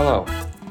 Hello, 0.00 0.24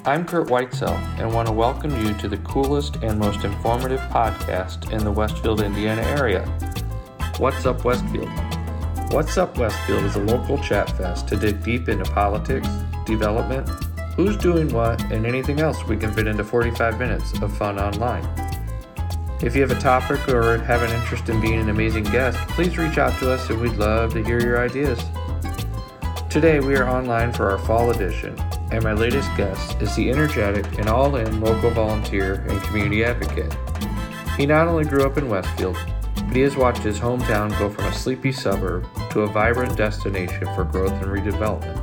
I'm 0.06 0.24
Curt 0.26 0.48
Whitesell 0.48 0.98
and 1.20 1.34
want 1.34 1.50
to 1.50 1.54
welcome 1.54 1.92
you 2.02 2.14
to 2.14 2.30
the 2.30 2.38
coolest 2.38 2.96
and 3.04 3.20
most 3.20 3.44
informative 3.44 4.00
podcast 4.04 4.94
in 4.94 5.04
the 5.04 5.12
Westfield, 5.12 5.60
Indiana 5.60 6.02
area. 6.04 6.46
What's 7.38 7.66
Up 7.66 7.84
Westfield? 7.84 8.30
What's 9.12 9.38
Up 9.38 9.58
Westfield 9.58 10.06
is 10.06 10.16
a 10.16 10.22
local 10.22 10.58
chat 10.60 10.90
fest 10.92 11.28
to 11.28 11.36
dig 11.36 11.62
deep 11.62 11.90
into 11.90 12.10
politics, 12.10 12.70
development, 13.06 13.68
who's 14.16 14.38
doing 14.38 14.70
what, 14.70 15.02
and 15.12 15.26
anything 15.26 15.60
else 15.60 15.84
we 15.84 15.98
can 15.98 16.14
fit 16.14 16.26
into 16.26 16.46
45 16.46 16.98
minutes 16.98 17.38
of 17.42 17.58
fun 17.58 17.78
online. 17.78 18.24
If 19.42 19.58
you 19.58 19.62
have 19.62 19.72
a 19.72 19.82
topic 19.82 20.26
or 20.30 20.58
have 20.60 20.84
an 20.84 21.02
interest 21.02 21.28
in 21.28 21.42
being 21.42 21.60
an 21.60 21.70
amazing 21.70 22.06
guest, 22.06 22.38
please 22.52 22.78
reach 22.78 22.98
out 22.98 23.20
to 23.20 23.34
us 23.34 23.50
and 23.50 23.60
we'd 23.60 23.74
love 23.74 24.14
to 24.14 24.24
hear 24.24 24.40
your 24.40 24.64
ideas. 24.64 25.04
Today 26.30 26.62
we 26.62 26.78
are 26.78 26.88
online 26.88 27.34
for 27.34 27.52
our 27.52 27.58
fall 27.58 27.92
edition, 27.92 28.38
and 28.78 28.84
my 28.84 28.94
latest 28.94 29.36
guest 29.36 29.82
is 29.82 29.96
the 29.96 30.12
energetic 30.12 30.78
and 30.78 30.88
all 30.88 31.16
in 31.16 31.42
local 31.42 31.72
volunteer 31.72 32.46
and 32.48 32.62
community 32.62 33.04
advocate. 33.04 33.52
He 34.38 34.46
not 34.46 34.68
only 34.68 34.86
grew 34.86 35.04
up 35.04 35.18
in 35.18 35.28
Westfield, 35.28 35.76
but 36.14 36.36
he 36.36 36.42
has 36.42 36.56
watched 36.56 36.84
his 36.84 37.00
hometown 37.00 37.50
go 37.58 37.72
from 37.72 37.86
a 37.86 37.94
sleepy 37.94 38.32
suburb 38.32 38.86
to 39.10 39.22
a 39.22 39.28
vibrant 39.28 39.76
destination 39.76 40.46
for 40.54 40.64
growth 40.64 40.92
and 41.02 41.06
redevelopment. 41.06 41.76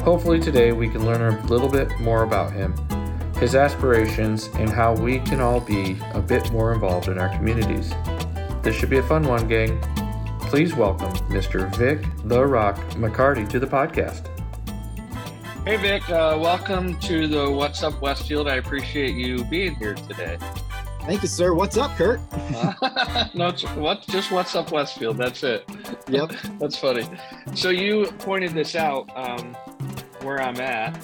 Hopefully, 0.00 0.40
today 0.40 0.72
we 0.72 0.88
can 0.88 1.06
learn 1.06 1.22
a 1.22 1.46
little 1.46 1.68
bit 1.68 1.88
more 2.00 2.24
about 2.24 2.52
him, 2.52 2.74
his 3.36 3.54
aspirations, 3.54 4.48
and 4.54 4.68
how 4.68 4.96
we 4.96 5.20
can 5.20 5.40
all 5.40 5.60
be 5.60 5.96
a 6.12 6.20
bit 6.20 6.50
more 6.50 6.72
involved 6.72 7.06
in 7.06 7.18
our 7.18 7.28
communities. 7.28 7.94
This 8.62 8.74
should 8.74 8.90
be 8.90 8.98
a 8.98 9.02
fun 9.04 9.22
one, 9.22 9.46
gang. 9.46 9.80
Please 10.40 10.74
welcome 10.74 11.12
Mr. 11.28 11.72
Vic 11.76 12.04
The 12.24 12.44
Rock 12.44 12.78
McCarty 12.94 13.48
to 13.48 13.60
the 13.60 13.66
podcast. 13.68 14.39
Hey, 15.66 15.76
Vic, 15.76 16.08
uh, 16.08 16.38
welcome 16.40 16.98
to 17.00 17.28
the 17.28 17.50
What's 17.50 17.82
Up 17.82 18.00
Westfield. 18.00 18.48
I 18.48 18.54
appreciate 18.56 19.14
you 19.14 19.44
being 19.44 19.74
here 19.74 19.94
today. 19.94 20.38
Thank 21.02 21.20
you, 21.20 21.28
sir. 21.28 21.52
What's 21.52 21.76
up, 21.76 21.94
Curt? 21.96 22.18
uh, 22.32 23.28
no, 23.34 23.48
it's 23.48 23.62
what, 23.74 24.00
just 24.08 24.30
What's 24.32 24.56
Up 24.56 24.72
Westfield. 24.72 25.18
That's 25.18 25.42
it. 25.44 25.68
Yep. 26.08 26.32
That's 26.58 26.78
funny. 26.78 27.06
So 27.54 27.68
you 27.68 28.06
pointed 28.20 28.52
this 28.52 28.74
out 28.74 29.10
um, 29.14 29.54
where 30.22 30.40
I'm 30.40 30.58
at. 30.60 30.98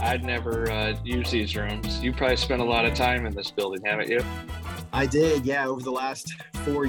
I'd 0.00 0.24
never 0.24 0.68
uh, 0.72 0.96
used 1.04 1.30
these 1.30 1.54
rooms. 1.54 2.02
You 2.02 2.12
probably 2.12 2.36
spent 2.36 2.60
a 2.60 2.64
lot 2.64 2.84
of 2.84 2.94
time 2.94 3.26
in 3.26 3.34
this 3.34 3.52
building, 3.52 3.80
haven't 3.84 4.08
you? 4.08 4.20
I 4.94 5.06
did, 5.06 5.44
yeah, 5.44 5.66
over 5.66 5.82
the 5.82 5.90
last 5.90 6.32
four 6.64 6.86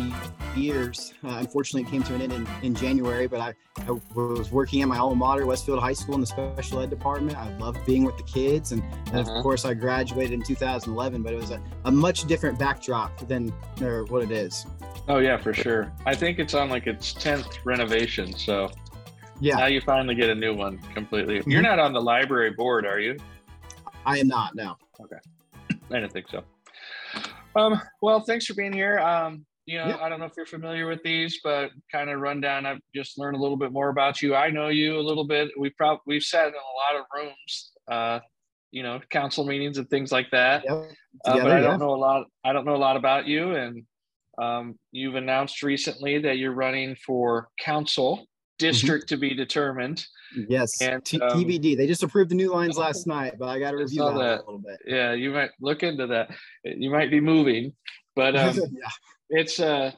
years. 0.55 1.15
Uh, 1.23 1.37
unfortunately, 1.39 1.81
it 1.81 1.91
came 1.91 2.03
to 2.03 2.13
an 2.13 2.21
end 2.21 2.33
in, 2.33 2.47
in 2.61 2.75
January, 2.75 3.25
but 3.25 3.39
I, 3.39 3.55
I, 3.87 3.99
was 4.13 4.51
working 4.51 4.83
at 4.83 4.87
my 4.87 4.97
alma 4.99 5.15
mater, 5.15 5.47
Westfield 5.47 5.79
High 5.79 5.93
School, 5.93 6.13
in 6.13 6.21
the 6.21 6.27
special 6.27 6.81
ed 6.81 6.91
department. 6.91 7.35
I 7.35 7.57
loved 7.57 7.83
being 7.83 8.03
with 8.03 8.15
the 8.15 8.23
kids. 8.23 8.73
And, 8.73 8.83
and 9.07 9.21
uh-huh. 9.21 9.37
of 9.37 9.41
course, 9.41 9.65
I 9.65 9.73
graduated 9.73 10.33
in 10.33 10.43
2011, 10.43 11.23
but 11.23 11.33
it 11.33 11.35
was 11.37 11.49
a, 11.49 11.59
a 11.85 11.91
much 11.91 12.25
different 12.25 12.59
backdrop 12.59 13.27
than 13.27 13.49
what 13.79 14.21
it 14.21 14.29
is. 14.29 14.67
Oh, 15.07 15.17
yeah, 15.17 15.37
for 15.37 15.51
sure. 15.51 15.91
I 16.05 16.13
think 16.13 16.37
it's 16.37 16.53
on 16.53 16.69
like 16.69 16.85
its 16.85 17.11
10th 17.11 17.57
renovation. 17.65 18.37
So 18.37 18.69
yeah, 19.39 19.55
now 19.55 19.65
you 19.65 19.81
finally 19.81 20.13
get 20.13 20.29
a 20.29 20.35
new 20.35 20.53
one 20.53 20.77
completely. 20.93 21.39
Mm-hmm. 21.39 21.49
You're 21.49 21.63
not 21.63 21.79
on 21.79 21.91
the 21.91 22.01
library 22.01 22.51
board, 22.51 22.85
are 22.85 22.99
you? 22.99 23.17
I 24.05 24.19
am 24.19 24.27
not, 24.27 24.53
no. 24.53 24.77
Okay. 25.01 25.17
I 25.89 25.99
didn't 25.99 26.13
think 26.13 26.27
so. 26.29 26.43
Um, 27.55 27.81
well, 28.01 28.21
thanks 28.21 28.45
for 28.45 28.53
being 28.53 28.73
here. 28.73 28.99
Um, 28.99 29.45
you 29.65 29.79
know, 29.79 29.87
yeah. 29.87 29.97
I 29.97 30.09
don't 30.09 30.19
know 30.19 30.25
if 30.25 30.33
you're 30.37 30.45
familiar 30.45 30.87
with 30.87 31.01
these, 31.03 31.39
but 31.43 31.71
kind 31.91 32.09
of 32.09 32.19
rundown. 32.19 32.65
I've 32.65 32.81
just 32.93 33.17
learned 33.17 33.35
a 33.35 33.39
little 33.39 33.57
bit 33.57 33.71
more 33.71 33.89
about 33.89 34.21
you. 34.21 34.35
I 34.35 34.49
know 34.51 34.67
you 34.67 34.97
a 34.97 35.01
little 35.01 35.25
bit. 35.25 35.51
We've 35.57 35.75
probably 35.75 36.01
we've 36.05 36.23
sat 36.23 36.47
in 36.47 36.53
a 36.53 36.93
lot 36.93 36.99
of 36.99 37.05
rooms, 37.15 37.71
uh, 37.89 38.19
you 38.71 38.83
know, 38.83 38.99
council 39.09 39.43
meetings 39.43 39.77
and 39.79 39.89
things 39.89 40.11
like 40.11 40.29
that. 40.31 40.63
Yep. 40.65 40.91
Together, 41.25 41.41
uh, 41.41 41.43
but 41.43 41.51
I 41.51 41.61
don't 41.61 41.79
know 41.79 41.95
a 41.95 41.95
lot. 41.95 42.27
I 42.43 42.53
don't 42.53 42.65
know 42.65 42.75
a 42.75 42.77
lot 42.77 42.95
about 42.95 43.25
you, 43.25 43.55
and 43.55 43.83
um, 44.37 44.77
you've 44.91 45.15
announced 45.15 45.63
recently 45.63 46.19
that 46.19 46.37
you're 46.37 46.53
running 46.53 46.95
for 47.03 47.47
council. 47.59 48.27
District 48.57 49.05
mm-hmm. 49.05 49.15
to 49.15 49.19
be 49.19 49.33
determined. 49.33 50.05
Yes, 50.49 50.81
and 50.81 51.03
T- 51.03 51.19
um, 51.19 51.31
TBD. 51.31 51.77
They 51.77 51.87
just 51.87 52.03
approved 52.03 52.31
the 52.31 52.35
new 52.35 52.51
lines 52.51 52.77
last 52.77 53.07
night, 53.07 53.35
but 53.39 53.47
I 53.47 53.59
got 53.59 53.71
to 53.71 53.77
review 53.77 54.03
that, 54.03 54.13
that, 54.13 54.37
a 54.39 54.45
little 54.45 54.59
bit. 54.59 54.79
Yeah, 54.85 55.13
you 55.13 55.31
might 55.31 55.51
look 55.61 55.83
into 55.83 56.07
that. 56.07 56.31
You 56.63 56.89
might 56.89 57.11
be 57.11 57.19
moving, 57.19 57.73
but 58.15 58.35
um, 58.35 58.55
yeah. 58.55 58.89
it's 59.29 59.59
uh, 59.59 59.91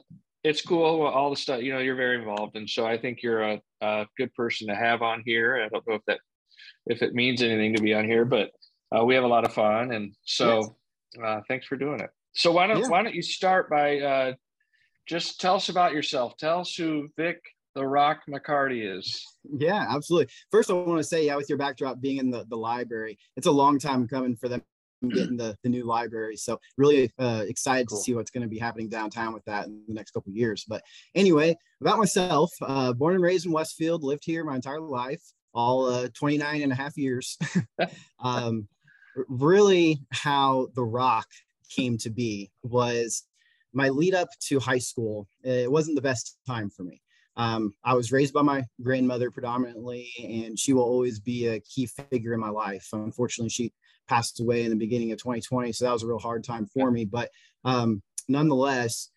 it's 0.44 0.62
cool. 0.62 1.06
All 1.06 1.30
the 1.30 1.36
stuff 1.36 1.62
you 1.62 1.72
know, 1.72 1.80
you're 1.80 1.96
very 1.96 2.18
involved, 2.18 2.56
and 2.56 2.68
so 2.68 2.86
I 2.86 2.98
think 2.98 3.22
you're 3.22 3.42
a, 3.42 3.60
a 3.80 4.06
good 4.16 4.34
person 4.34 4.68
to 4.68 4.74
have 4.74 5.02
on 5.02 5.22
here. 5.24 5.62
I 5.64 5.68
don't 5.68 5.86
know 5.86 5.94
if 5.94 6.02
that 6.06 6.20
if 6.86 7.02
it 7.02 7.14
means 7.14 7.42
anything 7.42 7.74
to 7.76 7.82
be 7.82 7.94
on 7.94 8.04
here, 8.04 8.24
but 8.24 8.50
uh, 8.96 9.04
we 9.04 9.14
have 9.14 9.24
a 9.24 9.28
lot 9.28 9.44
of 9.44 9.52
fun, 9.52 9.92
and 9.92 10.14
so 10.24 10.76
yes. 11.14 11.24
uh, 11.24 11.40
thanks 11.48 11.66
for 11.66 11.76
doing 11.76 12.00
it. 12.00 12.10
So 12.34 12.52
why 12.52 12.66
don't 12.66 12.82
yeah. 12.82 12.88
why 12.88 13.02
don't 13.02 13.14
you 13.14 13.22
start 13.22 13.68
by 13.68 13.98
uh, 14.00 14.32
just 15.06 15.40
tell 15.40 15.56
us 15.56 15.68
about 15.68 15.92
yourself? 15.92 16.36
Tell 16.36 16.60
us 16.60 16.74
who 16.74 17.08
Vic 17.16 17.40
the 17.78 17.86
Rock 17.86 18.22
McCarty 18.28 18.98
is. 18.98 19.24
Yeah, 19.56 19.86
absolutely. 19.88 20.32
First, 20.50 20.68
I 20.68 20.74
want 20.74 20.98
to 20.98 21.04
say, 21.04 21.26
yeah, 21.26 21.36
with 21.36 21.48
your 21.48 21.58
backdrop 21.58 22.00
being 22.00 22.16
in 22.18 22.28
the, 22.28 22.44
the 22.48 22.56
library, 22.56 23.16
it's 23.36 23.46
a 23.46 23.52
long 23.52 23.78
time 23.78 24.08
coming 24.08 24.34
for 24.34 24.48
them 24.48 24.62
getting 25.08 25.36
the, 25.36 25.56
the 25.62 25.68
new 25.68 25.84
library. 25.84 26.36
So 26.36 26.58
really 26.76 27.12
uh, 27.20 27.44
excited 27.46 27.88
cool. 27.88 27.98
to 27.98 28.02
see 28.02 28.14
what's 28.14 28.32
going 28.32 28.42
to 28.42 28.48
be 28.48 28.58
happening 28.58 28.88
downtown 28.88 29.32
with 29.32 29.44
that 29.44 29.66
in 29.66 29.84
the 29.86 29.94
next 29.94 30.10
couple 30.10 30.32
years. 30.32 30.64
But 30.66 30.82
anyway, 31.14 31.56
about 31.80 31.98
myself, 31.98 32.50
uh, 32.62 32.92
born 32.94 33.14
and 33.14 33.22
raised 33.22 33.46
in 33.46 33.52
Westfield, 33.52 34.02
lived 34.02 34.24
here 34.24 34.42
my 34.42 34.56
entire 34.56 34.80
life, 34.80 35.22
all 35.54 35.86
uh, 35.86 36.08
29 36.14 36.62
and 36.62 36.72
a 36.72 36.74
half 36.74 36.96
years. 36.96 37.38
um, 38.18 38.66
really 39.28 40.00
how 40.10 40.66
The 40.74 40.82
Rock 40.82 41.28
came 41.70 41.96
to 41.98 42.10
be 42.10 42.50
was 42.64 43.22
my 43.72 43.88
lead 43.90 44.14
up 44.14 44.30
to 44.48 44.58
high 44.58 44.78
school. 44.78 45.28
It 45.44 45.70
wasn't 45.70 45.94
the 45.94 46.02
best 46.02 46.38
time 46.44 46.70
for 46.70 46.82
me. 46.82 47.00
Um, 47.38 47.72
I 47.84 47.94
was 47.94 48.10
raised 48.10 48.34
by 48.34 48.42
my 48.42 48.64
grandmother 48.82 49.30
predominantly, 49.30 50.10
and 50.22 50.58
she 50.58 50.72
will 50.72 50.82
always 50.82 51.20
be 51.20 51.46
a 51.46 51.60
key 51.60 51.86
figure 51.86 52.34
in 52.34 52.40
my 52.40 52.50
life. 52.50 52.88
Unfortunately, 52.92 53.48
she 53.48 53.72
passed 54.08 54.40
away 54.40 54.64
in 54.64 54.70
the 54.70 54.76
beginning 54.76 55.12
of 55.12 55.18
2020, 55.18 55.72
so 55.72 55.84
that 55.84 55.92
was 55.92 56.02
a 56.02 56.06
real 56.06 56.18
hard 56.18 56.42
time 56.42 56.66
for 56.66 56.90
me. 56.90 57.04
But 57.04 57.30
um, 57.64 58.02
nonetheless, 58.26 59.10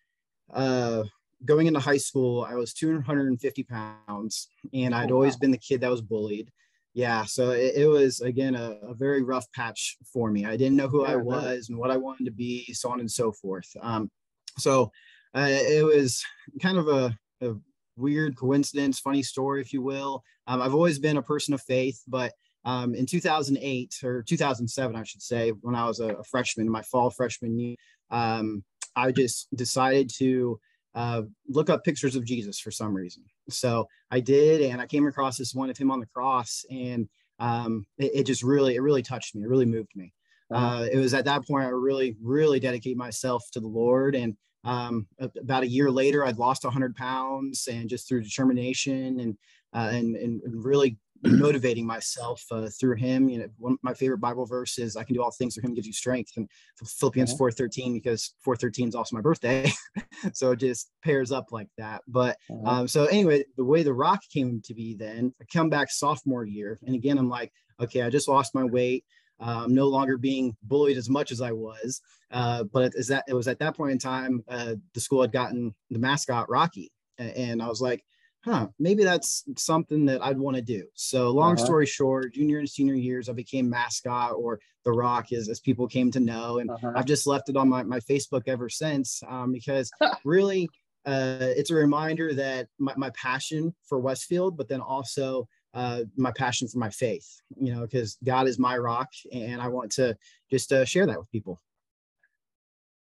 uh, 0.54 1.02
going 1.44 1.66
into 1.66 1.80
high 1.80 1.96
school, 1.96 2.46
I 2.48 2.54
was 2.54 2.72
250 2.72 3.64
pounds, 3.64 4.48
and 4.72 4.94
I'd 4.94 5.10
oh, 5.10 5.16
always 5.16 5.36
been 5.36 5.50
the 5.50 5.58
kid 5.58 5.80
that 5.80 5.90
was 5.90 6.00
bullied. 6.00 6.50
Yeah, 6.94 7.24
so 7.24 7.50
it, 7.50 7.74
it 7.74 7.86
was 7.86 8.20
again 8.20 8.54
a, 8.54 8.76
a, 8.82 8.94
very 8.94 9.22
rough 9.22 9.50
patch 9.52 9.96
for 10.12 10.30
me. 10.30 10.44
I 10.44 10.58
didn't 10.58 10.76
know 10.76 10.88
who 10.88 11.04
yeah, 11.04 11.12
I 11.12 11.16
was 11.16 11.70
and 11.70 11.78
what 11.78 11.90
I 11.90 11.96
wanted 11.96 12.26
to 12.26 12.30
be, 12.30 12.72
so 12.74 12.90
on 12.90 13.00
and 13.00 13.10
so 13.10 13.32
forth. 13.32 13.68
Um, 13.80 14.10
so 14.58 14.92
uh, 15.34 15.48
it 15.48 15.84
was 15.84 16.22
kind 16.60 16.76
of 16.76 16.88
a, 16.88 17.16
a 17.40 17.54
weird 17.96 18.36
coincidence, 18.36 18.98
funny 18.98 19.22
story, 19.22 19.60
if 19.60 19.72
you 19.72 19.82
will. 19.82 20.22
Um, 20.46 20.60
I've 20.62 20.74
always 20.74 20.98
been 20.98 21.16
a 21.16 21.22
person 21.22 21.54
of 21.54 21.62
faith, 21.62 22.02
but 22.06 22.32
um, 22.64 22.94
in 22.94 23.06
2008 23.06 24.00
or 24.04 24.22
2007, 24.22 24.96
I 24.96 25.02
should 25.02 25.22
say, 25.22 25.50
when 25.50 25.74
I 25.74 25.86
was 25.86 26.00
a, 26.00 26.14
a 26.14 26.24
freshman, 26.24 26.70
my 26.70 26.82
fall 26.82 27.10
freshman 27.10 27.58
year, 27.58 27.76
um, 28.10 28.62
I 28.94 29.10
just 29.10 29.48
decided 29.56 30.10
to 30.18 30.60
uh, 30.94 31.22
look 31.48 31.70
up 31.70 31.84
pictures 31.84 32.16
of 32.16 32.24
Jesus 32.24 32.60
for 32.60 32.70
some 32.70 32.94
reason. 32.94 33.24
So 33.48 33.88
I 34.10 34.20
did, 34.20 34.60
and 34.62 34.80
I 34.80 34.86
came 34.86 35.06
across 35.06 35.38
this 35.38 35.54
one 35.54 35.70
of 35.70 35.78
him 35.78 35.90
on 35.90 36.00
the 36.00 36.06
cross, 36.06 36.64
and 36.70 37.08
um, 37.38 37.86
it, 37.98 38.12
it, 38.14 38.26
just 38.26 38.42
really, 38.42 38.76
it 38.76 38.82
really 38.82 39.02
touched 39.02 39.34
me. 39.34 39.42
It 39.42 39.48
really 39.48 39.66
moved 39.66 39.90
me. 39.96 40.12
Uh, 40.52 40.86
it 40.92 40.98
was 40.98 41.14
at 41.14 41.24
that 41.24 41.46
point 41.46 41.64
I 41.64 41.68
really, 41.68 42.16
really 42.22 42.60
dedicate 42.60 42.96
myself 42.96 43.42
to 43.52 43.60
the 43.60 43.68
Lord, 43.68 44.14
and 44.14 44.36
um, 44.64 45.06
about 45.18 45.64
a 45.64 45.68
year 45.68 45.90
later, 45.90 46.24
I'd 46.24 46.38
lost 46.38 46.64
100 46.64 46.94
pounds, 46.96 47.68
and 47.70 47.88
just 47.88 48.08
through 48.08 48.22
determination 48.22 49.20
and 49.20 49.36
uh, 49.74 49.90
and, 49.92 50.16
and 50.16 50.40
really 50.44 50.98
motivating 51.24 51.86
myself 51.86 52.44
uh, 52.50 52.68
through 52.78 52.96
Him. 52.96 53.28
You 53.28 53.40
know, 53.40 53.48
one 53.58 53.72
of 53.74 53.78
my 53.82 53.94
favorite 53.94 54.18
Bible 54.18 54.46
verse 54.46 54.78
is 54.78 54.96
"I 54.96 55.04
can 55.04 55.14
do 55.14 55.22
all 55.22 55.30
things 55.30 55.54
through 55.54 55.68
Him 55.68 55.74
gives 55.74 55.86
you 55.86 55.92
strength," 55.92 56.32
and 56.36 56.48
Philippians 56.84 57.34
4:13 57.34 57.92
because 57.92 58.34
4:13 58.46 58.88
is 58.88 58.94
also 58.94 59.16
my 59.16 59.22
birthday, 59.22 59.70
so 60.32 60.52
it 60.52 60.56
just 60.56 60.90
pairs 61.02 61.32
up 61.32 61.52
like 61.52 61.68
that. 61.78 62.02
But 62.06 62.36
uh-huh. 62.50 62.80
um, 62.80 62.88
so 62.88 63.06
anyway, 63.06 63.44
the 63.56 63.64
way 63.64 63.82
the 63.82 63.94
Rock 63.94 64.20
came 64.32 64.60
to 64.64 64.74
be, 64.74 64.94
then 64.94 65.34
I 65.40 65.44
come 65.52 65.70
back 65.70 65.90
sophomore 65.90 66.44
year, 66.44 66.78
and 66.84 66.94
again 66.94 67.18
I'm 67.18 67.28
like, 67.28 67.52
okay, 67.80 68.02
I 68.02 68.10
just 68.10 68.28
lost 68.28 68.54
my 68.54 68.64
weight. 68.64 69.04
I'm 69.40 69.74
no 69.74 69.88
longer 69.88 70.16
being 70.16 70.56
bullied 70.62 70.96
as 70.96 71.08
much 71.08 71.32
as 71.32 71.40
I 71.40 71.52
was. 71.52 72.00
Uh, 72.30 72.64
but 72.64 72.94
it, 72.94 73.06
that, 73.08 73.24
it 73.28 73.34
was 73.34 73.48
at 73.48 73.58
that 73.58 73.76
point 73.76 73.92
in 73.92 73.98
time, 73.98 74.42
uh, 74.48 74.74
the 74.94 75.00
school 75.00 75.20
had 75.20 75.32
gotten 75.32 75.74
the 75.90 75.98
mascot 75.98 76.48
Rocky. 76.48 76.92
And 77.18 77.62
I 77.62 77.68
was 77.68 77.80
like, 77.80 78.02
huh, 78.44 78.68
maybe 78.78 79.04
that's 79.04 79.44
something 79.56 80.04
that 80.06 80.22
I'd 80.22 80.38
want 80.38 80.56
to 80.56 80.62
do. 80.62 80.84
So 80.94 81.30
long 81.30 81.54
uh-huh. 81.54 81.64
story 81.64 81.86
short, 81.86 82.34
junior 82.34 82.58
and 82.58 82.68
senior 82.68 82.94
years, 82.94 83.28
I 83.28 83.32
became 83.32 83.70
mascot 83.70 84.32
or 84.32 84.58
the 84.84 84.92
rock 84.92 85.32
as, 85.32 85.48
as 85.48 85.60
people 85.60 85.86
came 85.86 86.10
to 86.10 86.20
know. 86.20 86.58
And 86.58 86.70
uh-huh. 86.70 86.92
I've 86.96 87.06
just 87.06 87.26
left 87.26 87.48
it 87.48 87.56
on 87.56 87.68
my, 87.68 87.82
my 87.82 88.00
Facebook 88.00 88.42
ever 88.46 88.68
since 88.68 89.22
um, 89.28 89.52
because 89.52 89.90
really 90.24 90.68
uh, 91.04 91.36
it's 91.56 91.70
a 91.70 91.74
reminder 91.74 92.34
that 92.34 92.68
my, 92.78 92.94
my 92.96 93.10
passion 93.10 93.74
for 93.88 94.00
Westfield, 94.00 94.56
but 94.56 94.68
then 94.68 94.80
also 94.80 95.46
uh, 95.74 96.02
my 96.16 96.32
passion 96.32 96.68
for 96.68 96.78
my 96.78 96.90
faith, 96.90 97.40
you 97.58 97.74
know, 97.74 97.82
because 97.82 98.18
God 98.24 98.46
is 98.46 98.58
my 98.58 98.76
rock 98.76 99.08
and 99.32 99.60
I 99.60 99.68
want 99.68 99.92
to 99.92 100.16
just 100.50 100.72
uh, 100.72 100.84
share 100.84 101.06
that 101.06 101.18
with 101.18 101.30
people. 101.30 101.60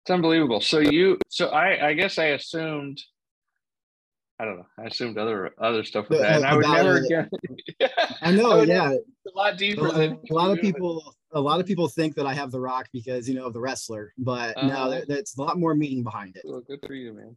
It's 0.04 0.10
unbelievable. 0.10 0.60
So 0.60 0.78
you, 0.78 1.18
so 1.28 1.48
I, 1.48 1.88
I 1.88 1.94
guess 1.94 2.18
I 2.18 2.26
assumed, 2.26 3.02
I 4.38 4.44
don't 4.44 4.58
know, 4.58 4.66
I 4.78 4.84
assumed 4.84 5.18
other 5.18 5.52
other 5.58 5.82
stuff 5.82 6.08
with 6.08 6.20
that, 6.20 6.36
and 6.36 6.44
I 6.44 6.54
would 6.54 6.66
never 6.66 7.00
get. 7.00 7.28
I 8.22 8.32
know, 8.32 8.60
I 8.60 8.64
yeah, 8.64 8.90
a 8.92 9.36
lot 9.36 9.56
deeper. 9.56 9.88
A, 9.88 9.92
than 9.92 10.18
a 10.30 10.34
lot 10.34 10.50
of 10.50 10.60
people, 10.60 11.15
a 11.32 11.40
lot 11.40 11.60
of 11.60 11.66
people 11.66 11.88
think 11.88 12.14
that 12.16 12.26
I 12.26 12.34
have 12.34 12.50
the 12.50 12.60
rock 12.60 12.88
because 12.92 13.28
you 13.28 13.34
know 13.34 13.46
of 13.46 13.52
the 13.52 13.60
wrestler, 13.60 14.12
but 14.18 14.56
uh, 14.56 14.66
no, 14.66 14.74
uh-huh. 14.74 15.00
that's 15.08 15.36
a 15.36 15.42
lot 15.42 15.58
more 15.58 15.74
meaning 15.74 16.02
behind 16.02 16.36
it. 16.36 16.42
Well, 16.44 16.62
good 16.66 16.80
for 16.86 16.94
you, 16.94 17.12
man. 17.12 17.36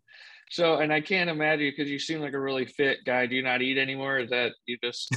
So, 0.52 0.78
and 0.78 0.92
I 0.92 1.00
can't 1.00 1.30
imagine 1.30 1.72
because 1.76 1.92
you 1.92 2.00
seem 2.00 2.22
like 2.22 2.34
a 2.34 2.40
really 2.40 2.66
fit 2.66 3.00
guy. 3.06 3.28
Do 3.28 3.36
you 3.36 3.44
not 3.44 3.62
eat 3.62 3.78
anymore? 3.78 4.18
Is 4.18 4.32
that 4.32 4.54
you 4.66 4.78
just? 4.84 5.16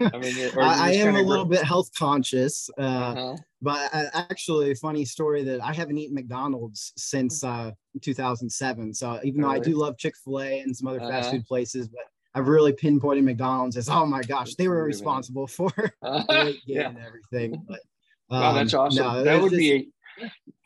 I 0.00 0.16
mean, 0.16 0.50
I, 0.58 0.88
I 0.88 0.92
am 0.92 1.16
a 1.16 1.22
little 1.22 1.44
bit 1.44 1.62
health 1.62 1.90
conscious, 1.98 2.70
uh, 2.78 2.82
uh-huh. 2.82 3.36
but 3.60 3.90
I, 3.92 4.06
actually, 4.14 4.74
funny 4.74 5.04
story 5.04 5.44
that 5.44 5.62
I 5.62 5.74
haven't 5.74 5.98
eaten 5.98 6.14
McDonald's 6.14 6.94
since 6.96 7.44
uh, 7.44 7.72
2007. 8.00 8.94
So 8.94 9.20
even 9.22 9.42
though 9.42 9.50
I 9.50 9.58
do 9.58 9.76
love 9.76 9.98
Chick 9.98 10.14
Fil 10.24 10.40
A 10.40 10.60
and 10.60 10.74
some 10.74 10.88
other 10.88 11.00
uh-huh. 11.00 11.10
fast 11.10 11.30
food 11.30 11.44
places, 11.44 11.88
but 11.88 12.04
I've 12.34 12.48
really 12.48 12.72
pinpointed 12.72 13.24
McDonald's 13.24 13.76
as 13.76 13.88
oh 13.88 14.06
my 14.06 14.22
gosh, 14.22 14.54
they 14.54 14.68
were 14.68 14.84
responsible 14.84 15.46
for 15.46 15.72
weight 16.02 16.28
gain 16.28 16.60
yeah. 16.66 16.88
and 16.88 16.98
everything. 16.98 17.62
But 17.68 17.80
wow, 18.30 18.52
that's 18.52 18.74
awesome. 18.74 19.04
No, 19.04 19.24
that 19.24 19.40
would 19.40 19.50
just, 19.50 19.58
be 19.58 19.90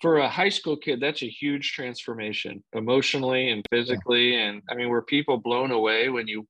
for 0.00 0.19
a 0.19 0.28
high 0.28 0.49
school 0.49 0.76
kid, 0.76 1.00
that's 1.00 1.22
a 1.22 1.28
huge 1.28 1.72
transformation 1.72 2.62
emotionally 2.72 3.50
and 3.50 3.64
physically. 3.70 4.34
Yeah. 4.34 4.49
And 4.49 4.62
I 4.70 4.75
mean, 4.75 4.88
were 4.88 5.02
people 5.02 5.38
blown 5.38 5.70
away 5.70 6.08
when 6.08 6.28
you 6.28 6.46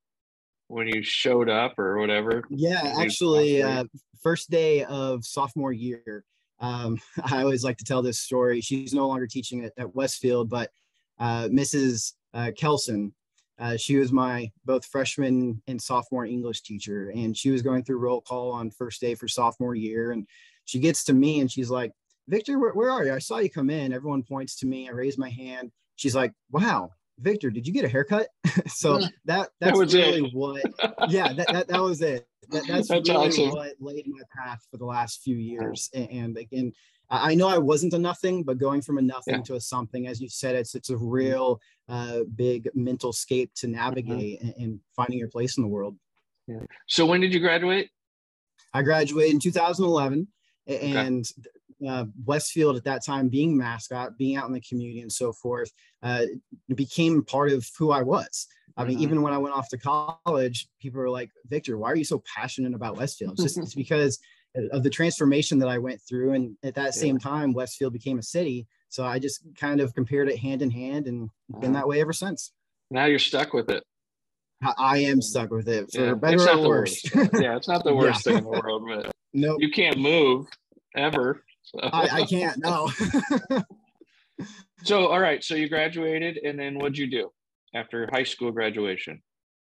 when 0.68 0.88
you 0.88 1.02
showed 1.02 1.48
up 1.48 1.78
or 1.78 1.98
whatever? 1.98 2.42
Yeah, 2.50 2.94
actually, 2.98 3.62
uh, 3.62 3.84
first 4.22 4.50
day 4.50 4.84
of 4.84 5.24
sophomore 5.24 5.72
year, 5.72 6.24
um, 6.60 6.98
I 7.24 7.42
always 7.42 7.64
like 7.64 7.76
to 7.78 7.84
tell 7.84 8.02
this 8.02 8.20
story. 8.20 8.60
She's 8.60 8.94
no 8.94 9.06
longer 9.06 9.26
teaching 9.26 9.64
at, 9.64 9.72
at 9.78 9.94
Westfield, 9.94 10.48
but 10.48 10.70
uh, 11.18 11.48
Mrs. 11.48 12.14
Uh, 12.32 12.50
Kelson, 12.56 13.14
uh, 13.58 13.76
she 13.76 13.96
was 13.96 14.10
my 14.10 14.50
both 14.64 14.84
freshman 14.86 15.62
and 15.68 15.80
sophomore 15.80 16.24
English 16.24 16.62
teacher, 16.62 17.12
and 17.14 17.36
she 17.36 17.50
was 17.50 17.62
going 17.62 17.84
through 17.84 17.98
roll 17.98 18.20
call 18.20 18.50
on 18.50 18.70
first 18.70 19.00
day 19.00 19.14
for 19.14 19.28
sophomore 19.28 19.76
year, 19.76 20.10
and 20.10 20.26
she 20.64 20.78
gets 20.78 21.04
to 21.04 21.12
me 21.12 21.40
and 21.40 21.50
she's 21.50 21.70
like, 21.70 21.92
Victor, 22.28 22.58
where, 22.58 22.72
where 22.72 22.90
are 22.90 23.04
you? 23.04 23.12
I 23.12 23.18
saw 23.18 23.38
you 23.38 23.50
come 23.50 23.70
in. 23.70 23.92
Everyone 23.92 24.22
points 24.22 24.56
to 24.56 24.66
me. 24.66 24.88
I 24.88 24.92
raise 24.92 25.18
my 25.18 25.28
hand. 25.28 25.70
She's 25.96 26.14
like, 26.14 26.32
wow, 26.50 26.90
Victor, 27.18 27.50
did 27.50 27.66
you 27.66 27.72
get 27.72 27.84
a 27.84 27.88
haircut? 27.88 28.28
so 28.66 28.98
that 29.26 29.50
that's 29.60 29.78
that 29.78 29.92
really 29.92 30.26
it. 30.26 30.34
what 30.34 30.62
yeah, 31.08 31.32
that, 31.32 31.48
that, 31.52 31.68
that 31.68 31.80
was 31.80 32.00
it. 32.00 32.26
That, 32.50 32.66
that's, 32.68 32.88
that's 32.88 33.08
really 33.08 33.28
awesome. 33.28 33.50
what 33.50 33.72
laid 33.80 34.06
my 34.06 34.22
path 34.36 34.66
for 34.70 34.78
the 34.78 34.86
last 34.86 35.22
few 35.22 35.36
years. 35.36 35.90
And, 35.94 36.10
and 36.10 36.36
again, 36.36 36.72
I 37.10 37.34
know 37.34 37.48
I 37.48 37.58
wasn't 37.58 37.92
a 37.92 37.98
nothing, 37.98 38.42
but 38.42 38.58
going 38.58 38.80
from 38.80 38.98
a 38.98 39.02
nothing 39.02 39.36
yeah. 39.36 39.42
to 39.42 39.54
a 39.56 39.60
something, 39.60 40.06
as 40.06 40.20
you 40.20 40.28
said, 40.28 40.56
it's 40.56 40.74
it's 40.74 40.90
a 40.90 40.96
real 40.96 41.60
uh, 41.88 42.20
big 42.34 42.68
mental 42.74 43.12
scape 43.12 43.52
to 43.56 43.68
navigate 43.68 44.40
mm-hmm. 44.40 44.46
and, 44.46 44.54
and, 44.56 44.80
finding 44.96 45.18
your 45.18 45.28
place 45.28 45.58
in 45.58 45.62
the 45.62 45.68
world. 45.68 45.96
Yeah. 46.46 46.60
So 46.88 47.04
when 47.04 47.20
did 47.20 47.34
you 47.34 47.40
graduate? 47.40 47.90
I 48.72 48.82
graduated 48.82 49.34
in 49.34 49.40
2011, 49.40 50.26
and 50.66 51.26
okay 51.38 51.48
uh, 51.86 52.04
Westfield 52.24 52.76
at 52.76 52.84
that 52.84 53.04
time 53.04 53.28
being 53.28 53.56
mascot, 53.56 54.16
being 54.16 54.36
out 54.36 54.46
in 54.46 54.52
the 54.52 54.60
community 54.60 55.00
and 55.00 55.12
so 55.12 55.32
forth, 55.32 55.70
uh, 56.02 56.24
became 56.74 57.22
part 57.24 57.52
of 57.52 57.68
who 57.78 57.90
I 57.90 58.02
was. 58.02 58.46
I 58.76 58.84
mean, 58.84 58.96
mm-hmm. 58.96 59.02
even 59.02 59.22
when 59.22 59.32
I 59.32 59.38
went 59.38 59.54
off 59.54 59.68
to 59.70 59.78
college, 59.78 60.68
people 60.80 61.00
were 61.00 61.10
like, 61.10 61.30
Victor, 61.46 61.78
why 61.78 61.90
are 61.92 61.96
you 61.96 62.04
so 62.04 62.22
passionate 62.34 62.74
about 62.74 62.96
Westfield? 62.96 63.32
It's 63.32 63.42
just 63.42 63.58
it's 63.58 63.74
because 63.74 64.18
of 64.72 64.82
the 64.82 64.90
transformation 64.90 65.58
that 65.60 65.68
I 65.68 65.78
went 65.78 66.00
through. 66.00 66.32
And 66.32 66.56
at 66.62 66.74
that 66.74 66.94
same 66.94 67.18
time, 67.18 67.52
Westfield 67.52 67.92
became 67.92 68.18
a 68.18 68.22
city. 68.22 68.66
So 68.88 69.04
I 69.04 69.18
just 69.18 69.42
kind 69.56 69.80
of 69.80 69.94
compared 69.94 70.28
it 70.28 70.38
hand 70.38 70.62
in 70.62 70.70
hand 70.70 71.06
and 71.06 71.28
been 71.60 71.70
uh-huh. 71.70 71.80
that 71.80 71.88
way 71.88 72.00
ever 72.00 72.12
since. 72.12 72.52
Now 72.90 73.06
you're 73.06 73.18
stuck 73.18 73.52
with 73.52 73.70
it. 73.70 73.82
I 74.78 74.98
am 74.98 75.20
stuck 75.20 75.50
with 75.50 75.68
it 75.68 75.92
for 75.92 76.06
yeah, 76.06 76.14
better 76.14 76.48
or 76.50 76.68
worse. 76.68 77.04
yeah, 77.14 77.56
it's 77.56 77.68
not 77.68 77.84
the 77.84 77.94
worst 77.94 78.24
yeah. 78.24 78.32
thing 78.32 78.38
in 78.38 78.50
the 78.50 78.60
world, 78.60 78.84
but 78.88 79.13
nope. 79.34 79.60
you 79.60 79.70
can't 79.70 79.98
move 79.98 80.46
ever. 80.96 81.44
So. 81.62 81.80
I, 81.82 82.20
I 82.20 82.24
can't. 82.24 82.58
No. 82.58 82.90
so, 84.84 85.08
all 85.08 85.20
right. 85.20 85.42
So 85.42 85.54
you 85.54 85.68
graduated, 85.68 86.38
and 86.38 86.58
then 86.58 86.78
what'd 86.78 86.96
you 86.96 87.06
do 87.06 87.30
after 87.74 88.08
high 88.12 88.22
school 88.22 88.52
graduation? 88.52 89.22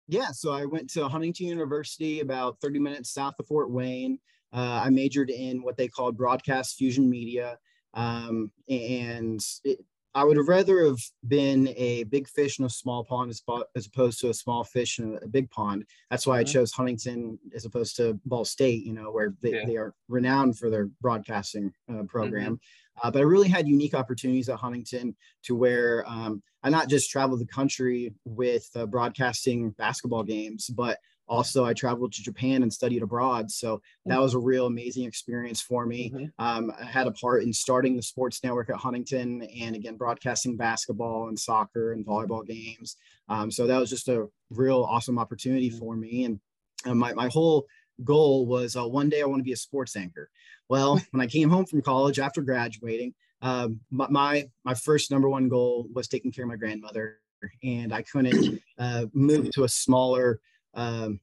Yeah. 0.08 0.32
So 0.32 0.52
I 0.52 0.66
went 0.66 0.90
to 0.92 1.08
Huntington 1.08 1.48
University, 1.48 2.20
about 2.20 2.58
30 2.62 2.80
minutes 2.80 3.14
south 3.14 3.36
of 3.40 3.48
Fort 3.48 3.72
Wayne. 3.72 4.20
Uh, 4.54 4.82
I 4.84 4.90
majored 4.90 5.30
in 5.30 5.64
what 5.64 5.78
they 5.78 5.88
called 5.88 6.18
broadcast 6.18 6.76
fusion 6.76 7.10
media. 7.10 7.58
Um, 7.94 8.52
and 8.70 9.40
it, 9.64 9.80
I 10.14 10.24
would 10.26 10.38
rather 10.46 10.86
have 10.86 11.00
been 11.28 11.70
a 11.78 12.04
big 12.04 12.28
fish 12.28 12.60
in 12.60 12.66
a 12.66 12.70
small 12.70 13.04
pond 13.06 13.30
as, 13.30 13.42
as 13.76 13.86
opposed 13.86 14.20
to 14.22 14.30
a 14.30 14.34
small 14.34 14.64
fish 14.64 15.00
in 15.00 15.18
a, 15.22 15.28
big 15.28 15.50
pond. 15.52 15.86
That's 16.10 16.28
why 16.28 16.40
I 16.40 16.44
mm-hmm. 16.44 16.52
chose 16.52 16.72
Huntington 16.74 17.40
as 17.56 17.66
opposed 17.66 17.96
to 17.98 18.20
Ball 18.26 18.44
State, 18.44 18.84
you 18.84 18.94
know, 18.94 19.12
where 19.12 19.34
they, 19.42 19.54
yeah. 19.54 19.66
they 19.66 19.78
are 19.78 19.94
renowned 20.10 20.58
for 20.58 20.70
their 20.70 20.90
broadcasting 21.00 21.74
uh, 21.90 22.04
program. 22.04 22.56
Mm-hmm. 22.56 23.08
Uh, 23.08 23.12
but 23.12 23.20
I 23.20 23.24
really 23.24 23.48
had 23.48 23.68
unique 23.68 23.94
opportunities 23.94 24.50
at 24.50 24.60
Huntington 24.60 25.16
to 25.44 25.56
where 25.56 26.04
um, 26.08 26.44
I 26.62 26.70
not 26.70 26.90
just 26.90 27.10
traveled 27.10 27.40
the 27.40 27.46
country 27.46 28.14
with 28.26 28.70
uh, 28.76 28.86
broadcasting 28.86 29.72
basketball 29.72 30.24
games, 30.24 30.68
but 30.68 31.00
also 31.28 31.64
i 31.64 31.74
traveled 31.74 32.12
to 32.12 32.24
japan 32.24 32.64
and 32.64 32.72
studied 32.72 33.02
abroad 33.02 33.50
so 33.50 33.82
that 34.06 34.20
was 34.20 34.34
a 34.34 34.40
real 34.40 34.66
amazing 34.66 35.06
experience 35.06 35.62
for 35.62 35.86
me 35.86 36.10
mm-hmm. 36.10 36.26
um, 36.40 36.72
i 36.80 36.86
had 36.86 37.08
a 37.08 37.12
part 37.12 37.44
in 37.44 37.54
starting 37.54 37.96
the 37.96 38.02
sports 38.02 38.44
network 38.44 38.70
at 38.70 38.76
huntington 38.76 39.42
and 39.60 39.76
again 39.76 39.96
broadcasting 39.96 40.58
basketball 40.58 41.28
and 41.28 41.40
soccer 41.40 41.94
and 41.94 42.06
volleyball 42.06 42.46
games 42.46 42.98
um, 43.30 43.50
so 43.50 43.66
that 43.66 43.80
was 43.80 43.90
just 43.90 44.10
a 44.10 44.28
real 44.50 44.84
awesome 44.84 45.18
opportunity 45.18 45.70
mm-hmm. 45.70 45.80
for 45.80 45.96
me 45.96 46.26
and 46.26 46.40
uh, 46.86 46.96
my, 46.96 47.14
my 47.14 47.28
whole 47.28 47.66
goal 48.04 48.46
was 48.46 48.76
uh, 48.76 48.88
one 48.88 49.10
day 49.10 49.22
i 49.22 49.26
want 49.26 49.40
to 49.40 49.44
be 49.44 49.54
a 49.54 49.58
sports 49.58 49.96
anchor 49.96 50.30
well 50.70 51.02
when 51.12 51.22
i 51.22 51.28
came 51.28 51.50
home 51.50 51.66
from 51.66 51.82
college 51.82 52.20
after 52.20 52.42
graduating 52.42 53.14
um, 53.44 53.80
my, 53.90 54.48
my 54.64 54.76
first 54.76 55.10
number 55.10 55.28
one 55.28 55.50
goal 55.50 55.88
was 55.92 56.08
taking 56.08 56.32
care 56.32 56.44
of 56.44 56.50
my 56.50 56.58
grandmother 56.58 57.22
and 57.64 57.94
I 57.94 58.02
couldn't 58.04 58.62
uh, 58.78 59.06
move 59.14 59.52
to 59.52 59.64
a 59.64 59.70
smaller 59.70 60.40
um, 60.74 61.20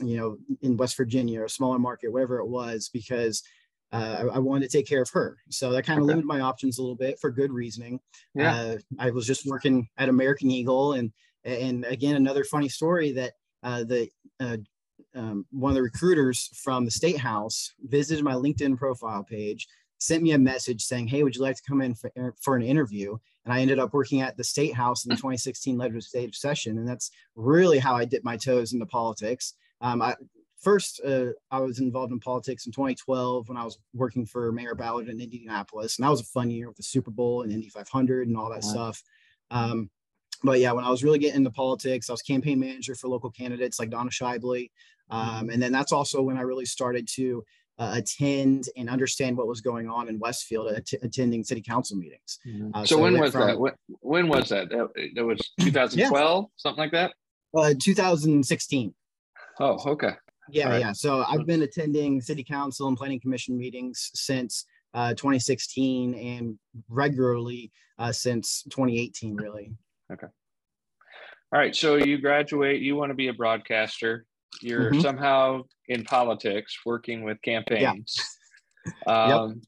you 0.00 0.16
know, 0.16 0.38
in 0.62 0.76
West 0.76 0.96
Virginia 0.96 1.40
or 1.40 1.44
a 1.44 1.50
smaller 1.50 1.78
market, 1.78 2.12
whatever 2.12 2.38
it 2.38 2.48
was, 2.48 2.90
because 2.92 3.42
uh, 3.92 4.16
I, 4.20 4.36
I, 4.36 4.38
wanted 4.38 4.68
to 4.68 4.76
take 4.76 4.86
care 4.86 5.02
of 5.02 5.10
her. 5.10 5.38
So 5.48 5.70
that 5.70 5.84
kind 5.84 5.98
of 5.98 6.04
okay. 6.04 6.08
limited 6.08 6.26
my 6.26 6.40
options 6.40 6.78
a 6.78 6.82
little 6.82 6.96
bit 6.96 7.18
for 7.20 7.30
good 7.30 7.52
reasoning. 7.52 8.00
Yeah. 8.34 8.54
Uh, 8.54 8.76
I 8.98 9.10
was 9.10 9.26
just 9.26 9.46
working 9.46 9.88
at 9.96 10.08
American 10.08 10.50
Eagle, 10.50 10.94
and 10.94 11.12
and 11.44 11.84
again 11.84 12.16
another 12.16 12.42
funny 12.42 12.68
story 12.68 13.12
that 13.12 13.34
uh, 13.62 13.84
the 13.84 14.08
uh, 14.40 14.56
um, 15.14 15.46
one 15.50 15.70
of 15.70 15.76
the 15.76 15.82
recruiters 15.82 16.50
from 16.62 16.84
the 16.84 16.90
State 16.90 17.18
House 17.18 17.72
visited 17.84 18.24
my 18.24 18.34
LinkedIn 18.34 18.76
profile 18.76 19.22
page, 19.22 19.68
sent 19.98 20.22
me 20.22 20.32
a 20.32 20.38
message 20.38 20.82
saying, 20.82 21.06
"Hey, 21.06 21.22
would 21.22 21.36
you 21.36 21.42
like 21.42 21.56
to 21.56 21.62
come 21.66 21.80
in 21.80 21.94
for, 21.94 22.10
for 22.40 22.56
an 22.56 22.62
interview?" 22.62 23.16
And 23.46 23.54
I 23.54 23.60
ended 23.60 23.78
up 23.78 23.94
working 23.94 24.22
at 24.22 24.36
the 24.36 24.44
State 24.44 24.74
House 24.74 25.04
in 25.04 25.08
the 25.08 25.14
2016 25.14 25.78
legislative 25.78 26.34
session, 26.34 26.78
and 26.78 26.86
that's 26.86 27.12
really 27.36 27.78
how 27.78 27.94
I 27.94 28.04
dipped 28.04 28.24
my 28.24 28.36
toes 28.36 28.72
into 28.72 28.86
politics. 28.86 29.54
Um, 29.80 30.02
I 30.02 30.16
first 30.58 31.00
uh, 31.06 31.26
I 31.52 31.60
was 31.60 31.78
involved 31.78 32.12
in 32.12 32.18
politics 32.18 32.66
in 32.66 32.72
2012 32.72 33.48
when 33.48 33.56
I 33.56 33.64
was 33.64 33.78
working 33.94 34.26
for 34.26 34.50
Mayor 34.50 34.74
Ballard 34.74 35.08
in 35.08 35.20
Indianapolis, 35.20 35.96
and 35.96 36.04
that 36.04 36.10
was 36.10 36.22
a 36.22 36.24
fun 36.24 36.50
year 36.50 36.66
with 36.66 36.76
the 36.76 36.82
Super 36.82 37.12
Bowl 37.12 37.42
and 37.42 37.52
Indy 37.52 37.68
500 37.68 38.26
and 38.26 38.36
all 38.36 38.50
that 38.50 38.64
wow. 38.64 38.70
stuff. 38.72 39.02
Um, 39.52 39.90
but 40.42 40.58
yeah, 40.58 40.72
when 40.72 40.84
I 40.84 40.90
was 40.90 41.04
really 41.04 41.20
getting 41.20 41.36
into 41.36 41.50
politics, 41.50 42.10
I 42.10 42.14
was 42.14 42.22
campaign 42.22 42.58
manager 42.58 42.96
for 42.96 43.06
local 43.08 43.30
candidates 43.30 43.78
like 43.78 43.90
Donna 43.90 44.10
Schaibley. 44.10 44.70
Um, 45.08 45.50
and 45.50 45.62
then 45.62 45.72
that's 45.72 45.92
also 45.92 46.20
when 46.20 46.36
I 46.36 46.42
really 46.42 46.66
started 46.66 47.06
to 47.14 47.44
uh, 47.78 47.92
attend 47.96 48.68
and 48.76 48.88
understand 48.88 49.36
what 49.36 49.46
was 49.46 49.60
going 49.60 49.88
on 49.88 50.08
in 50.08 50.18
Westfield, 50.18 50.72
at, 50.72 50.90
attending 51.02 51.44
city 51.44 51.60
council 51.60 51.96
meetings. 51.96 52.38
Mm-hmm. 52.46 52.70
Uh, 52.74 52.84
so, 52.84 52.96
so, 52.96 53.02
when 53.02 53.18
was 53.18 53.32
from, 53.32 53.46
that? 53.46 53.58
When, 53.58 53.72
when, 54.00 54.28
was 54.28 54.48
that? 54.48 54.70
That, 54.70 54.88
that 55.14 55.24
was 55.24 55.38
2012, 55.60 55.98
yeah. 55.98 56.48
something 56.56 56.82
like 56.82 56.92
that. 56.92 57.12
Uh, 57.56 57.74
2016. 57.78 58.94
Oh, 59.60 59.78
okay. 59.92 60.12
Yeah, 60.48 60.68
right. 60.68 60.80
yeah. 60.80 60.92
So 60.92 61.24
I've 61.26 61.46
been 61.46 61.62
attending 61.62 62.20
city 62.20 62.44
council 62.44 62.88
and 62.88 62.96
planning 62.96 63.20
commission 63.20 63.58
meetings 63.58 64.10
since 64.14 64.64
uh, 64.94 65.10
2016 65.10 66.14
and 66.14 66.58
regularly 66.88 67.72
uh, 67.98 68.12
since 68.12 68.62
2018, 68.70 69.36
really. 69.36 69.72
Okay. 70.12 70.26
All 71.52 71.58
right. 71.58 71.74
So 71.74 71.96
you 71.96 72.18
graduate, 72.18 72.80
you 72.80 72.96
want 72.96 73.10
to 73.10 73.14
be 73.14 73.28
a 73.28 73.32
broadcaster 73.32 74.26
you're 74.62 74.90
mm-hmm. 74.90 75.00
somehow 75.00 75.62
in 75.88 76.04
politics 76.04 76.76
working 76.84 77.22
with 77.22 77.40
campaigns 77.42 78.16
yeah. 79.06 79.32
um, 79.32 79.62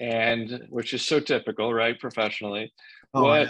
yep. 0.00 0.10
and 0.10 0.66
which 0.68 0.94
is 0.94 1.04
so 1.04 1.20
typical 1.20 1.72
right 1.72 1.98
professionally 1.98 2.72
oh, 3.14 3.22
what 3.22 3.48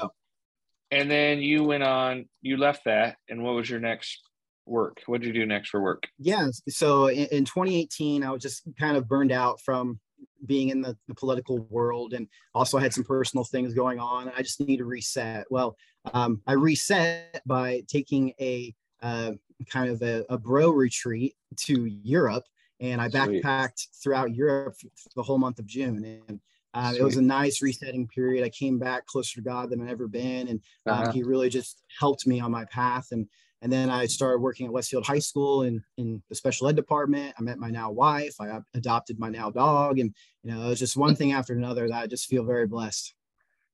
and 0.91 1.11
then 1.11 1.41
you 1.41 1.65
went 1.65 1.83
on 1.83 2.27
you 2.43 2.57
left 2.57 2.85
that 2.85 3.17
and 3.29 3.43
what 3.43 3.55
was 3.55 3.69
your 3.69 3.81
next 3.81 4.21
work? 4.67 5.01
What 5.07 5.21
did 5.21 5.29
you 5.29 5.33
do 5.33 5.47
next 5.47 5.71
for 5.71 5.81
work? 5.81 6.05
Yeah. 6.19 6.49
So 6.69 7.07
in, 7.07 7.27
in 7.27 7.45
2018, 7.45 8.23
I 8.23 8.31
was 8.31 8.43
just 8.43 8.63
kind 8.79 8.97
of 8.97 9.09
burned 9.09 9.33
out 9.33 9.61
from 9.61 10.01
being 10.45 10.69
in 10.69 10.83
the, 10.83 10.97
the, 11.09 11.15
political 11.15 11.59
world 11.71 12.13
and 12.13 12.29
also 12.55 12.79
had 12.79 12.93
some 12.93 13.05
personal 13.05 13.45
things 13.45 13.75
going 13.75 13.99
on. 13.99 14.31
I 14.37 14.43
just 14.43 14.61
need 14.61 14.79
to 14.79 14.85
reset. 14.85 15.47
Well, 15.51 15.77
um, 16.13 16.43
I 16.47 16.53
reset 16.53 17.43
by 17.47 17.83
taking 17.89 18.33
a 18.41 18.75
uh, 19.03 19.33
kind 19.71 19.91
of 19.91 20.03
a, 20.03 20.25
a, 20.29 20.39
bro 20.39 20.71
retreat 20.71 21.35
to 21.57 21.87
Europe, 21.87 22.45
and 22.81 23.01
I 23.01 23.09
backpacked 23.09 23.79
Sweet. 23.79 24.03
throughout 24.03 24.35
Europe 24.35 24.77
the 25.15 25.23
whole 25.23 25.39
month 25.39 25.59
of 25.59 25.67
June. 25.67 26.23
And 26.29 26.41
uh, 26.75 26.93
it 26.99 27.03
was 27.03 27.17
a 27.17 27.23
nice 27.23 27.63
resetting 27.63 28.07
period. 28.07 28.45
I 28.45 28.51
came 28.51 28.79
back 28.79 29.07
closer 29.07 29.37
to 29.37 29.43
God 29.43 29.71
than 29.71 29.81
I've 29.81 29.89
ever 29.89 30.09
been, 30.09 30.49
and 30.49 30.61
um, 30.87 31.03
uh-huh. 31.03 31.13
He 31.13 31.23
really 31.23 31.49
just 31.49 31.83
helped 31.99 32.27
me 32.27 32.41
on 32.41 32.51
my 32.51 32.65
path. 32.67 33.09
And 33.13 33.27
and 33.63 33.73
then 33.73 33.91
I 33.91 34.07
started 34.07 34.39
working 34.39 34.67
at 34.67 34.73
Westfield 34.73 35.07
High 35.07 35.19
School 35.19 35.63
in, 35.63 35.83
in 35.97 36.23
the 36.29 36.35
special 36.35 36.69
ed 36.69 36.77
department. 36.77 37.35
I 37.39 37.43
met 37.43 37.59
my 37.59 37.71
now 37.71 37.91
wife. 37.91 38.35
I 38.41 38.61
adopted 38.75 39.19
my 39.19 39.29
now 39.31 39.51
dog. 39.51 39.99
And, 39.99 40.15
you 40.43 40.53
know, 40.53 40.67
it 40.67 40.69
was 40.69 40.79
just 40.79 40.97
one 40.97 41.17
thing 41.17 41.33
after 41.33 41.55
another 41.55 41.89
that 41.89 42.03
I 42.03 42.07
just 42.07 42.27
feel 42.27 42.45
very 42.45 42.67
blessed. 42.67 43.15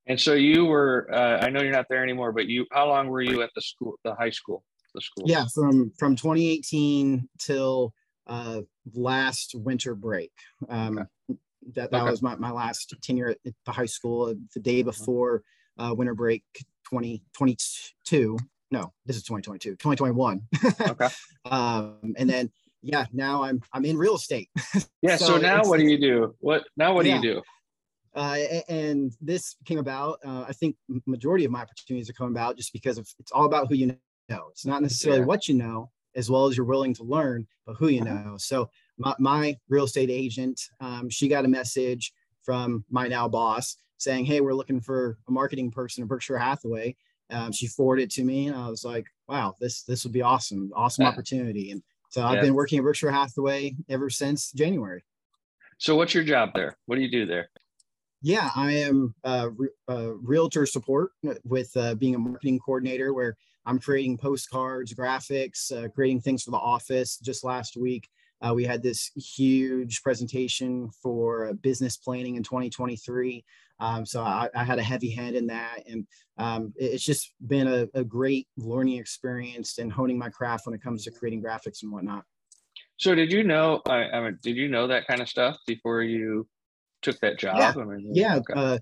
And 0.07 0.19
so 0.19 0.33
you 0.33 0.65
were, 0.65 1.09
uh, 1.13 1.45
I 1.45 1.49
know 1.49 1.61
you're 1.61 1.71
not 1.71 1.85
there 1.89 2.03
anymore, 2.03 2.31
but 2.31 2.47
you, 2.47 2.65
how 2.71 2.87
long 2.87 3.07
were 3.07 3.21
you 3.21 3.41
at 3.41 3.51
the 3.55 3.61
school, 3.61 3.93
the 4.03 4.15
high 4.15 4.31
school, 4.31 4.63
the 4.93 5.01
school? 5.01 5.25
Yeah, 5.27 5.45
from, 5.53 5.91
from 5.97 6.15
2018 6.15 7.27
till 7.39 7.93
uh, 8.27 8.61
last 8.93 9.55
winter 9.55 9.95
break. 9.95 10.31
Um, 10.69 10.99
okay. 10.99 11.39
That, 11.75 11.91
that 11.91 12.01
okay. 12.01 12.11
was 12.11 12.21
my, 12.21 12.35
my 12.35 12.51
last 12.51 12.93
tenure 13.01 13.29
at 13.29 13.53
the 13.65 13.71
high 13.71 13.85
school 13.85 14.33
the 14.53 14.59
day 14.59 14.83
before 14.83 15.43
uh, 15.77 15.93
winter 15.95 16.13
break 16.13 16.43
2022 16.89 18.37
no, 18.73 18.91
this 19.05 19.15
is 19.15 19.23
2022, 19.23 19.75
2021. 19.75 20.41
Okay. 20.81 21.07
um, 21.45 22.15
and 22.17 22.27
then 22.27 22.51
yeah, 22.81 23.05
now 23.13 23.43
I'm 23.43 23.61
I'm 23.71 23.85
in 23.85 23.97
real 23.97 24.15
estate. 24.15 24.49
yeah. 25.01 25.15
so, 25.15 25.25
so, 25.25 25.37
now 25.37 25.61
what 25.63 25.77
do 25.77 25.85
you 25.85 25.99
do? 25.99 26.35
What 26.39 26.65
now? 26.75 26.93
What 26.93 27.05
yeah. 27.05 27.21
do 27.21 27.27
you 27.27 27.33
do? 27.35 27.41
Uh, 28.15 28.37
and 28.67 29.13
this 29.21 29.55
came 29.65 29.77
about. 29.77 30.19
Uh, 30.25 30.45
I 30.47 30.53
think 30.53 30.75
majority 31.05 31.45
of 31.45 31.51
my 31.51 31.61
opportunities 31.61 32.09
are 32.09 32.13
coming 32.13 32.33
about 32.33 32.57
just 32.57 32.73
because 32.73 32.97
of 32.97 33.07
it's 33.19 33.31
all 33.31 33.45
about 33.45 33.69
who 33.69 33.75
you 33.75 33.95
know. 34.29 34.47
It's 34.51 34.65
not 34.65 34.81
necessarily 34.81 35.21
yeah. 35.21 35.25
what 35.25 35.47
you 35.47 35.55
know, 35.55 35.91
as 36.15 36.29
well 36.29 36.45
as 36.45 36.55
you're 36.57 36.65
willing 36.65 36.93
to 36.95 37.03
learn, 37.03 37.47
but 37.65 37.75
who 37.75 37.87
you 37.87 38.01
uh-huh. 38.01 38.13
know. 38.13 38.37
So 38.37 38.69
my, 38.97 39.15
my 39.19 39.57
real 39.69 39.85
estate 39.85 40.09
agent, 40.09 40.61
um, 40.79 41.09
she 41.09 41.27
got 41.27 41.45
a 41.45 41.49
message 41.49 42.13
from 42.43 42.83
my 42.89 43.07
now 43.07 43.27
boss 43.27 43.77
saying, 43.97 44.25
"Hey, 44.25 44.41
we're 44.41 44.53
looking 44.53 44.81
for 44.81 45.17
a 45.27 45.31
marketing 45.31 45.71
person 45.71 46.03
at 46.03 46.09
Berkshire 46.09 46.37
Hathaway." 46.37 46.95
Um, 47.29 47.51
she 47.51 47.67
forwarded 47.67 48.05
it 48.05 48.11
to 48.11 48.23
me, 48.23 48.47
and 48.47 48.55
I 48.55 48.69
was 48.69 48.83
like, 48.83 49.07
"Wow, 49.27 49.55
this 49.59 49.83
this 49.83 50.03
would 50.03 50.13
be 50.13 50.21
awesome, 50.21 50.71
awesome 50.75 51.03
yeah. 51.03 51.09
opportunity." 51.09 51.71
And 51.71 51.81
so 52.09 52.21
yeah. 52.21 52.27
I've 52.27 52.41
been 52.41 52.53
working 52.53 52.79
at 52.79 52.83
Berkshire 52.83 53.11
Hathaway 53.11 53.75
ever 53.89 54.09
since 54.09 54.51
January. 54.51 55.03
So, 55.79 55.95
what's 55.95 56.13
your 56.13 56.23
job 56.23 56.51
there? 56.53 56.77
What 56.85 56.97
do 56.97 57.01
you 57.01 57.11
do 57.11 57.25
there? 57.25 57.49
Yeah, 58.21 58.51
I 58.55 58.71
am 58.71 59.13
a, 59.25 59.49
a 59.89 60.13
realtor 60.13 60.65
support 60.65 61.11
with 61.43 61.75
uh, 61.75 61.95
being 61.95 62.15
a 62.15 62.19
marketing 62.19 62.59
coordinator, 62.59 63.13
where 63.13 63.35
I'm 63.65 63.79
creating 63.79 64.17
postcards, 64.17 64.93
graphics, 64.93 65.71
uh, 65.71 65.89
creating 65.89 66.21
things 66.21 66.43
for 66.43 66.51
the 66.51 66.57
office. 66.57 67.17
Just 67.17 67.43
last 67.43 67.77
week, 67.77 68.09
uh, 68.41 68.53
we 68.53 68.65
had 68.65 68.83
this 68.83 69.11
huge 69.15 70.01
presentation 70.03 70.89
for 71.01 71.53
business 71.61 71.95
planning 71.97 72.35
in 72.35 72.43
2023. 72.43 73.43
Um, 73.79 74.05
so 74.05 74.21
I, 74.21 74.49
I, 74.55 74.63
had 74.63 74.79
a 74.79 74.83
heavy 74.83 75.09
hand 75.09 75.35
in 75.35 75.47
that, 75.47 75.79
and 75.87 76.05
um, 76.37 76.73
it's 76.75 77.03
just 77.03 77.33
been 77.47 77.67
a, 77.67 77.87
a, 77.95 78.03
great 78.03 78.47
learning 78.55 78.97
experience 78.97 79.77
and 79.77 79.91
honing 79.91 80.17
my 80.17 80.29
craft 80.29 80.65
when 80.65 80.75
it 80.75 80.81
comes 80.81 81.03
to 81.03 81.11
creating 81.11 81.41
graphics 81.41 81.81
and 81.81 81.91
whatnot. 81.91 82.23
So 82.97 83.15
did 83.15 83.31
you 83.31 83.43
know? 83.43 83.81
I, 83.87 84.03
I 84.03 84.21
mean, 84.21 84.39
did 84.41 84.55
you 84.55 84.69
know 84.69 84.87
that 84.87 85.07
kind 85.07 85.21
of 85.21 85.27
stuff 85.27 85.57
before 85.67 86.03
you 86.03 86.47
took 87.01 87.19
that 87.19 87.39
job? 87.39 87.57
Yeah, 87.57 87.73
I 87.75 87.85
mean, 87.85 88.11
yeah. 88.13 88.35
Okay. 88.35 88.53
Uh, 88.55 88.77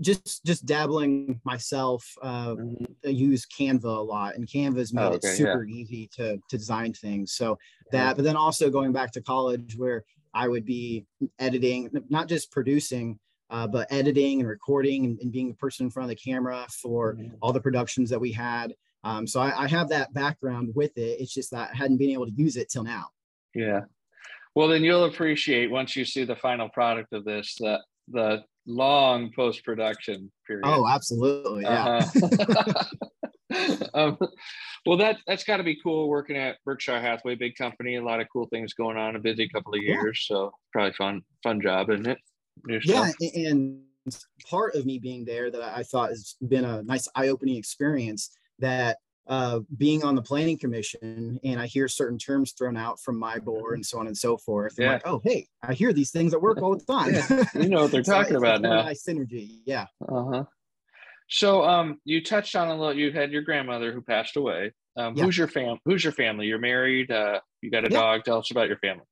just 0.00 0.44
just 0.44 0.66
dabbling 0.66 1.40
myself 1.44 2.04
uh, 2.22 2.54
mm-hmm. 2.54 3.10
use 3.10 3.46
canva 3.46 3.84
a 3.84 3.88
lot 3.88 4.34
and 4.34 4.46
canva's 4.46 4.92
made 4.92 5.02
oh, 5.02 5.12
okay, 5.12 5.28
it 5.28 5.36
super 5.36 5.64
yeah. 5.64 5.74
easy 5.74 6.10
to 6.14 6.36
to 6.48 6.58
design 6.58 6.92
things 6.92 7.32
so 7.32 7.58
that 7.90 8.16
but 8.16 8.24
then 8.24 8.36
also 8.36 8.68
going 8.70 8.92
back 8.92 9.10
to 9.10 9.22
college 9.22 9.74
where 9.76 10.04
i 10.34 10.46
would 10.46 10.66
be 10.66 11.06
editing 11.38 11.88
not 12.10 12.28
just 12.28 12.52
producing 12.52 13.18
uh, 13.50 13.66
but 13.66 13.86
editing 13.90 14.40
and 14.40 14.48
recording 14.48 15.04
and, 15.04 15.18
and, 15.20 15.32
being 15.32 15.48
the 15.48 15.54
person 15.54 15.86
in 15.86 15.90
front 15.90 16.10
of 16.10 16.16
the 16.16 16.30
camera 16.30 16.64
for 16.70 17.14
mm-hmm. 17.14 17.34
all 17.42 17.52
the 17.52 17.60
productions 17.60 18.08
that 18.08 18.20
we 18.20 18.30
had. 18.30 18.72
Um, 19.02 19.26
so 19.26 19.40
I, 19.40 19.64
I, 19.64 19.66
have 19.66 19.88
that 19.88 20.12
background 20.14 20.70
with 20.74 20.96
it. 20.96 21.20
It's 21.20 21.34
just 21.34 21.50
that 21.50 21.70
I 21.72 21.76
hadn't 21.76 21.96
been 21.96 22.10
able 22.10 22.26
to 22.26 22.32
use 22.32 22.56
it 22.56 22.68
till 22.68 22.84
now. 22.84 23.06
Yeah. 23.54 23.80
Well, 24.54 24.68
then 24.68 24.84
you'll 24.84 25.04
appreciate 25.04 25.70
once 25.70 25.96
you 25.96 26.04
see 26.04 26.24
the 26.24 26.36
final 26.36 26.68
product 26.68 27.12
of 27.12 27.24
this 27.24 27.56
that 27.60 27.80
the 28.08 28.44
long 28.66 29.30
post 29.34 29.64
production 29.64 30.30
period. 30.46 30.64
Oh, 30.64 30.86
absolutely. 30.86 31.62
Yeah. 31.62 32.08
Uh-huh. 32.14 32.84
um, 33.94 34.18
well, 34.86 34.96
that 34.96 35.18
that's 35.26 35.44
got 35.44 35.56
to 35.56 35.64
be 35.64 35.76
cool 35.82 36.08
working 36.08 36.36
at 36.36 36.58
Berkshire 36.64 37.00
Hathaway, 37.00 37.34
big 37.34 37.56
company, 37.56 37.96
a 37.96 38.04
lot 38.04 38.20
of 38.20 38.28
cool 38.32 38.46
things 38.46 38.74
going 38.74 38.96
on, 38.96 39.16
a 39.16 39.18
busy 39.18 39.48
couple 39.48 39.74
of 39.74 39.82
years. 39.82 40.26
Yeah. 40.30 40.36
So 40.36 40.52
probably 40.72 40.92
fun, 40.92 41.22
fun 41.42 41.60
job, 41.60 41.90
isn't 41.90 42.06
it? 42.06 42.18
yeah 42.84 43.10
and 43.34 43.80
part 44.48 44.74
of 44.74 44.86
me 44.86 44.98
being 44.98 45.24
there 45.24 45.50
that 45.50 45.62
i 45.62 45.82
thought 45.82 46.10
has 46.10 46.36
been 46.48 46.64
a 46.64 46.82
nice 46.82 47.08
eye-opening 47.14 47.56
experience 47.56 48.30
that 48.58 48.98
uh, 49.30 49.60
being 49.78 50.02
on 50.02 50.16
the 50.16 50.22
planning 50.22 50.58
commission 50.58 51.38
and 51.44 51.60
I 51.60 51.66
hear 51.66 51.86
certain 51.86 52.18
terms 52.18 52.50
thrown 52.50 52.76
out 52.76 53.00
from 53.00 53.16
my 53.16 53.38
board 53.38 53.76
and 53.76 53.86
so 53.86 54.00
on 54.00 54.08
and 54.08 54.18
so 54.18 54.36
forth. 54.36 54.74
Yeah. 54.76 54.94
Like, 54.94 55.02
oh, 55.06 55.20
hey, 55.22 55.46
I 55.62 55.72
hear 55.72 55.92
these 55.92 56.10
things 56.10 56.34
at 56.34 56.42
work 56.42 56.60
all 56.60 56.76
the 56.76 56.84
time. 56.84 57.14
yeah. 57.14 57.44
You 57.54 57.68
know 57.68 57.82
what 57.82 57.92
they're 57.92 58.02
so 58.04 58.12
talking 58.12 58.34
about 58.34 58.60
now. 58.60 58.82
Nice 58.82 59.04
synergy. 59.04 59.60
Yeah. 59.64 59.86
Uh-huh. 60.06 60.44
So 61.28 61.62
um, 61.62 62.00
you 62.04 62.24
touched 62.24 62.56
on 62.56 62.68
a 62.68 62.74
little, 62.74 62.92
you 62.92 63.12
had 63.12 63.30
your 63.30 63.42
grandmother 63.42 63.92
who 63.92 64.02
passed 64.02 64.36
away. 64.36 64.72
Um, 64.96 65.14
yeah. 65.16 65.24
who's 65.24 65.38
your 65.38 65.46
fam 65.46 65.78
who's 65.84 66.02
your 66.02 66.12
family? 66.12 66.46
You're 66.46 66.58
married, 66.58 67.12
uh, 67.12 67.38
you 67.62 67.70
got 67.70 67.84
a 67.84 67.88
dog. 67.88 68.24
Tell 68.24 68.38
us 68.38 68.50
about 68.50 68.66
your 68.66 68.78
family 68.78 69.04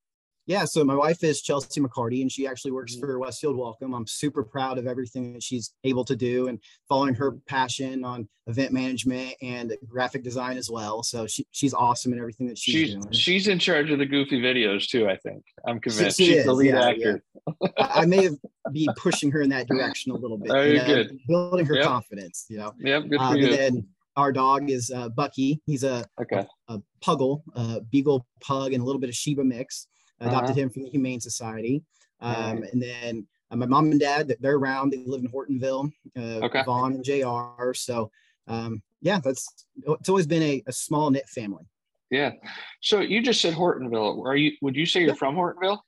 yeah, 0.48 0.64
so 0.64 0.82
my 0.82 0.94
wife 0.94 1.22
is 1.22 1.42
Chelsea 1.42 1.78
McCarty, 1.78 2.22
and 2.22 2.32
she 2.32 2.46
actually 2.46 2.70
works 2.70 2.94
mm-hmm. 2.94 3.04
for 3.04 3.18
Westfield 3.18 3.54
Welcome. 3.54 3.92
I'm 3.92 4.06
super 4.06 4.42
proud 4.42 4.78
of 4.78 4.86
everything 4.86 5.34
that 5.34 5.42
she's 5.42 5.74
able 5.84 6.06
to 6.06 6.16
do 6.16 6.48
and 6.48 6.58
following 6.88 7.14
her 7.16 7.32
mm-hmm. 7.32 7.40
passion 7.46 8.02
on 8.02 8.26
event 8.46 8.72
management 8.72 9.34
and 9.42 9.76
graphic 9.86 10.24
design 10.24 10.56
as 10.56 10.70
well. 10.70 11.02
So 11.02 11.26
she, 11.26 11.46
she's 11.50 11.74
awesome 11.74 12.14
in 12.14 12.18
everything 12.18 12.46
that 12.46 12.56
she's, 12.56 12.74
she's 12.74 12.94
doing. 12.94 13.12
She's 13.12 13.46
in 13.46 13.58
charge 13.58 13.90
of 13.90 13.98
the 13.98 14.06
goofy 14.06 14.40
videos 14.40 14.88
too. 14.88 15.06
I 15.06 15.18
think 15.18 15.44
I'm 15.66 15.80
convinced 15.80 16.16
she, 16.16 16.24
she 16.24 16.30
she's 16.30 16.38
is, 16.40 16.46
the 16.46 16.54
lead 16.54 16.72
yeah, 16.72 16.88
actor. 16.88 17.22
Yeah. 17.46 17.68
I 17.76 18.06
may 18.06 18.24
have 18.24 18.36
be 18.72 18.88
pushing 18.96 19.30
her 19.32 19.42
in 19.42 19.50
that 19.50 19.68
direction 19.68 20.12
a 20.12 20.16
little 20.16 20.38
bit. 20.38 20.50
Oh, 20.50 20.62
you 20.62 20.78
know, 20.78 20.86
good. 20.86 21.18
Building 21.28 21.66
her 21.66 21.74
yep. 21.74 21.84
confidence. 21.84 22.46
You 22.48 22.56
know. 22.56 22.72
Yep. 22.78 23.02
Good 23.10 23.18
for 23.18 23.22
um, 23.22 23.36
you. 23.36 23.48
And 23.48 23.54
then 23.54 23.86
our 24.16 24.32
dog 24.32 24.70
is 24.70 24.90
uh, 24.90 25.10
Bucky. 25.10 25.60
He's 25.66 25.84
a, 25.84 26.06
okay. 26.18 26.46
a, 26.68 26.74
a 26.76 26.82
puggle, 27.02 27.42
a 27.54 27.82
beagle 27.82 28.26
pug, 28.40 28.72
and 28.72 28.80
a 28.80 28.84
little 28.86 29.00
bit 29.00 29.10
of 29.10 29.14
Shiba 29.14 29.44
mix 29.44 29.88
adopted 30.20 30.50
uh-huh. 30.50 30.60
him 30.60 30.70
from 30.70 30.82
the 30.84 30.90
Humane 30.90 31.20
Society. 31.20 31.82
Um, 32.20 32.64
And 32.72 32.82
then 32.82 33.26
uh, 33.50 33.56
my 33.56 33.66
mom 33.66 33.90
and 33.90 34.00
dad, 34.00 34.34
they're 34.40 34.56
around. 34.56 34.90
They 34.90 34.98
live 34.98 35.22
in 35.22 35.30
Hortonville, 35.30 35.90
uh, 36.16 36.46
okay. 36.46 36.62
Vaughn 36.64 36.94
and 36.94 37.04
Jr. 37.04 37.72
So 37.74 38.10
um, 38.46 38.82
yeah, 39.00 39.20
that's 39.22 39.66
it's 39.76 40.08
always 40.08 40.26
been 40.26 40.42
a, 40.42 40.62
a 40.66 40.72
small 40.72 41.10
knit 41.10 41.28
family. 41.28 41.64
Yeah. 42.10 42.32
So 42.80 43.00
you 43.00 43.22
just 43.22 43.40
said 43.40 43.54
Hortonville. 43.54 44.24
Are 44.24 44.36
you? 44.36 44.52
Would 44.62 44.76
you 44.76 44.86
say 44.86 45.02
you're 45.02 45.14
from 45.14 45.36
Hortonville? 45.36 45.78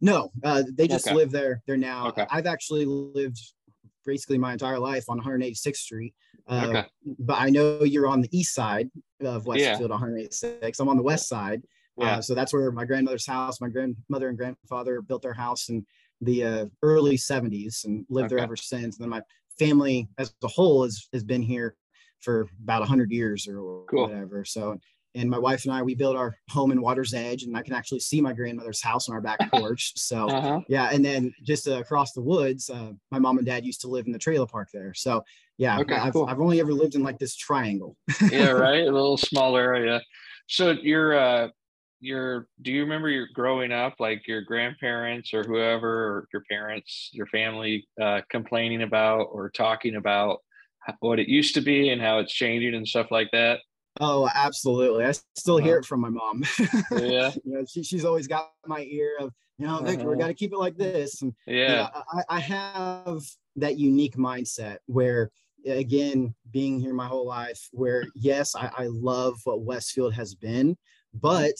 No, 0.00 0.30
uh, 0.44 0.62
they 0.74 0.86
just 0.86 1.06
okay. 1.06 1.16
live 1.16 1.30
there. 1.30 1.62
There 1.66 1.76
now. 1.76 2.08
Okay. 2.08 2.26
I've 2.30 2.46
actually 2.46 2.84
lived 2.84 3.40
basically 4.04 4.38
my 4.38 4.52
entire 4.52 4.78
life 4.78 5.04
on 5.08 5.20
186th 5.20 5.76
Street. 5.76 6.14
Uh, 6.46 6.66
okay. 6.68 6.84
But 7.18 7.40
I 7.40 7.48
know 7.48 7.82
you're 7.82 8.06
on 8.06 8.20
the 8.20 8.28
east 8.36 8.54
side 8.54 8.90
of 9.20 9.46
Westfield, 9.46 9.80
yeah. 9.80 9.86
186. 9.86 10.78
I'm 10.78 10.88
on 10.88 10.96
the 10.96 11.02
west 11.02 11.28
side. 11.28 11.62
Yeah. 11.98 12.16
Uh, 12.16 12.22
so 12.22 12.34
that's 12.34 12.52
where 12.52 12.70
my 12.70 12.84
grandmother's 12.84 13.26
house, 13.26 13.60
my 13.60 13.68
grandmother 13.68 14.28
and 14.28 14.36
grandfather 14.36 15.00
built 15.00 15.22
their 15.22 15.32
house 15.32 15.68
in 15.68 15.86
the 16.20 16.44
uh, 16.44 16.66
early 16.82 17.16
70s 17.16 17.84
and 17.84 18.04
lived 18.08 18.26
okay. 18.26 18.36
there 18.36 18.44
ever 18.44 18.56
since. 18.56 18.96
And 18.96 19.04
then 19.04 19.10
my 19.10 19.22
family 19.58 20.08
as 20.18 20.34
a 20.42 20.48
whole 20.48 20.84
has, 20.84 21.08
has 21.12 21.24
been 21.24 21.42
here 21.42 21.76
for 22.20 22.48
about 22.62 22.80
100 22.80 23.10
years 23.10 23.46
or 23.48 23.84
cool. 23.90 24.08
whatever. 24.08 24.44
So, 24.44 24.78
and 25.14 25.30
my 25.30 25.38
wife 25.38 25.64
and 25.64 25.72
I, 25.72 25.82
we 25.82 25.94
built 25.94 26.16
our 26.16 26.36
home 26.50 26.72
in 26.72 26.82
Water's 26.82 27.14
Edge, 27.14 27.44
and 27.44 27.56
I 27.56 27.62
can 27.62 27.72
actually 27.72 28.00
see 28.00 28.20
my 28.20 28.34
grandmother's 28.34 28.82
house 28.82 29.08
on 29.08 29.14
our 29.14 29.22
back 29.22 29.38
porch. 29.50 29.94
So, 29.96 30.28
uh-huh. 30.28 30.60
yeah. 30.68 30.90
And 30.92 31.02
then 31.02 31.32
just 31.42 31.66
uh, 31.66 31.78
across 31.78 32.12
the 32.12 32.20
woods, 32.20 32.68
uh, 32.68 32.92
my 33.10 33.18
mom 33.18 33.38
and 33.38 33.46
dad 33.46 33.64
used 33.64 33.80
to 33.82 33.88
live 33.88 34.06
in 34.06 34.12
the 34.12 34.18
trailer 34.18 34.46
park 34.46 34.68
there. 34.74 34.92
So, 34.92 35.24
yeah, 35.56 35.78
okay, 35.80 35.94
I've, 35.94 36.12
cool. 36.12 36.26
I've 36.26 36.40
only 36.40 36.60
ever 36.60 36.74
lived 36.74 36.96
in 36.96 37.02
like 37.02 37.18
this 37.18 37.34
triangle. 37.34 37.96
yeah, 38.30 38.50
right. 38.50 38.86
A 38.86 38.92
little 38.92 39.16
small 39.16 39.56
area. 39.56 40.02
So 40.48 40.72
you're 40.72 41.18
uh, 41.18 41.48
your 42.00 42.46
do 42.62 42.70
you 42.70 42.82
remember 42.82 43.08
your 43.08 43.26
growing 43.34 43.72
up 43.72 43.94
like 43.98 44.26
your 44.28 44.42
grandparents 44.42 45.32
or 45.32 45.42
whoever 45.42 45.88
or 45.88 46.28
your 46.32 46.42
parents 46.50 47.10
your 47.12 47.26
family 47.26 47.86
uh, 48.00 48.20
complaining 48.30 48.82
about 48.82 49.24
or 49.32 49.50
talking 49.50 49.96
about 49.96 50.38
what 51.00 51.18
it 51.18 51.28
used 51.28 51.54
to 51.54 51.60
be 51.60 51.88
and 51.88 52.00
how 52.00 52.18
it's 52.18 52.32
changing 52.32 52.74
and 52.74 52.86
stuff 52.86 53.10
like 53.10 53.28
that 53.32 53.60
Oh, 54.00 54.28
absolutely. 54.34 55.04
I 55.04 55.12
still 55.36 55.56
hear 55.56 55.74
uh-huh. 55.74 55.78
it 55.78 55.84
from 55.86 56.00
my 56.00 56.10
mom. 56.10 56.44
yeah. 56.92 57.32
you 57.44 57.52
know, 57.52 57.64
she, 57.66 57.82
she's 57.82 58.04
always 58.04 58.26
got 58.26 58.50
my 58.66 58.82
ear 58.82 59.16
of, 59.20 59.32
you 59.58 59.66
know, 59.66 59.78
Victor, 59.78 60.02
uh-huh. 60.02 60.10
we 60.10 60.18
got 60.18 60.26
to 60.26 60.34
keep 60.34 60.52
it 60.52 60.58
like 60.58 60.76
this. 60.76 61.22
And 61.22 61.32
yeah, 61.46 61.54
you 61.54 61.76
know, 61.76 61.88
I, 62.12 62.36
I 62.36 62.40
have 62.40 63.22
that 63.56 63.78
unique 63.78 64.16
mindset 64.16 64.78
where, 64.86 65.30
again, 65.66 66.34
being 66.50 66.78
here 66.78 66.92
my 66.92 67.06
whole 67.06 67.26
life, 67.26 67.68
where 67.72 68.04
yes, 68.14 68.54
I, 68.54 68.70
I 68.76 68.86
love 68.88 69.38
what 69.44 69.62
Westfield 69.62 70.12
has 70.12 70.34
been, 70.34 70.76
but 71.14 71.54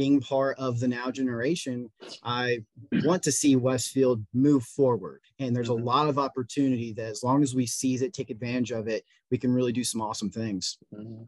being 0.00 0.18
part 0.18 0.58
of 0.58 0.80
the 0.80 0.88
now 0.88 1.10
generation, 1.10 1.90
I 2.24 2.64
want 3.04 3.22
to 3.24 3.30
see 3.30 3.54
Westfield 3.54 4.24
move 4.32 4.64
forward. 4.64 5.20
And 5.38 5.54
there's 5.54 5.68
a 5.68 5.72
mm-hmm. 5.72 5.84
lot 5.84 6.08
of 6.08 6.18
opportunity 6.18 6.94
that 6.94 7.10
as 7.10 7.22
long 7.22 7.42
as 7.42 7.54
we 7.54 7.66
seize 7.66 8.00
it, 8.00 8.14
take 8.14 8.30
advantage 8.30 8.70
of 8.70 8.88
it, 8.88 9.04
we 9.30 9.36
can 9.36 9.52
really 9.52 9.72
do 9.72 9.84
some 9.84 10.00
awesome 10.00 10.30
things. 10.30 10.78
Mm-hmm. 10.94 11.24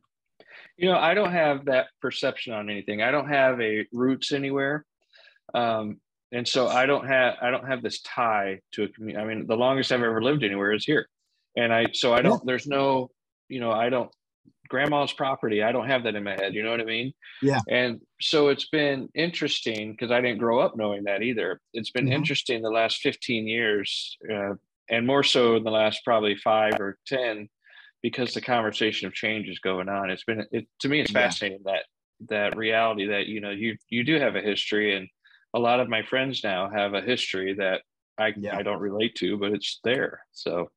You 0.78 0.88
know, 0.90 0.96
I 0.96 1.12
don't 1.12 1.32
have 1.32 1.66
that 1.66 1.88
perception 2.00 2.54
on 2.54 2.70
anything. 2.70 3.02
I 3.02 3.10
don't 3.10 3.28
have 3.28 3.60
a 3.60 3.86
roots 3.92 4.32
anywhere. 4.32 4.86
Um, 5.52 6.00
and 6.32 6.48
so 6.48 6.66
I 6.66 6.86
don't 6.86 7.06
have 7.06 7.34
I 7.42 7.50
don't 7.50 7.68
have 7.68 7.82
this 7.82 8.00
tie 8.00 8.60
to 8.72 8.84
a 8.84 8.88
community. 8.88 9.22
I 9.22 9.26
mean, 9.26 9.46
the 9.46 9.54
longest 9.54 9.92
I've 9.92 10.00
ever 10.00 10.22
lived 10.22 10.44
anywhere 10.44 10.72
is 10.72 10.86
here. 10.86 11.10
And 11.58 11.74
I 11.74 11.88
so 11.92 12.14
I 12.14 12.22
don't 12.22 12.42
there's 12.46 12.66
no, 12.66 13.10
you 13.50 13.60
know, 13.60 13.70
I 13.70 13.90
don't 13.90 14.10
grandma's 14.72 15.12
property. 15.12 15.62
I 15.62 15.70
don't 15.70 15.86
have 15.86 16.02
that 16.04 16.14
in 16.14 16.24
my 16.24 16.32
head. 16.32 16.54
You 16.54 16.62
know 16.62 16.70
what 16.70 16.80
I 16.80 16.84
mean? 16.84 17.12
Yeah. 17.42 17.60
And 17.68 18.00
so 18.22 18.48
it's 18.48 18.68
been 18.70 19.10
interesting 19.14 19.92
because 19.92 20.10
I 20.10 20.22
didn't 20.22 20.38
grow 20.38 20.60
up 20.60 20.76
knowing 20.76 21.04
that 21.04 21.22
either. 21.22 21.60
It's 21.74 21.90
been 21.90 22.06
mm-hmm. 22.06 22.14
interesting 22.14 22.62
the 22.62 22.70
last 22.70 23.02
15 23.02 23.46
years, 23.46 24.16
uh, 24.32 24.54
and 24.88 25.06
more 25.06 25.22
so 25.22 25.56
in 25.56 25.62
the 25.62 25.70
last 25.70 26.00
probably 26.04 26.36
five 26.36 26.80
or 26.80 26.98
10, 27.06 27.50
because 28.02 28.32
the 28.32 28.40
conversation 28.40 29.06
of 29.06 29.12
change 29.12 29.46
is 29.46 29.58
going 29.58 29.90
on. 29.90 30.08
It's 30.10 30.24
been 30.24 30.46
it, 30.50 30.66
to 30.80 30.88
me, 30.88 31.00
it's 31.00 31.12
fascinating 31.12 31.60
yeah. 31.66 31.72
that 31.72 31.84
that 32.28 32.56
reality 32.56 33.08
that 33.08 33.26
you 33.26 33.40
know 33.40 33.50
you 33.50 33.76
you 33.90 34.04
do 34.04 34.18
have 34.18 34.36
a 34.36 34.40
history, 34.40 34.96
and 34.96 35.06
a 35.54 35.58
lot 35.58 35.80
of 35.80 35.88
my 35.90 36.02
friends 36.02 36.42
now 36.42 36.70
have 36.70 36.94
a 36.94 37.02
history 37.02 37.54
that 37.54 37.82
I 38.18 38.32
yeah. 38.36 38.56
I 38.56 38.62
don't 38.62 38.80
relate 38.80 39.16
to, 39.16 39.36
but 39.36 39.52
it's 39.52 39.80
there. 39.84 40.24
So 40.32 40.70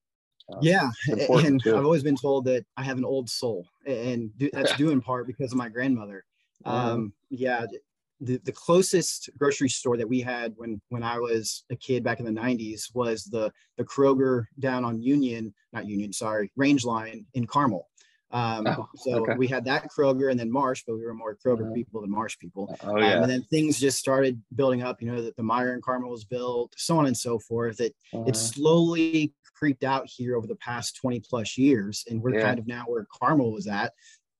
um, 0.51 0.59
yeah, 0.61 0.89
and 1.07 1.61
too. 1.61 1.75
I've 1.75 1.85
always 1.85 2.03
been 2.03 2.17
told 2.17 2.45
that 2.45 2.65
I 2.77 2.83
have 2.83 2.97
an 2.97 3.05
old 3.05 3.29
soul, 3.29 3.67
and 3.85 4.31
that's 4.53 4.75
due 4.77 4.91
in 4.91 5.01
part 5.01 5.27
because 5.27 5.51
of 5.51 5.57
my 5.57 5.69
grandmother. 5.69 6.25
Uh-huh. 6.63 6.93
Um, 6.93 7.13
yeah, 7.29 7.65
the, 8.21 8.37
the 8.43 8.51
closest 8.51 9.29
grocery 9.37 9.69
store 9.69 9.97
that 9.97 10.07
we 10.07 10.21
had 10.21 10.53
when 10.57 10.81
when 10.89 11.03
I 11.03 11.19
was 11.19 11.63
a 11.69 11.75
kid 11.75 12.03
back 12.03 12.19
in 12.19 12.25
the 12.25 12.31
90s 12.31 12.93
was 12.93 13.25
the 13.25 13.51
the 13.77 13.83
Kroger 13.83 14.45
down 14.59 14.85
on 14.85 15.01
Union, 15.01 15.53
not 15.73 15.85
Union, 15.85 16.13
sorry, 16.13 16.51
Range 16.55 16.83
Line 16.85 17.25
in 17.33 17.45
Carmel. 17.45 17.87
Um, 18.31 18.67
oh, 18.67 18.89
so 18.95 19.21
okay. 19.21 19.35
we 19.37 19.47
had 19.47 19.63
that 19.65 19.89
Kroger 19.89 20.29
and 20.31 20.39
then 20.39 20.51
Marsh, 20.51 20.83
but 20.85 20.95
we 20.95 21.05
were 21.05 21.13
more 21.13 21.35
Kroger 21.35 21.65
uh-huh. 21.65 21.73
people 21.73 22.01
than 22.01 22.11
Marsh 22.11 22.37
people. 22.37 22.75
Oh, 22.83 22.97
yeah. 22.97 23.13
Um, 23.13 23.23
and 23.23 23.31
then 23.31 23.43
things 23.43 23.79
just 23.79 23.97
started 23.97 24.41
building 24.55 24.81
up, 24.81 25.01
you 25.01 25.09
know, 25.09 25.21
that 25.21 25.35
the 25.37 25.43
Meijer 25.43 25.73
and 25.73 25.83
Carmel 25.83 26.09
was 26.09 26.25
built, 26.25 26.73
so 26.75 26.97
on 26.97 27.05
and 27.05 27.15
so 27.15 27.39
forth. 27.39 27.79
It 27.79 27.95
uh-huh. 28.13 28.25
it 28.27 28.35
slowly 28.35 29.33
creeped 29.55 29.83
out 29.83 30.07
here 30.07 30.35
over 30.35 30.47
the 30.47 30.55
past 30.55 30.97
20 30.97 31.21
plus 31.21 31.57
years. 31.57 32.03
And 32.09 32.21
we're 32.21 32.35
yeah. 32.35 32.41
kind 32.41 32.59
of 32.59 32.67
now 32.67 32.83
where 32.88 33.07
Carmel 33.12 33.51
was 33.51 33.67
at 33.67 33.93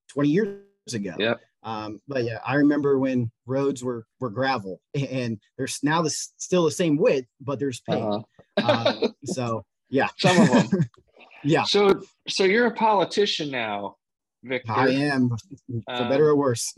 20 0.10 0.29
years 0.29 0.93
ago. 0.93 1.15
Yeah. 1.17 1.36
Um, 1.65 2.00
but 2.07 2.24
yeah, 2.24 2.38
I 2.45 2.55
remember 2.55 3.00
when 3.00 3.31
roads 3.48 3.84
were 3.84 4.05
were 4.19 4.29
gravel, 4.29 4.79
and 4.93 5.39
there's 5.57 5.79
now 5.84 6.01
the 6.01 6.12
still 6.12 6.63
the 6.65 6.72
same 6.72 6.95
width, 6.95 7.27
but 7.41 7.60
there's 7.60 7.81
paved. 7.81 8.24
Uh-huh. 8.57 9.01
um, 9.03 9.15
so 9.25 9.65
yeah, 9.89 10.07
some 10.17 10.39
of 10.39 10.69
them. 10.69 10.86
yeah. 11.43 11.63
So 11.63 12.01
so 12.27 12.43
you're 12.43 12.67
a 12.67 12.74
politician 12.74 13.50
now, 13.50 13.95
Victor. 14.43 14.72
I 14.72 14.89
am, 14.89 15.29
for 15.29 16.03
um, 16.03 16.10
better 16.10 16.29
or 16.29 16.36
worse. 16.36 16.72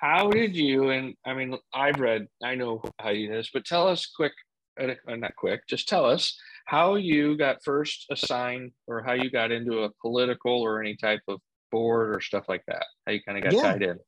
how 0.00 0.30
did 0.30 0.54
you? 0.54 0.90
And 0.90 1.14
I 1.24 1.32
mean, 1.32 1.56
I've 1.72 1.98
read, 1.98 2.26
I 2.44 2.54
know 2.56 2.82
how 3.00 3.10
you 3.10 3.28
do 3.28 3.34
this, 3.34 3.48
but 3.52 3.64
tell 3.64 3.88
us 3.88 4.04
quick, 4.04 4.32
uh, 4.78 4.94
not 5.08 5.34
quick, 5.36 5.66
just 5.66 5.88
tell 5.88 6.04
us 6.04 6.38
how 6.66 6.96
you 6.96 7.36
got 7.36 7.62
first 7.64 8.06
assigned 8.10 8.72
or 8.86 9.02
how 9.02 9.12
you 9.12 9.30
got 9.30 9.50
into 9.50 9.84
a 9.84 9.90
political 10.02 10.60
or 10.60 10.80
any 10.80 10.96
type 10.96 11.20
of 11.28 11.40
board 11.72 12.14
or 12.14 12.20
stuff 12.20 12.44
like 12.48 12.62
that 12.66 12.84
how 13.06 13.12
you 13.12 13.22
kind 13.22 13.38
of 13.38 13.44
got 13.44 13.52
yeah. 13.52 13.72
tied 13.72 13.82
in 13.82 13.98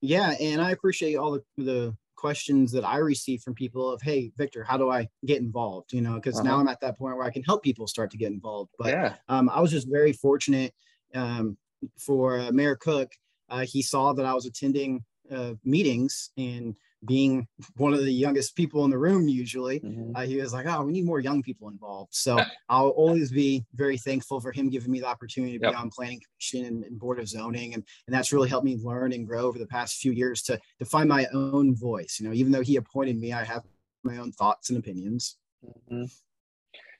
yeah 0.00 0.34
and 0.40 0.60
i 0.60 0.72
appreciate 0.72 1.14
all 1.14 1.32
the, 1.32 1.42
the 1.62 1.96
questions 2.16 2.72
that 2.72 2.84
i 2.84 2.96
receive 2.96 3.40
from 3.40 3.54
people 3.54 3.90
of 3.90 4.02
hey 4.02 4.32
victor 4.36 4.64
how 4.64 4.76
do 4.76 4.90
i 4.90 5.06
get 5.24 5.38
involved 5.40 5.92
you 5.92 6.00
know 6.00 6.14
because 6.14 6.36
uh-huh. 6.36 6.48
now 6.48 6.58
i'm 6.58 6.68
at 6.68 6.80
that 6.80 6.98
point 6.98 7.16
where 7.16 7.26
i 7.26 7.30
can 7.30 7.42
help 7.44 7.62
people 7.62 7.86
start 7.86 8.10
to 8.10 8.16
get 8.16 8.32
involved 8.32 8.70
but 8.78 8.88
yeah. 8.88 9.14
um, 9.28 9.48
i 9.50 9.60
was 9.60 9.70
just 9.70 9.88
very 9.88 10.12
fortunate 10.12 10.74
um, 11.14 11.56
for 11.98 12.38
uh, 12.38 12.50
mayor 12.50 12.76
cook 12.76 13.10
uh, 13.50 13.64
he 13.64 13.80
saw 13.80 14.12
that 14.12 14.26
i 14.26 14.34
was 14.34 14.46
attending 14.46 15.02
uh, 15.30 15.52
meetings 15.64 16.30
and 16.36 16.76
being 17.04 17.46
one 17.76 17.94
of 17.94 18.00
the 18.00 18.12
youngest 18.12 18.56
people 18.56 18.84
in 18.84 18.90
the 18.90 18.98
room 18.98 19.28
usually 19.28 19.78
mm-hmm. 19.80 20.16
uh, 20.16 20.22
he 20.22 20.36
was 20.36 20.52
like 20.52 20.66
oh 20.66 20.82
we 20.82 20.92
need 20.92 21.04
more 21.04 21.20
young 21.20 21.42
people 21.42 21.68
involved 21.68 22.12
so 22.12 22.38
i'll 22.68 22.88
always 22.88 23.30
be 23.30 23.64
very 23.74 23.96
thankful 23.96 24.40
for 24.40 24.50
him 24.50 24.68
giving 24.68 24.90
me 24.90 25.00
the 25.00 25.06
opportunity 25.06 25.58
to 25.58 25.64
yep. 25.64 25.72
be 25.72 25.76
on 25.76 25.90
planning 25.90 26.20
commission 26.20 26.66
and, 26.66 26.84
and, 26.84 26.98
board 26.98 27.20
of 27.20 27.28
zoning 27.28 27.74
and, 27.74 27.84
and 28.06 28.14
that's 28.14 28.32
really 28.32 28.48
helped 28.48 28.64
me 28.64 28.76
learn 28.82 29.12
and 29.12 29.26
grow 29.26 29.42
over 29.42 29.58
the 29.58 29.66
past 29.66 29.96
few 29.96 30.12
years 30.12 30.42
to, 30.42 30.58
to 30.78 30.84
find 30.84 31.08
my 31.08 31.26
own 31.32 31.74
voice 31.76 32.18
you 32.18 32.26
know 32.26 32.34
even 32.34 32.50
though 32.50 32.62
he 32.62 32.76
appointed 32.76 33.18
me 33.18 33.32
i 33.32 33.44
have 33.44 33.62
my 34.02 34.16
own 34.16 34.32
thoughts 34.32 34.70
and 34.70 34.78
opinions 34.78 35.36
mm-hmm. 35.64 36.04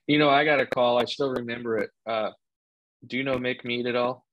you 0.07 0.19
know 0.19 0.31
i 0.31 0.45
got 0.45 0.61
a 0.61 0.67
call 0.67 1.01
i 1.01 1.05
still 1.05 1.31
remember 1.31 1.79
it 1.79 1.91
uh, 2.07 2.31
do 3.07 3.17
you 3.17 3.25
know 3.25 3.37
mick 3.37 3.65
mead 3.65 3.87
at 3.87 3.97
all 3.97 4.25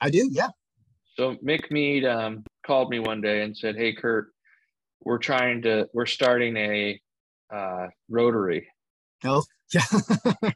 i 0.00 0.08
do 0.08 0.28
yeah 0.30 0.48
so 1.16 1.34
mick 1.44 1.68
mead 1.72 2.04
um, 2.04 2.44
called 2.64 2.90
me 2.90 3.00
one 3.00 3.20
day 3.20 3.42
and 3.42 3.56
said 3.56 3.74
hey 3.74 3.92
Curt 3.92 4.28
we're 5.02 5.18
trying 5.18 5.62
to 5.62 5.88
we're 5.92 6.06
starting 6.06 6.56
a 6.56 7.00
uh, 7.52 7.88
rotary. 8.08 8.68
Oh 9.24 9.44
yeah. 9.72 9.82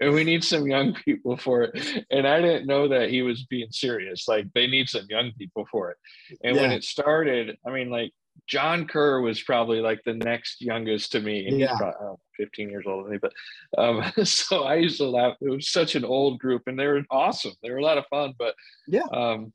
and 0.00 0.14
we 0.14 0.24
need 0.24 0.42
some 0.42 0.66
young 0.66 0.94
people 0.94 1.36
for 1.36 1.62
it. 1.62 2.04
And 2.10 2.26
I 2.26 2.40
didn't 2.40 2.66
know 2.66 2.88
that 2.88 3.10
he 3.10 3.22
was 3.22 3.44
being 3.44 3.70
serious. 3.70 4.26
Like 4.26 4.46
they 4.54 4.66
need 4.66 4.88
some 4.88 5.06
young 5.08 5.32
people 5.38 5.66
for 5.70 5.90
it. 5.90 5.98
And 6.42 6.56
yeah. 6.56 6.62
when 6.62 6.72
it 6.72 6.84
started, 6.84 7.56
I 7.66 7.70
mean, 7.70 7.90
like 7.90 8.12
John 8.46 8.86
Kerr 8.86 9.20
was 9.20 9.42
probably 9.42 9.80
like 9.80 10.00
the 10.04 10.14
next 10.14 10.62
youngest 10.62 11.12
to 11.12 11.20
me. 11.20 11.46
Yeah. 11.50 11.76
probably, 11.76 11.98
oh, 12.00 12.20
15 12.38 12.70
years 12.70 12.84
older 12.86 13.04
than 13.04 13.12
me. 13.12 13.18
But 13.20 13.32
um, 13.78 14.02
so 14.24 14.64
I 14.64 14.76
used 14.76 14.96
to 14.98 15.04
laugh. 15.04 15.36
It 15.40 15.50
was 15.50 15.68
such 15.68 15.94
an 15.94 16.04
old 16.04 16.38
group 16.38 16.62
and 16.66 16.78
they 16.78 16.86
were 16.86 17.02
awesome. 17.10 17.52
They 17.62 17.70
were 17.70 17.78
a 17.78 17.84
lot 17.84 17.98
of 17.98 18.06
fun. 18.08 18.32
But 18.38 18.54
yeah, 18.88 19.06
um, 19.12 19.52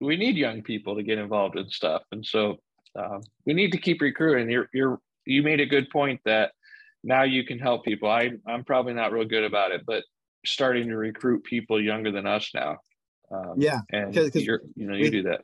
we 0.00 0.18
need 0.18 0.36
young 0.36 0.62
people 0.62 0.96
to 0.96 1.02
get 1.02 1.18
involved 1.18 1.56
in 1.56 1.70
stuff. 1.70 2.02
And 2.12 2.24
so 2.24 2.58
um, 2.96 3.22
we 3.44 3.54
need 3.54 3.72
to 3.72 3.78
keep 3.78 4.00
recruiting. 4.00 4.50
You're, 4.50 4.68
you're, 4.72 5.00
you 5.24 5.42
made 5.42 5.60
a 5.60 5.66
good 5.66 5.90
point 5.90 6.20
that 6.24 6.52
now 7.02 7.22
you 7.22 7.44
can 7.44 7.58
help 7.58 7.84
people. 7.84 8.08
I, 8.08 8.32
I'm 8.46 8.64
probably 8.64 8.94
not 8.94 9.12
real 9.12 9.24
good 9.24 9.44
about 9.44 9.72
it, 9.72 9.82
but 9.86 10.04
starting 10.44 10.88
to 10.88 10.96
recruit 10.96 11.44
people 11.44 11.82
younger 11.82 12.10
than 12.10 12.26
us 12.26 12.50
now. 12.54 12.78
Um, 13.30 13.54
yeah, 13.56 13.80
and 13.90 14.14
cause, 14.14 14.30
cause 14.30 14.44
you're, 14.44 14.62
you 14.76 14.86
know, 14.86 14.94
you 14.94 15.04
we, 15.04 15.10
do 15.10 15.22
that. 15.24 15.42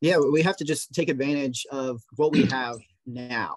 Yeah, 0.00 0.18
we 0.18 0.42
have 0.42 0.56
to 0.58 0.64
just 0.64 0.92
take 0.92 1.08
advantage 1.08 1.66
of 1.70 2.00
what 2.16 2.32
we 2.32 2.44
have 2.46 2.76
now. 3.06 3.56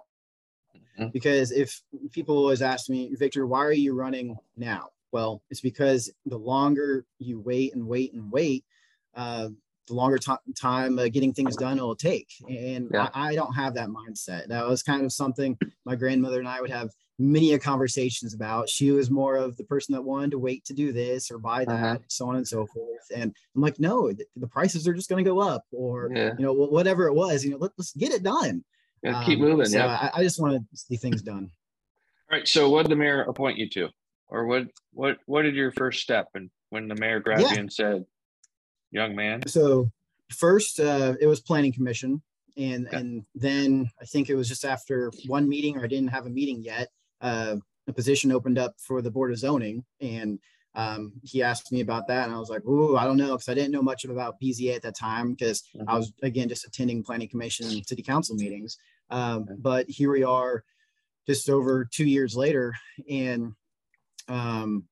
Mm-hmm. 0.99 1.09
Because 1.13 1.51
if 1.51 1.81
people 2.11 2.37
always 2.37 2.61
ask 2.61 2.89
me, 2.89 3.13
Victor, 3.13 3.45
why 3.45 3.59
are 3.59 3.71
you 3.71 3.93
running 3.93 4.35
now? 4.55 4.89
Well, 5.11 5.41
it's 5.49 5.61
because 5.61 6.11
the 6.25 6.37
longer 6.37 7.05
you 7.19 7.39
wait 7.39 7.75
and 7.75 7.87
wait 7.87 8.13
and 8.13 8.31
wait, 8.31 8.65
uh, 9.15 9.49
the 9.87 9.93
longer 9.93 10.17
t- 10.17 10.33
time 10.55 10.99
uh, 10.99 11.07
getting 11.07 11.33
things 11.33 11.55
done 11.55 11.77
it'll 11.77 11.95
take. 11.95 12.29
And 12.47 12.89
yeah. 12.93 13.09
I, 13.13 13.29
I, 13.29 13.35
don't 13.35 13.53
have 13.53 13.73
that 13.75 13.89
mindset. 13.89 14.47
That 14.47 14.67
was 14.67 14.83
kind 14.83 15.03
of 15.05 15.11
something 15.11 15.57
my 15.85 15.95
grandmother 15.95 16.39
and 16.39 16.47
I 16.47 16.61
would 16.61 16.69
have 16.69 16.89
many 17.19 17.53
a 17.53 17.59
conversations 17.59 18.33
about. 18.33 18.69
She 18.69 18.91
was 18.91 19.09
more 19.09 19.35
of 19.35 19.57
the 19.57 19.63
person 19.63 19.93
that 19.93 20.01
wanted 20.01 20.31
to 20.31 20.39
wait 20.39 20.65
to 20.65 20.73
do 20.73 20.91
this 20.91 21.31
or 21.31 21.39
buy 21.39 21.65
that, 21.65 21.71
uh-huh. 21.71 21.97
so 22.07 22.27
on 22.27 22.35
and 22.35 22.47
so 22.47 22.65
forth. 22.67 23.07
And 23.15 23.33
I'm 23.55 23.61
like, 23.61 23.79
no, 23.79 24.11
the, 24.11 24.25
the 24.35 24.47
prices 24.47 24.87
are 24.87 24.93
just 24.93 25.09
going 25.09 25.23
to 25.23 25.29
go 25.29 25.39
up, 25.39 25.65
or 25.71 26.11
yeah. 26.13 26.33
you 26.37 26.45
know, 26.45 26.53
whatever 26.53 27.07
it 27.07 27.13
was. 27.13 27.43
You 27.43 27.51
know, 27.51 27.57
let, 27.57 27.71
us 27.79 27.91
get 27.93 28.11
it 28.11 28.23
done. 28.23 28.63
Yeah, 29.03 29.23
keep 29.25 29.39
um, 29.39 29.45
moving. 29.45 29.65
So 29.67 29.77
yeah, 29.77 30.09
I, 30.13 30.19
I 30.19 30.23
just 30.23 30.39
want 30.39 30.55
to 30.55 30.77
see 30.77 30.95
things 30.95 31.21
done. 31.21 31.49
All 32.31 32.37
right. 32.37 32.47
So, 32.47 32.69
what 32.69 32.83
did 32.83 32.91
the 32.91 32.95
mayor 32.95 33.23
appoint 33.23 33.57
you 33.57 33.69
to, 33.69 33.89
or 34.27 34.45
what? 34.45 34.67
What? 34.91 35.17
What 35.25 35.43
did 35.43 35.55
your 35.55 35.71
first 35.71 36.01
step? 36.01 36.27
And 36.33 36.49
when 36.69 36.87
the 36.87 36.95
mayor 36.95 37.19
grabbed 37.19 37.43
yeah. 37.43 37.53
you 37.53 37.59
and 37.59 37.71
said, 37.71 38.05
young 38.91 39.15
man? 39.15 39.45
So 39.47 39.89
first, 40.31 40.79
uh, 40.79 41.15
it 41.19 41.27
was 41.27 41.39
planning 41.39 41.73
commission, 41.73 42.21
and 42.57 42.87
okay. 42.87 42.97
and 42.97 43.25
then 43.35 43.89
I 44.01 44.05
think 44.05 44.29
it 44.29 44.35
was 44.35 44.47
just 44.47 44.65
after 44.65 45.11
one 45.27 45.47
meeting, 45.47 45.77
or 45.77 45.83
I 45.83 45.87
didn't 45.87 46.09
have 46.09 46.25
a 46.25 46.29
meeting 46.29 46.63
yet. 46.63 46.89
Uh, 47.21 47.57
a 47.87 47.93
position 47.93 48.31
opened 48.31 48.57
up 48.57 48.75
for 48.79 49.01
the 49.01 49.11
board 49.11 49.31
of 49.31 49.39
zoning, 49.39 49.85
and 50.01 50.39
um, 50.75 51.13
he 51.23 51.41
asked 51.41 51.71
me 51.71 51.81
about 51.81 52.07
that, 52.07 52.25
and 52.25 52.35
I 52.35 52.39
was 52.39 52.49
like, 52.49 52.65
"Ooh, 52.65 52.97
I 52.97 53.05
don't 53.05 53.17
know," 53.17 53.31
because 53.31 53.49
I 53.49 53.53
didn't 53.53 53.71
know 53.71 53.81
much 53.81 54.05
about 54.05 54.39
BZA 54.41 54.75
at 54.75 54.81
that 54.83 54.95
time, 54.95 55.31
because 55.31 55.63
mm-hmm. 55.75 55.89
I 55.89 55.97
was 55.97 56.13
again 56.21 56.49
just 56.49 56.67
attending 56.67 57.03
planning 57.03 57.29
commission 57.29 57.67
and 57.67 57.87
city 57.87 58.03
council 58.03 58.35
meetings. 58.35 58.77
Um, 59.09 59.43
okay. 59.43 59.53
But 59.57 59.89
here 59.89 60.11
we 60.11 60.23
are, 60.23 60.63
just 61.25 61.49
over 61.49 61.85
two 61.85 62.05
years 62.05 62.35
later, 62.35 62.73
and 63.09 63.53
um, 64.27 64.83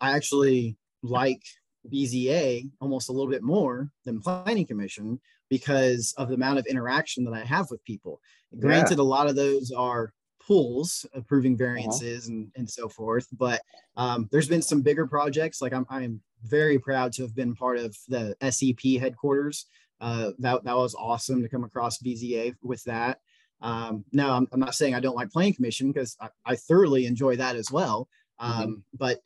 I 0.00 0.16
actually 0.16 0.76
like 1.02 1.42
BZA 1.92 2.70
almost 2.80 3.08
a 3.08 3.12
little 3.12 3.30
bit 3.30 3.42
more 3.42 3.90
than 4.04 4.20
Planning 4.20 4.66
Commission 4.66 5.20
because 5.50 6.14
of 6.16 6.28
the 6.28 6.34
amount 6.34 6.58
of 6.58 6.66
interaction 6.66 7.24
that 7.24 7.34
I 7.34 7.44
have 7.44 7.70
with 7.70 7.84
people. 7.84 8.20
Granted, 8.58 8.98
yeah. 8.98 9.02
a 9.02 9.04
lot 9.04 9.28
of 9.28 9.36
those 9.36 9.70
are 9.70 10.12
pools 10.46 11.06
approving 11.14 11.54
uh-huh. 11.54 11.64
variances 11.64 12.26
uh-huh. 12.26 12.34
and, 12.34 12.52
and 12.56 12.70
so 12.70 12.88
forth, 12.88 13.26
but 13.32 13.62
um, 13.96 14.28
there's 14.30 14.48
been 14.48 14.62
some 14.62 14.82
bigger 14.82 15.06
projects. 15.06 15.60
Like 15.62 15.72
I'm, 15.72 15.86
I'm 15.90 16.20
very 16.44 16.78
proud 16.78 17.12
to 17.14 17.22
have 17.22 17.34
been 17.34 17.54
part 17.54 17.78
of 17.78 17.96
the 18.08 18.36
SEP 18.50 19.00
headquarters. 19.00 19.66
Uh, 20.00 20.32
that, 20.38 20.64
that 20.64 20.76
was 20.76 20.94
awesome 20.94 21.42
to 21.42 21.48
come 21.48 21.64
across 21.64 21.98
BZA 21.98 22.54
with 22.62 22.82
that. 22.84 23.20
Um, 23.60 24.04
no, 24.12 24.30
I'm, 24.30 24.46
I'm, 24.52 24.60
not 24.60 24.74
saying 24.74 24.94
I 24.94 25.00
don't 25.00 25.16
like 25.16 25.30
planning 25.30 25.54
commission 25.54 25.90
because 25.90 26.16
I, 26.20 26.28
I, 26.44 26.56
thoroughly 26.56 27.06
enjoy 27.06 27.36
that 27.36 27.56
as 27.56 27.70
well. 27.70 28.08
Mm-hmm. 28.38 28.52
Um, 28.52 28.68
mm-hmm. 28.68 28.80
But 28.92 29.20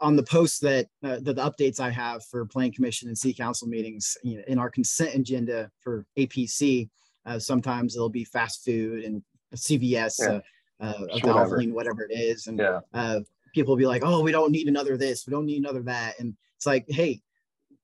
on 0.00 0.16
the 0.16 0.22
posts 0.22 0.58
that 0.60 0.86
uh, 1.02 1.16
the, 1.20 1.34
the, 1.34 1.42
updates 1.42 1.80
I 1.80 1.90
have 1.90 2.24
for 2.26 2.46
planning 2.46 2.72
commission 2.72 3.08
and 3.08 3.18
city 3.18 3.34
council 3.34 3.66
meetings, 3.66 4.16
you 4.22 4.36
know, 4.36 4.44
in 4.46 4.58
our 4.58 4.70
consent 4.70 5.14
agenda 5.14 5.70
for 5.80 6.06
APC, 6.16 6.88
uh, 7.26 7.38
sometimes 7.38 7.96
it'll 7.96 8.08
be 8.08 8.24
fast 8.24 8.64
food 8.64 9.04
and 9.04 9.22
CVS, 9.54 10.20
yeah. 10.20 10.40
uh, 10.80 10.92
uh, 11.12 11.18
Valvoline, 11.18 11.72
whatever 11.72 12.04
it 12.08 12.12
is, 12.12 12.46
and 12.46 12.58
yeah. 12.58 12.80
uh, 12.92 13.20
people 13.54 13.72
will 13.72 13.78
be 13.78 13.86
like, 13.86 14.02
"Oh, 14.04 14.20
we 14.20 14.32
don't 14.32 14.52
need 14.52 14.68
another 14.68 14.96
this, 14.96 15.26
we 15.26 15.30
don't 15.30 15.46
need 15.46 15.58
another 15.58 15.82
that," 15.82 16.18
and 16.18 16.36
it's 16.56 16.66
like, 16.66 16.84
hey, 16.88 17.22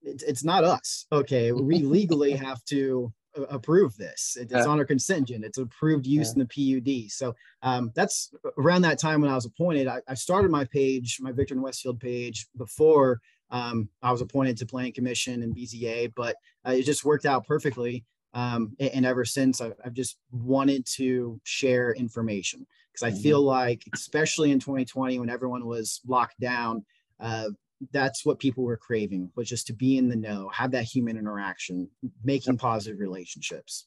it, 0.03 0.23
it's 0.27 0.45
not 0.45 0.65
us. 0.65 1.07
Okay, 1.13 1.53
we 1.53 1.79
legally 1.79 2.33
have 2.47 2.65
to 2.67 3.13
approve 3.51 3.97
this. 3.97 4.37
It's 4.41 4.53
yeah. 4.53 4.65
on 4.65 4.79
our 4.79 4.85
consent 4.85 5.23
agenda. 5.31 5.47
It's 5.47 5.59
approved 5.59 6.07
use 6.07 6.29
yeah. 6.29 6.43
in 6.43 6.49
the 6.49 6.81
PUD. 6.81 7.11
So 7.11 7.35
um, 7.63 7.93
that's 7.95 8.33
around 8.59 8.83
that 8.83 8.99
time 8.99 9.21
when 9.21 9.31
I 9.31 9.35
was 9.35 9.47
appointed. 9.47 9.87
I, 9.87 10.01
I, 10.09 10.15
started 10.15 10.51
my 10.51 10.65
page, 10.65 11.19
my 11.21 11.33
Victor 11.33 11.55
and 11.55 11.63
Westfield 11.63 12.01
page, 12.01 12.47
before 12.57 13.21
um, 13.51 13.89
I 14.03 14.13
was 14.13 14.21
appointed 14.21 14.57
to 14.59 14.67
Planning 14.67 14.93
Commission 14.93 15.43
and 15.43 15.55
BZA, 15.55 16.13
but 16.17 16.37
uh, 16.67 16.73
it 16.73 16.85
just 16.85 17.05
worked 17.05 17.27
out 17.27 17.47
perfectly. 17.47 18.05
Um, 18.33 18.77
and, 18.79 18.91
and, 18.91 19.07
ever 19.07 19.25
since, 19.25 19.61
I've, 19.61 19.75
I've, 19.85 19.93
just 19.93 20.17
wanted 20.31 20.87
to 20.95 21.41
share 21.43 21.93
information 21.95 22.65
because 22.93 23.03
I 23.03 23.11
mm-hmm. 23.11 23.23
feel 23.23 23.43
like, 23.43 23.83
especially 23.93 24.53
in 24.53 24.61
2020, 24.61 25.19
when 25.19 25.29
everyone 25.29 25.67
was 25.67 26.01
locked 26.07 26.39
down, 26.39 26.85
uh, 27.19 27.49
that's 27.93 28.27
what 28.27 28.39
people 28.39 28.65
were 28.65 28.77
craving 28.77 29.31
was 29.37 29.49
just 29.49 29.67
to 29.69 29.73
be 29.73 29.97
in 29.97 30.09
the 30.09 30.17
know 30.17 30.51
have 30.53 30.73
that 30.73 30.85
human 30.85 31.17
interaction 31.17 31.89
making 32.23 32.59
positive 32.59 33.01
relationships. 33.01 33.87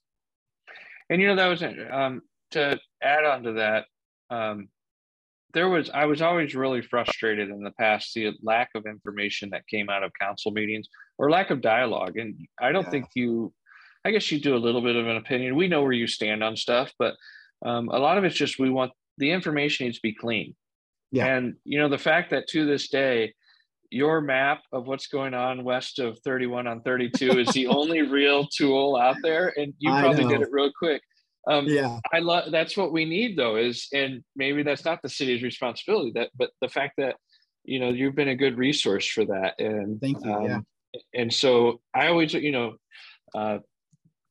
And 1.10 1.22
you 1.22 1.28
know 1.28 1.36
that 1.36 1.48
was 1.48 1.64
um, 1.92 2.22
to 2.52 2.80
add 3.02 3.26
on 3.26 3.44
to 3.44 3.54
that 3.54 3.86
um, 4.30 4.70
there 5.54 5.70
was 5.70 5.90
i 5.94 6.06
was 6.06 6.22
always 6.22 6.56
really 6.56 6.82
frustrated 6.82 7.50
in 7.50 7.64
the 7.64 7.72
past 7.72 8.14
the 8.14 8.32
lack 8.42 8.70
of 8.76 8.86
information 8.86 9.50
that 9.52 9.68
came 9.68 9.90
out 9.90 10.04
of 10.04 10.12
council 10.20 10.52
meetings 10.52 10.88
or 11.18 11.30
lack 11.30 11.52
of 11.52 11.62
dialogue. 11.62 12.18
And 12.18 12.36
i 12.60 12.72
don't 12.72 12.86
yeah. 12.86 12.90
think 12.90 13.06
you 13.16 13.54
i 14.04 14.12
guess 14.12 14.32
you 14.32 14.40
do 14.40 14.56
a 14.56 14.58
little 14.58 14.82
bit 14.82 14.96
of 14.96 15.08
an 15.08 15.18
opinion. 15.18 15.56
We 15.56 15.68
know 15.68 15.84
where 15.84 15.92
you 15.92 16.08
stand 16.08 16.44
on 16.44 16.58
stuff 16.58 16.92
but 17.00 17.16
um, 17.66 17.88
a 17.90 17.98
lot 17.98 18.18
of 18.18 18.26
it's 18.26 18.36
just 18.36 18.60
we 18.60 18.70
want 18.70 18.92
the 19.18 19.32
information 19.32 19.86
needs 19.86 19.98
to 19.98 20.02
be 20.02 20.14
clean. 20.14 20.56
Yeah. 21.12 21.28
and 21.28 21.56
you 21.64 21.80
know 21.80 21.90
the 21.90 22.00
fact 22.00 22.32
that 22.32 22.48
to 22.50 22.66
this 22.66 22.90
day 22.90 23.34
your 23.94 24.22
map 24.22 24.62
of 24.72 24.88
what's 24.88 25.08
going 25.08 25.34
on 25.34 25.64
west 25.64 26.00
of 26.00 26.18
31 26.20 26.68
on 26.68 26.82
32 26.82 27.40
is 27.40 27.48
the 27.50 27.68
only 27.80 28.02
real 28.02 28.48
tool 28.48 28.96
out 28.96 29.18
there 29.22 29.54
and 29.58 29.74
you 29.78 29.92
probably 29.92 30.26
did 30.26 30.42
it 30.42 30.50
real 30.52 30.72
quick 30.78 31.02
um, 31.48 31.66
yeah 31.68 32.00
i 32.14 32.20
love 32.20 32.52
that's 32.52 32.76
what 32.76 32.92
we 32.92 33.06
need 33.06 33.38
though 33.38 33.56
is 33.56 33.88
and 33.94 34.24
maybe 34.36 34.64
that's 34.64 34.86
not 34.86 35.02
the 35.02 35.10
city's 35.10 35.44
responsibility 35.44 36.12
that 36.16 36.30
but 36.36 36.50
the 36.62 36.70
fact 36.70 36.94
that 36.98 37.16
you 37.64 37.80
know 37.80 37.90
you've 37.90 38.16
been 38.16 38.30
a 38.30 38.36
good 38.36 38.58
resource 38.58 39.08
for 39.08 39.26
that 39.26 39.54
and 39.60 40.02
thank 40.02 40.24
you 40.26 40.34
um, 40.34 40.44
yeah. 40.46 40.60
and 41.14 41.34
so 41.34 41.80
i 41.94 42.08
always 42.08 42.34
you 42.34 42.52
know 42.52 42.74
uh, 43.36 43.58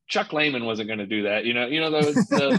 Chuck 0.09 0.33
Lehman 0.35 0.67
wasn't 0.67 0.89
going 0.89 0.99
to 0.99 1.07
do 1.07 1.23
that. 1.23 1.47
You 1.47 1.55
know, 1.55 1.67
you 1.67 1.81
know, 1.81 1.91
the, 1.91 2.13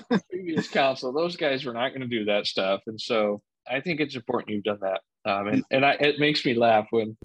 the 0.10 0.22
previous 0.32 0.68
council, 0.68 1.14
those 1.14 1.36
guys 1.36 1.64
were 1.64 1.72
not 1.72 1.90
going 1.90 2.02
to 2.02 2.08
do 2.08 2.26
that 2.26 2.48
stuff. 2.48 2.82
And 2.88 3.00
so 3.00 3.44
I 3.70 3.80
think 3.80 4.00
it's 4.00 4.16
important 4.16 4.50
you've 4.50 4.64
done 4.64 4.80
that. 4.82 5.02
Um, 5.26 5.48
and 5.48 5.64
and 5.72 5.86
I, 5.86 5.92
it 5.94 6.20
makes 6.20 6.46
me 6.46 6.54
laugh 6.54 6.88
when 6.90 7.16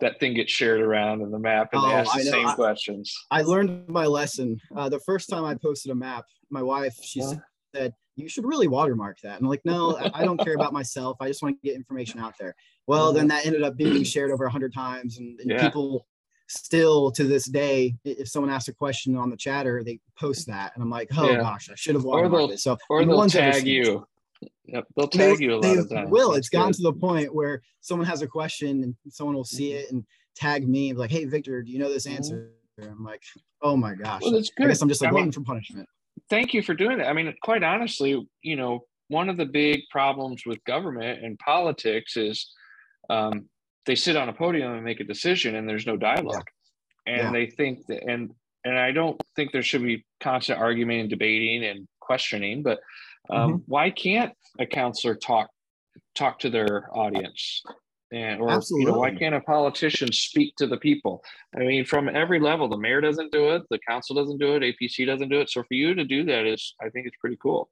that 0.00 0.18
thing 0.18 0.34
gets 0.34 0.50
shared 0.50 0.80
around 0.80 1.22
in 1.22 1.30
the 1.30 1.38
map 1.38 1.68
and 1.72 1.82
oh, 1.82 1.88
they 1.88 1.94
ask 1.94 2.12
the 2.12 2.22
same 2.22 2.48
I, 2.48 2.54
questions. 2.54 3.14
I 3.30 3.42
learned 3.42 3.88
my 3.88 4.06
lesson. 4.06 4.60
Uh, 4.76 4.88
the 4.88 5.00
first 5.00 5.28
time 5.28 5.44
I 5.44 5.54
posted 5.54 5.92
a 5.92 5.94
map, 5.94 6.24
my 6.50 6.62
wife, 6.62 6.94
she 7.00 7.20
yeah. 7.20 7.34
said, 7.74 7.94
you 8.16 8.28
should 8.28 8.44
really 8.44 8.68
watermark 8.68 9.18
that. 9.22 9.36
And 9.36 9.44
I'm 9.44 9.50
like, 9.50 9.64
no, 9.64 9.98
I 10.14 10.24
don't 10.24 10.38
care 10.38 10.54
about 10.54 10.72
myself. 10.72 11.16
I 11.20 11.28
just 11.28 11.42
want 11.42 11.56
to 11.60 11.68
get 11.68 11.76
information 11.76 12.20
out 12.20 12.34
there. 12.38 12.54
Well, 12.86 13.12
then 13.12 13.28
that 13.28 13.46
ended 13.46 13.62
up 13.62 13.76
being 13.76 14.04
shared 14.04 14.30
over 14.30 14.44
a 14.44 14.50
hundred 14.50 14.74
times 14.74 15.18
and, 15.18 15.38
and 15.40 15.50
yeah. 15.50 15.60
people 15.62 16.06
still 16.48 17.10
to 17.12 17.24
this 17.24 17.46
day, 17.46 17.94
if 18.04 18.28
someone 18.28 18.52
asks 18.52 18.68
a 18.68 18.74
question 18.74 19.16
on 19.16 19.30
the 19.30 19.36
chatter, 19.36 19.82
they 19.82 19.98
post 20.18 20.46
that. 20.46 20.72
And 20.74 20.82
I'm 20.82 20.90
like, 20.90 21.08
oh 21.16 21.30
yeah. 21.30 21.38
gosh, 21.38 21.70
I 21.70 21.74
should 21.74 21.94
have 21.94 22.04
watermarked 22.04 22.52
it. 22.52 22.60
So 22.60 22.76
or 22.90 23.04
they'll 23.04 23.28
tag 23.28 23.66
you. 23.66 24.06
Yep, 24.66 24.84
they'll 24.96 25.08
tag 25.08 25.38
they, 25.38 25.44
you 25.44 25.54
a 25.54 25.56
lot 25.56 25.78
of 25.78 25.90
times. 25.90 26.10
Will 26.10 26.32
it's 26.34 26.48
gotten 26.48 26.72
to 26.72 26.82
the 26.82 26.92
point 26.92 27.34
where 27.34 27.62
someone 27.80 28.06
has 28.06 28.22
a 28.22 28.26
question 28.26 28.82
and 28.82 28.94
someone 29.08 29.36
will 29.36 29.44
see 29.44 29.72
it 29.72 29.90
and 29.90 30.04
tag 30.34 30.68
me 30.68 30.92
like, 30.92 31.10
"Hey, 31.10 31.24
Victor, 31.24 31.62
do 31.62 31.70
you 31.70 31.78
know 31.78 31.92
this 31.92 32.06
answer?" 32.06 32.50
Mm-hmm. 32.80 32.90
I'm 32.90 33.04
like, 33.04 33.22
"Oh 33.62 33.76
my 33.76 33.94
gosh!" 33.94 34.22
Well, 34.22 34.32
that's 34.32 34.50
good. 34.50 34.66
I 34.66 34.68
guess 34.68 34.82
I'm 34.82 34.88
just 34.88 35.02
like 35.02 35.12
waiting 35.12 35.32
for 35.32 35.42
punishment. 35.42 35.88
Thank 36.30 36.54
you 36.54 36.62
for 36.62 36.74
doing 36.74 36.98
that. 36.98 37.08
I 37.08 37.12
mean, 37.12 37.32
quite 37.42 37.62
honestly, 37.62 38.26
you 38.42 38.56
know, 38.56 38.84
one 39.08 39.28
of 39.28 39.36
the 39.36 39.44
big 39.44 39.82
problems 39.90 40.44
with 40.46 40.64
government 40.64 41.22
and 41.22 41.38
politics 41.38 42.16
is 42.16 42.50
um, 43.10 43.48
they 43.86 43.94
sit 43.94 44.16
on 44.16 44.28
a 44.28 44.32
podium 44.32 44.72
and 44.72 44.84
make 44.84 45.00
a 45.00 45.04
decision, 45.04 45.56
and 45.56 45.68
there's 45.68 45.86
no 45.86 45.96
dialogue, 45.96 46.46
yeah. 47.06 47.14
and 47.14 47.22
yeah. 47.22 47.32
they 47.32 47.46
think 47.46 47.86
that 47.86 48.02
and 48.08 48.30
and 48.64 48.78
I 48.78 48.92
don't 48.92 49.20
think 49.36 49.52
there 49.52 49.62
should 49.62 49.82
be 49.82 50.04
constant 50.20 50.58
argument 50.58 51.00
and 51.00 51.10
debating 51.10 51.64
and 51.64 51.86
questioning, 52.00 52.62
but 52.62 52.80
um, 53.30 53.52
mm-hmm. 53.52 53.56
Why 53.66 53.90
can't 53.90 54.32
a 54.58 54.66
councilor 54.66 55.14
talk 55.14 55.50
talk 56.14 56.38
to 56.40 56.50
their 56.50 56.88
audience? 56.92 57.62
And, 58.12 58.40
or 58.40 58.50
Absolutely. 58.50 58.84
you 58.84 58.92
know, 58.92 58.98
why 58.98 59.12
can't 59.12 59.34
a 59.34 59.40
politician 59.40 60.12
speak 60.12 60.54
to 60.56 60.68
the 60.68 60.76
people? 60.76 61.24
I 61.56 61.60
mean, 61.60 61.84
from 61.84 62.08
every 62.08 62.38
level, 62.38 62.68
the 62.68 62.76
mayor 62.76 63.00
doesn't 63.00 63.32
do 63.32 63.50
it, 63.50 63.62
the 63.70 63.80
council 63.88 64.14
doesn't 64.14 64.38
do 64.38 64.54
it, 64.54 64.62
APC 64.62 65.04
doesn't 65.04 65.30
do 65.30 65.40
it. 65.40 65.50
So 65.50 65.62
for 65.62 65.74
you 65.74 65.94
to 65.94 66.04
do 66.04 66.24
that 66.24 66.46
is, 66.46 66.74
I 66.80 66.90
think, 66.90 67.06
it's 67.06 67.16
pretty 67.16 67.38
cool. 67.42 67.70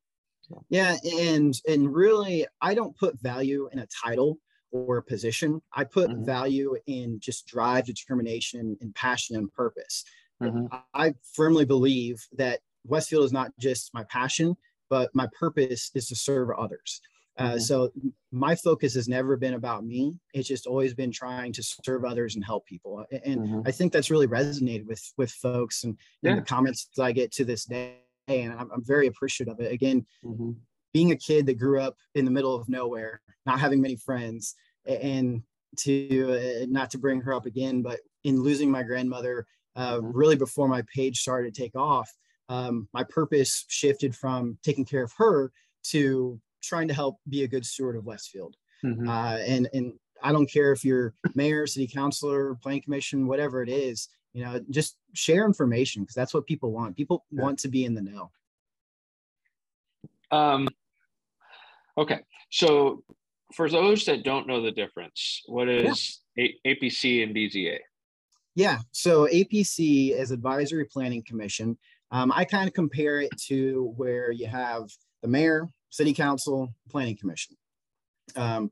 Yeah, 0.68 0.96
and 1.20 1.54
and 1.68 1.94
really, 1.94 2.46
I 2.60 2.74
don't 2.74 2.96
put 2.96 3.20
value 3.20 3.68
in 3.72 3.78
a 3.78 3.86
title 4.04 4.38
or 4.72 4.96
a 4.96 5.02
position. 5.02 5.62
I 5.72 5.84
put 5.84 6.10
mm-hmm. 6.10 6.24
value 6.24 6.76
in 6.86 7.20
just 7.20 7.46
drive, 7.46 7.86
determination, 7.86 8.76
and 8.80 8.94
passion 8.94 9.36
and 9.36 9.52
purpose. 9.52 10.04
Mm-hmm. 10.42 10.66
I 10.92 11.14
firmly 11.34 11.64
believe 11.64 12.26
that 12.32 12.60
Westfield 12.84 13.24
is 13.24 13.32
not 13.32 13.52
just 13.58 13.94
my 13.94 14.04
passion, 14.04 14.56
but 14.92 15.08
my 15.14 15.26
purpose 15.40 15.90
is 15.94 16.06
to 16.06 16.14
serve 16.14 16.50
others. 16.50 17.00
Uh, 17.38 17.52
mm-hmm. 17.52 17.58
So 17.60 17.90
my 18.30 18.54
focus 18.54 18.92
has 18.92 19.08
never 19.08 19.38
been 19.38 19.54
about 19.54 19.86
me. 19.86 20.18
It's 20.34 20.46
just 20.46 20.66
always 20.66 20.92
been 20.92 21.10
trying 21.10 21.54
to 21.54 21.62
serve 21.62 22.04
others 22.04 22.34
and 22.34 22.44
help 22.44 22.66
people. 22.66 23.06
And 23.24 23.40
mm-hmm. 23.40 23.60
I 23.64 23.70
think 23.70 23.90
that's 23.90 24.10
really 24.10 24.26
resonated 24.26 24.84
with 24.84 25.02
with 25.16 25.30
folks 25.30 25.84
and, 25.84 25.96
yeah. 26.20 26.32
and 26.32 26.40
the 26.40 26.44
comments 26.44 26.90
that 26.94 27.04
I 27.04 27.12
get 27.12 27.32
to 27.32 27.44
this 27.46 27.64
day. 27.64 28.00
And 28.28 28.52
I'm, 28.52 28.68
I'm 28.70 28.84
very 28.84 29.06
appreciative 29.06 29.54
of 29.54 29.60
it. 29.64 29.72
Again, 29.72 30.04
mm-hmm. 30.22 30.50
being 30.92 31.12
a 31.12 31.16
kid 31.16 31.46
that 31.46 31.58
grew 31.58 31.80
up 31.80 31.96
in 32.14 32.26
the 32.26 32.30
middle 32.30 32.54
of 32.54 32.68
nowhere, 32.68 33.22
not 33.46 33.60
having 33.60 33.80
many 33.80 33.96
friends, 33.96 34.54
and 34.84 35.42
to 35.84 35.94
uh, 36.36 36.66
not 36.68 36.90
to 36.90 36.98
bring 36.98 37.22
her 37.22 37.32
up 37.32 37.46
again, 37.46 37.80
but 37.80 38.00
in 38.24 38.42
losing 38.42 38.70
my 38.70 38.82
grandmother, 38.82 39.46
uh, 39.74 39.96
mm-hmm. 39.96 40.18
really 40.18 40.36
before 40.36 40.68
my 40.68 40.82
page 40.94 41.16
started 41.20 41.54
to 41.54 41.62
take 41.62 41.76
off, 41.76 42.10
um, 42.52 42.86
my 42.92 43.02
purpose 43.02 43.64
shifted 43.68 44.14
from 44.14 44.58
taking 44.62 44.84
care 44.84 45.02
of 45.02 45.12
her 45.16 45.50
to 45.84 46.38
trying 46.62 46.86
to 46.86 46.94
help 46.94 47.16
be 47.28 47.44
a 47.44 47.48
good 47.48 47.64
steward 47.64 47.96
of 47.96 48.04
Westfield. 48.04 48.56
Mm-hmm. 48.84 49.08
Uh, 49.08 49.38
and 49.38 49.68
and 49.72 49.94
I 50.22 50.32
don't 50.32 50.50
care 50.50 50.70
if 50.72 50.84
you're 50.84 51.14
mayor, 51.34 51.66
city 51.66 51.86
councilor, 51.86 52.54
planning 52.62 52.82
commission, 52.82 53.26
whatever 53.26 53.62
it 53.62 53.70
is, 53.70 54.08
you 54.34 54.44
know, 54.44 54.60
just 54.70 54.96
share 55.14 55.46
information 55.46 56.02
because 56.02 56.14
that's 56.14 56.34
what 56.34 56.46
people 56.46 56.72
want. 56.72 56.94
People 56.94 57.24
yeah. 57.30 57.42
want 57.42 57.58
to 57.60 57.68
be 57.68 57.86
in 57.86 57.94
the 57.94 58.02
know. 58.02 58.30
Um, 60.30 60.68
okay, 61.96 62.20
so 62.50 63.02
for 63.54 63.70
those 63.70 64.04
that 64.04 64.24
don't 64.24 64.46
know 64.46 64.60
the 64.60 64.72
difference, 64.72 65.42
what 65.46 65.68
is 65.68 66.20
yeah. 66.36 66.48
A- 66.64 66.74
APC 66.74 67.22
and 67.22 67.34
BZA? 67.34 67.78
Yeah, 68.54 68.78
so 68.90 69.26
APC 69.26 70.10
is 70.18 70.30
Advisory 70.30 70.84
Planning 70.84 71.22
Commission. 71.26 71.78
Um, 72.12 72.30
I 72.34 72.44
kind 72.44 72.68
of 72.68 72.74
compare 72.74 73.20
it 73.20 73.30
to 73.46 73.92
where 73.96 74.30
you 74.30 74.46
have 74.46 74.90
the 75.22 75.28
mayor, 75.28 75.68
city 75.88 76.12
council, 76.12 76.72
planning 76.90 77.16
commission. 77.16 77.56
Um, 78.36 78.70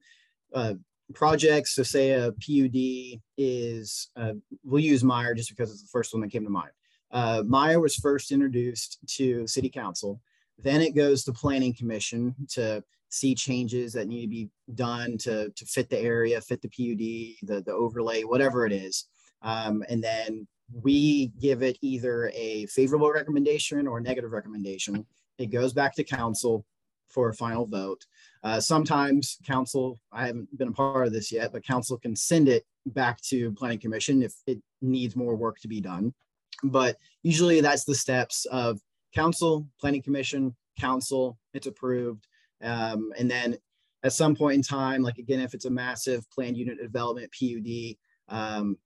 uh, 0.55 0.75
projects, 1.15 1.75
so 1.75 1.83
say 1.83 2.11
a 2.11 2.33
PUD 2.33 3.21
is, 3.39 4.11
uh, 4.15 4.35
we'll 4.63 4.83
use 4.83 5.03
Meijer 5.03 5.35
just 5.37 5.49
because 5.49 5.71
it's 5.73 5.83
the 5.83 5.89
first 5.89 6.13
one 6.13 6.21
that 6.21 6.31
came 6.31 6.45
to 6.45 6.51
mind. 6.51 6.71
Uh, 7.11 7.43
Meijer 7.43 7.81
was 7.81 7.97
first 7.97 8.31
introduced 8.31 8.99
to 9.07 9.47
city 9.47 9.71
council. 9.71 10.21
Then 10.59 10.83
it 10.83 10.95
goes 10.95 11.25
to 11.25 11.33
planning 11.33 11.75
commission 11.75 12.35
to 12.51 12.85
see 13.09 13.35
changes 13.35 13.95
that 13.95 14.07
need 14.07 14.23
to 14.23 14.29
be 14.29 14.51
done 14.75 15.17
to, 15.19 15.51
to 15.51 15.65
fit 15.65 15.89
the 15.89 15.99
area, 15.99 16.41
fit 16.43 16.61
the 16.61 16.69
PUD, 16.69 17.49
the, 17.49 17.63
the 17.63 17.73
overlay, 17.73 18.23
whatever 18.23 18.67
it 18.67 18.73
is. 18.73 19.07
Um, 19.43 19.83
and 19.89 20.05
then 20.05 20.47
we 20.73 21.29
give 21.41 21.63
it 21.63 21.79
either 21.83 22.31
a 22.35 22.67
favorable 22.67 23.13
recommendation 23.13 23.87
or 23.87 24.01
negative 24.01 24.33
recommendation. 24.33 25.07
It 25.39 25.47
goes 25.47 25.73
back 25.73 25.95
to 25.97 26.05
council 26.05 26.65
for 27.09 27.29
a 27.29 27.35
final 27.35 27.67
vote. 27.67 28.07
Uh, 28.43 28.61
sometimes 28.61 29.39
council, 29.45 29.99
I 30.13 30.27
haven't 30.27 30.57
been 30.57 30.69
a 30.69 30.73
part 30.73 31.07
of 31.07 31.13
this 31.13 31.33
yet, 31.33 31.53
but 31.53 31.65
council 31.65 31.99
can 31.99 32.15
send 32.15 32.49
it 32.49 32.65
back 32.87 33.21
to 33.23 33.53
planning 33.53 33.81
commission 33.81 34.23
if 34.23 34.35
it 34.47 34.59
needs 34.81 35.17
more 35.17 35.37
work 35.37 35.59
to 35.61 35.69
be 35.69 35.81
done. 35.81 36.15
But 36.63 36.97
usually 37.23 37.61
that's 37.61 37.85
the 37.85 37.95
steps 37.95 38.47
of 38.47 38.81
council, 39.15 39.67
planning 39.81 40.03
commission, 40.03 40.55
council, 40.79 41.39
it's 41.53 41.67
approved. 41.67 42.27
Um, 42.63 43.13
and 43.19 43.31
then 43.31 43.57
at 44.03 44.13
some 44.13 44.35
point 44.35 44.57
in 44.57 44.63
time, 44.63 45.03
like 45.03 45.19
again, 45.19 45.41
if 45.41 45.55
it's 45.55 45.65
a 45.65 45.71
massive 45.71 46.29
planned 46.31 46.57
unit 46.57 46.79
development 46.81 47.33
PUD, 47.39 47.97
um, 48.29 48.79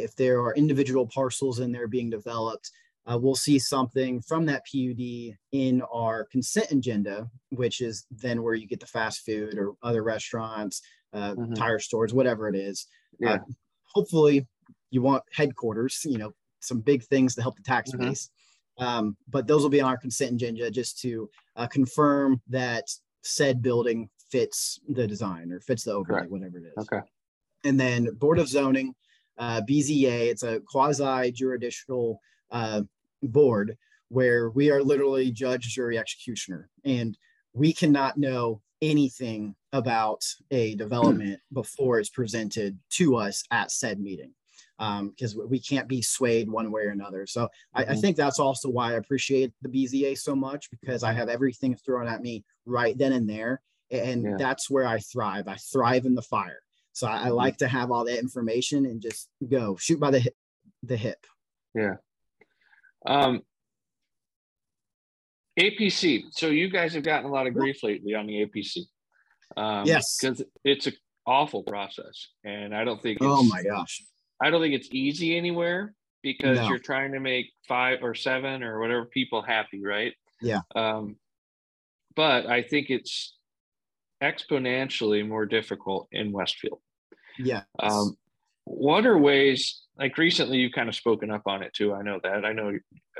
if 0.00 0.16
there 0.16 0.40
are 0.40 0.54
individual 0.54 1.06
parcels 1.06 1.60
in 1.60 1.72
there 1.72 1.86
being 1.86 2.10
developed, 2.10 2.70
uh, 3.06 3.18
we'll 3.20 3.34
see 3.34 3.58
something 3.58 4.20
from 4.22 4.46
that 4.46 4.64
PUD 4.64 5.36
in 5.52 5.82
our 5.92 6.24
consent 6.26 6.70
agenda, 6.70 7.28
which 7.50 7.80
is 7.80 8.06
then 8.10 8.42
where 8.42 8.54
you 8.54 8.66
get 8.66 8.80
the 8.80 8.86
fast 8.86 9.24
food 9.24 9.58
or 9.58 9.72
other 9.82 10.02
restaurants, 10.02 10.82
uh, 11.12 11.34
mm-hmm. 11.34 11.54
tire 11.54 11.80
stores, 11.80 12.14
whatever 12.14 12.48
it 12.48 12.54
is. 12.54 12.86
Yeah. 13.18 13.34
Uh, 13.34 13.38
hopefully, 13.84 14.46
you 14.90 15.02
want 15.02 15.24
headquarters, 15.32 16.02
you 16.04 16.18
know, 16.18 16.32
some 16.60 16.80
big 16.80 17.02
things 17.04 17.34
to 17.34 17.42
help 17.42 17.56
the 17.56 17.62
tax 17.62 17.90
mm-hmm. 17.90 18.08
base. 18.08 18.30
Um, 18.78 19.16
but 19.28 19.46
those 19.46 19.62
will 19.62 19.70
be 19.70 19.80
on 19.80 19.90
our 19.90 19.98
consent 19.98 20.32
agenda 20.32 20.70
just 20.70 20.98
to 21.00 21.28
uh, 21.56 21.66
confirm 21.66 22.40
that 22.48 22.84
said 23.22 23.62
building 23.62 24.08
fits 24.30 24.80
the 24.88 25.06
design 25.06 25.52
or 25.52 25.60
fits 25.60 25.84
the 25.84 25.92
overlay, 25.92 26.26
whatever 26.26 26.58
it 26.58 26.64
is. 26.76 26.88
Okay. 26.90 27.04
And 27.64 27.78
then 27.78 28.08
Board 28.14 28.38
of 28.38 28.48
Zoning, 28.48 28.94
uh, 29.38 29.60
BZA, 29.68 30.30
it's 30.30 30.42
a 30.42 30.60
quasi 30.60 31.32
juridical 31.32 32.20
uh, 32.50 32.82
board 33.22 33.76
where 34.08 34.50
we 34.50 34.70
are 34.70 34.82
literally 34.82 35.30
judge, 35.30 35.68
jury, 35.68 35.98
executioner, 35.98 36.68
and 36.84 37.16
we 37.54 37.72
cannot 37.72 38.18
know 38.18 38.60
anything 38.82 39.54
about 39.72 40.22
a 40.50 40.74
development 40.74 41.40
before 41.52 41.98
it's 41.98 42.10
presented 42.10 42.78
to 42.90 43.16
us 43.16 43.42
at 43.50 43.70
said 43.70 44.00
meeting 44.00 44.32
because 44.78 45.36
um, 45.36 45.48
we 45.48 45.60
can't 45.60 45.88
be 45.88 46.02
swayed 46.02 46.50
one 46.50 46.70
way 46.72 46.82
or 46.82 46.90
another. 46.90 47.26
So. 47.26 47.48
I, 47.72 47.82
I, 47.82 47.84
mm-hmm. 47.84 48.00
think 48.00 48.16
that's 48.16 48.40
also 48.40 48.68
why 48.68 48.92
I 48.92 48.96
appreciate 48.96 49.52
the 49.62 49.68
BZA 49.68 50.18
so 50.18 50.34
much 50.34 50.70
because 50.70 51.04
I 51.04 51.12
have 51.12 51.28
everything 51.28 51.76
thrown 51.76 52.08
at 52.08 52.20
me 52.20 52.44
right 52.66 52.96
then 52.98 53.12
and 53.12 53.28
there. 53.28 53.60
And 53.90 54.24
yeah. 54.24 54.36
that's 54.38 54.68
where 54.68 54.86
I 54.86 54.98
thrive. 54.98 55.46
I 55.46 55.56
thrive 55.56 56.04
in 56.04 56.14
the 56.14 56.22
fire. 56.22 56.60
So 56.92 57.06
I, 57.06 57.10
I, 57.10 57.26
mm-hmm. 57.26 57.34
like 57.34 57.56
to 57.58 57.68
have 57.68 57.90
all 57.90 58.04
that 58.04 58.18
information 58.18 58.86
and 58.86 59.00
just 59.00 59.28
go 59.48 59.76
shoot 59.76 59.98
by 59.98 60.10
the 60.10 60.20
hip, 60.20 60.34
the 60.82 60.96
hip. 60.96 61.26
Yeah. 61.74 61.96
Um, 63.06 63.42
APC. 65.58 66.24
So 66.32 66.48
you 66.48 66.70
guys 66.70 66.94
have 66.94 67.02
gotten 67.02 67.26
a 67.26 67.32
lot 67.32 67.46
of 67.46 67.54
grief 67.54 67.82
lately 67.82 68.14
on 68.14 68.26
the 68.26 68.46
APC. 68.46 68.86
Um, 69.56 69.86
yes, 69.86 70.18
because 70.20 70.42
it's 70.64 70.86
an 70.86 70.94
awful 71.26 71.62
process, 71.62 72.28
and 72.44 72.74
I 72.74 72.84
don't 72.84 73.02
think. 73.02 73.18
oh 73.20 73.42
my 73.42 73.62
gosh! 73.62 74.02
I 74.42 74.48
don't 74.48 74.62
think 74.62 74.74
it's 74.74 74.88
easy 74.92 75.36
anywhere 75.36 75.94
because 76.22 76.58
no. 76.58 76.68
you're 76.68 76.78
trying 76.78 77.12
to 77.12 77.20
make 77.20 77.50
five 77.68 77.98
or 78.02 78.14
seven 78.14 78.62
or 78.62 78.80
whatever 78.80 79.04
people 79.04 79.42
happy, 79.42 79.84
right? 79.84 80.14
Yeah. 80.40 80.60
Um, 80.74 81.16
but 82.16 82.46
I 82.46 82.62
think 82.62 82.88
it's 82.90 83.36
exponentially 84.22 85.26
more 85.26 85.46
difficult 85.46 86.08
in 86.12 86.32
Westfield. 86.32 86.80
Yeah. 87.38 87.62
Um, 87.78 88.16
what 88.64 89.06
are 89.06 89.18
ways 89.18 89.82
like 89.98 90.16
recently 90.18 90.58
you've 90.58 90.72
kind 90.72 90.88
of 90.88 90.94
spoken 90.94 91.30
up 91.30 91.42
on 91.46 91.62
it 91.62 91.72
too 91.74 91.92
i 91.92 92.02
know 92.02 92.20
that 92.22 92.44
i 92.44 92.52
know 92.52 92.70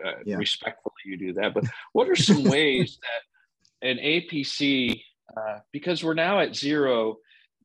uh, 0.05 0.13
yeah. 0.25 0.37
respectfully 0.37 0.93
you 1.05 1.19
do 1.19 1.33
that 1.33 1.55
but 1.55 1.65
what 1.93 2.09
are 2.09 2.17
some 2.17 2.45
ways 2.45 2.99
that 3.03 3.89
an 3.89 3.99
apc 3.99 5.03
uh, 5.37 5.59
because 5.73 6.05
we're 6.05 6.15
now 6.15 6.41
at 6.41 6.55
zero 6.55 7.17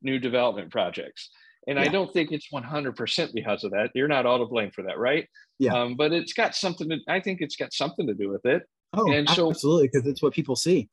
new 0.02 0.18
development 0.18 0.70
projects 0.70 1.30
and 1.66 1.78
yeah. 1.78 1.84
i 1.84 1.88
don't 1.88 2.12
think 2.12 2.32
it's 2.32 2.48
100% 2.52 3.34
because 3.34 3.64
of 3.64 3.70
that 3.70 3.90
you're 3.94 4.08
not 4.08 4.26
all 4.26 4.38
to 4.38 4.46
blame 4.46 4.70
for 4.70 4.82
that 4.82 4.98
right 4.98 5.28
yeah 5.58 5.72
um, 5.72 5.96
but 5.96 6.12
it's 6.12 6.32
got 6.32 6.54
something 6.54 6.88
to 6.88 6.98
i 7.08 7.20
think 7.20 7.40
it's 7.40 7.56
got 7.56 7.72
something 7.72 8.06
to 8.06 8.14
do 8.14 8.28
with 8.28 8.44
it 8.44 8.62
oh 8.94 9.10
and 9.12 9.28
so 9.30 9.50
absolutely 9.50 9.88
because 9.88 10.06
it's 10.06 10.22
what 10.22 10.32
people 10.32 10.56
see 10.56 10.88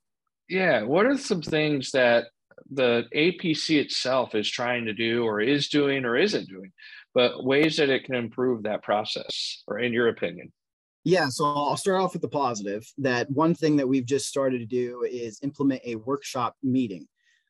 yeah 0.49 0.83
what 0.83 1.05
are 1.05 1.17
some 1.17 1.41
things 1.41 1.91
that 1.91 2.25
the 2.69 3.05
APC 3.15 3.79
itself 3.79 4.35
is 4.35 4.49
trying 4.49 4.85
to 4.85 4.93
do 4.93 5.23
or 5.23 5.41
is 5.41 5.69
doing 5.69 6.05
or 6.05 6.15
isn't 6.15 6.49
doing, 6.49 6.71
but 7.13 7.43
ways 7.43 7.77
that 7.77 7.89
it 7.89 8.03
can 8.03 8.15
improve 8.15 8.63
that 8.63 8.83
process, 8.83 9.63
or 9.67 9.79
in 9.79 9.93
your 9.93 10.09
opinion? 10.09 10.51
Yeah, 11.03 11.27
so 11.29 11.45
I'll 11.45 11.77
start 11.77 12.01
off 12.01 12.13
with 12.13 12.23
the 12.23 12.27
positive 12.27 12.83
that 12.97 13.29
one 13.29 13.53
thing 13.53 13.75
that 13.75 13.87
we've 13.87 14.05
just 14.05 14.27
started 14.27 14.57
to 14.59 14.65
do 14.65 15.03
is 15.09 15.39
implement 15.43 15.81
a 15.85 15.95
workshop 15.97 16.55
meeting. 16.63 17.07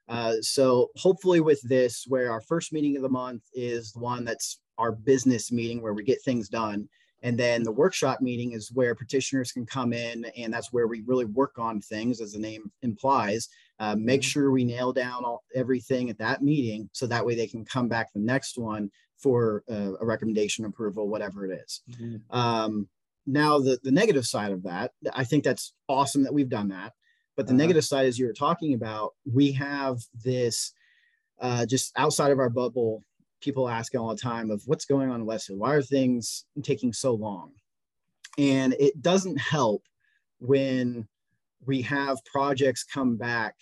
Uh, 0.10 0.34
so 0.42 0.92
hopefully 0.98 1.40
with 1.40 1.62
this, 1.62 2.06
where 2.08 2.32
our 2.32 2.42
first 2.42 2.74
meeting 2.74 2.98
of 2.98 3.02
the 3.02 3.10
month 3.10 3.44
is 3.54 3.94
the 3.94 4.00
one 4.00 4.26
that's 4.26 4.60
our 4.78 4.92
business 4.92 5.52
meeting 5.52 5.82
where 5.82 5.94
we 5.94 6.04
get 6.04 6.22
things 6.24 6.50
done. 6.50 6.88
And 7.24 7.40
then 7.40 7.64
the 7.64 7.72
workshop 7.72 8.22
meeting 8.22 8.52
is 8.52 8.72
where 8.72 8.94
petitioners 8.94 9.52
can 9.52 9.66
come 9.66 9.94
in, 9.94 10.26
and 10.38 10.54
that's 10.54 10.72
where 10.72 10.88
we 10.88 11.02
really 11.08 11.26
work 11.26 11.58
on 11.58 11.82
things, 11.82 12.22
as 12.22 12.34
the 12.34 12.40
name 12.40 12.72
implies. 12.84 13.50
Uh, 13.80 13.96
make 13.98 14.22
mm-hmm. 14.22 14.28
sure 14.28 14.52
we 14.52 14.64
nail 14.64 14.94
down 14.94 15.26
all, 15.26 15.44
everything 15.54 16.10
at 16.10 16.18
that 16.18 16.42
meeting, 16.42 16.90
so 16.94 17.06
that 17.06 17.26
way 17.26 17.36
they 17.36 17.48
can 17.48 17.66
come 17.66 17.90
back 17.90 18.12
the 18.14 18.20
next 18.20 18.58
one 18.58 18.90
for 19.18 19.64
uh, 19.70 19.94
a 20.00 20.06
recommendation, 20.06 20.66
approval, 20.66 21.10
whatever 21.10 21.46
it 21.46 21.60
is. 21.62 21.82
Mm-hmm. 21.92 22.38
Um, 22.38 22.88
now, 23.28 23.60
the 23.60 23.78
the 23.84 23.92
negative 23.92 24.26
side 24.26 24.52
of 24.52 24.64
that, 24.64 24.92
I 25.14 25.24
think 25.24 25.44
that's 25.44 25.74
awesome 25.90 26.24
that 26.24 26.34
we've 26.34 26.50
done 26.50 26.70
that. 26.70 26.94
But 27.36 27.48
the 27.48 27.52
uh-huh. 27.52 27.58
negative 27.58 27.84
side, 27.84 28.06
as 28.06 28.18
you 28.18 28.28
were 28.28 28.34
talking 28.34 28.74
about, 28.74 29.14
we 29.30 29.52
have 29.54 30.00
this 30.24 30.74
uh, 31.42 31.66
just 31.66 31.92
outside 31.98 32.32
of 32.32 32.40
our 32.40 32.50
bubble 32.50 33.04
people 33.42 33.70
asking 33.70 34.00
all 34.00 34.10
the 34.10 34.22
time 34.22 34.50
of 34.50 34.64
what's 34.66 34.86
going 34.86 35.10
on 35.10 35.22
in 35.22 35.26
Westfield? 35.26 35.60
Why 35.60 35.74
are 35.74 35.82
things 35.82 36.46
taking 36.64 36.94
so 36.94 37.14
long? 37.14 37.52
And 38.38 38.74
it 38.80 39.02
doesn't 39.02 39.38
help 39.38 39.84
when 40.40 41.08
we 41.66 41.82
have 41.84 42.24
projects 42.26 42.84
come 42.84 43.18
back 43.18 43.56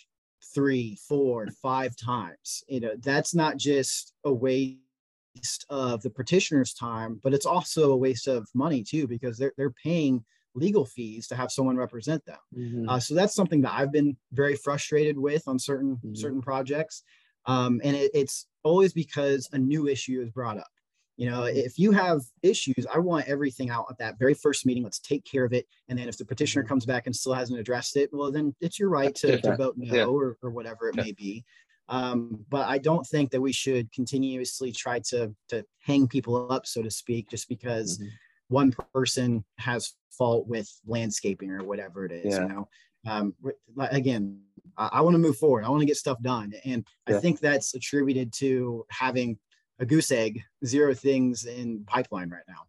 three, 0.54 0.98
four, 1.08 1.48
five 1.62 1.96
times. 1.96 2.64
You 2.68 2.80
know, 2.82 2.96
that's 3.00 3.34
not 3.34 3.58
just 3.58 4.14
a 4.24 4.34
waste 4.34 5.66
of 5.70 6.02
the 6.02 6.10
petitioner's 6.10 6.74
time, 6.74 7.20
but 7.24 7.34
it's 7.34 7.46
also 7.46 7.92
a 7.92 7.98
waste 7.98 8.28
of 8.28 8.48
money 8.54 8.84
too, 8.84 9.08
because 9.08 9.38
they're, 9.38 9.54
they're 9.58 9.72
paying 9.84 10.24
legal 10.56 10.86
fees 10.86 11.28
to 11.28 11.36
have 11.36 11.52
someone 11.52 11.78
represent 11.78 12.24
them. 12.26 12.38
Mm-hmm. 12.56 12.90
Uh, 12.90 13.00
so 13.00 13.16
that's 13.16 13.34
something 13.34 13.62
that 13.62 13.74
I've 13.74 13.92
been 13.92 14.16
very 14.32 14.56
frustrated 14.56 15.18
with 15.18 15.48
on 15.48 15.58
certain 15.58 15.96
mm-hmm. 15.96 16.16
certain 16.16 16.42
projects. 16.42 17.04
Um, 17.46 17.82
and 17.84 17.96
it, 17.96 18.12
it's 18.14 18.48
always 18.64 18.94
because 18.94 19.50
a 19.52 19.58
new 19.58 19.88
issue 19.88 20.22
is 20.22 20.30
brought 20.30 20.58
up. 20.58 20.73
You 21.16 21.30
know, 21.30 21.44
if 21.44 21.78
you 21.78 21.92
have 21.92 22.22
issues, 22.42 22.88
I 22.94 22.98
want 22.98 23.28
everything 23.28 23.70
out 23.70 23.86
at 23.90 23.98
that 24.00 24.18
very 24.18 24.34
first 24.34 24.66
meeting. 24.66 24.84
Let's 24.84 25.00
take 25.00 25.24
care 25.26 25.46
of 25.46 25.54
it. 25.54 25.68
And 25.88 25.98
then 25.98 26.10
if 26.10 26.18
the 26.18 26.26
petitioner 26.26 26.64
mm-hmm. 26.64 26.70
comes 26.70 26.86
back 26.86 27.06
and 27.06 27.16
still 27.16 27.34
hasn't 27.34 27.60
addressed 27.60 27.98
it, 27.98 28.10
well, 28.12 28.32
then 28.32 28.56
it's 28.62 28.80
your 28.80 28.90
right 28.90 29.14
to, 29.16 29.40
to 29.42 29.56
vote 29.56 29.76
no 29.78 29.96
yeah. 29.96 30.06
or, 30.06 30.38
or 30.42 30.50
whatever 30.50 30.90
it 30.90 30.96
yeah. 30.98 31.04
may 31.04 31.12
be. 31.12 31.44
Um, 31.90 32.44
but 32.50 32.68
I 32.68 32.78
don't 32.78 33.06
think 33.06 33.32
that 33.32 33.42
we 33.42 33.52
should 33.52 33.92
continuously 33.92 34.72
try 34.72 35.00
to, 35.10 35.36
to 35.50 35.66
hang 35.80 36.08
people 36.08 36.52
up, 36.52 36.66
so 36.66 36.82
to 36.82 36.90
speak, 36.90 37.30
just 37.30 37.48
because 37.48 38.00
mm-hmm. 38.00 38.08
one 38.48 38.74
person 38.94 39.44
has 39.60 39.94
fault 40.10 40.48
with 40.48 40.72
landscaping 40.88 41.52
or 41.52 41.64
whatever 41.64 42.06
it 42.06 42.12
is. 42.12 42.34
Yeah. 42.34 42.42
You 42.42 42.48
know, 42.48 42.68
um, 43.08 43.36
again, 43.78 44.40
I, 44.78 44.90
I 44.94 45.02
want 45.02 45.14
to 45.16 45.20
move 45.20 45.38
forward. 45.38 45.66
I 45.66 45.70
want 45.70 45.82
to 45.82 45.86
get 45.86 45.98
stuff 45.98 46.22
done. 46.22 46.54
And 46.66 46.86
yeah. 47.08 47.18
I 47.18 47.20
think 47.20 47.40
that's 47.40 47.76
attributed 47.76 48.32
to 48.38 48.86
having 48.90 49.38
a 49.80 49.86
goose 49.86 50.12
egg, 50.12 50.42
zero 50.66 50.94
things 50.94 51.46
in 51.46 51.84
pipeline 51.86 52.30
right 52.30 52.44
now. 52.48 52.64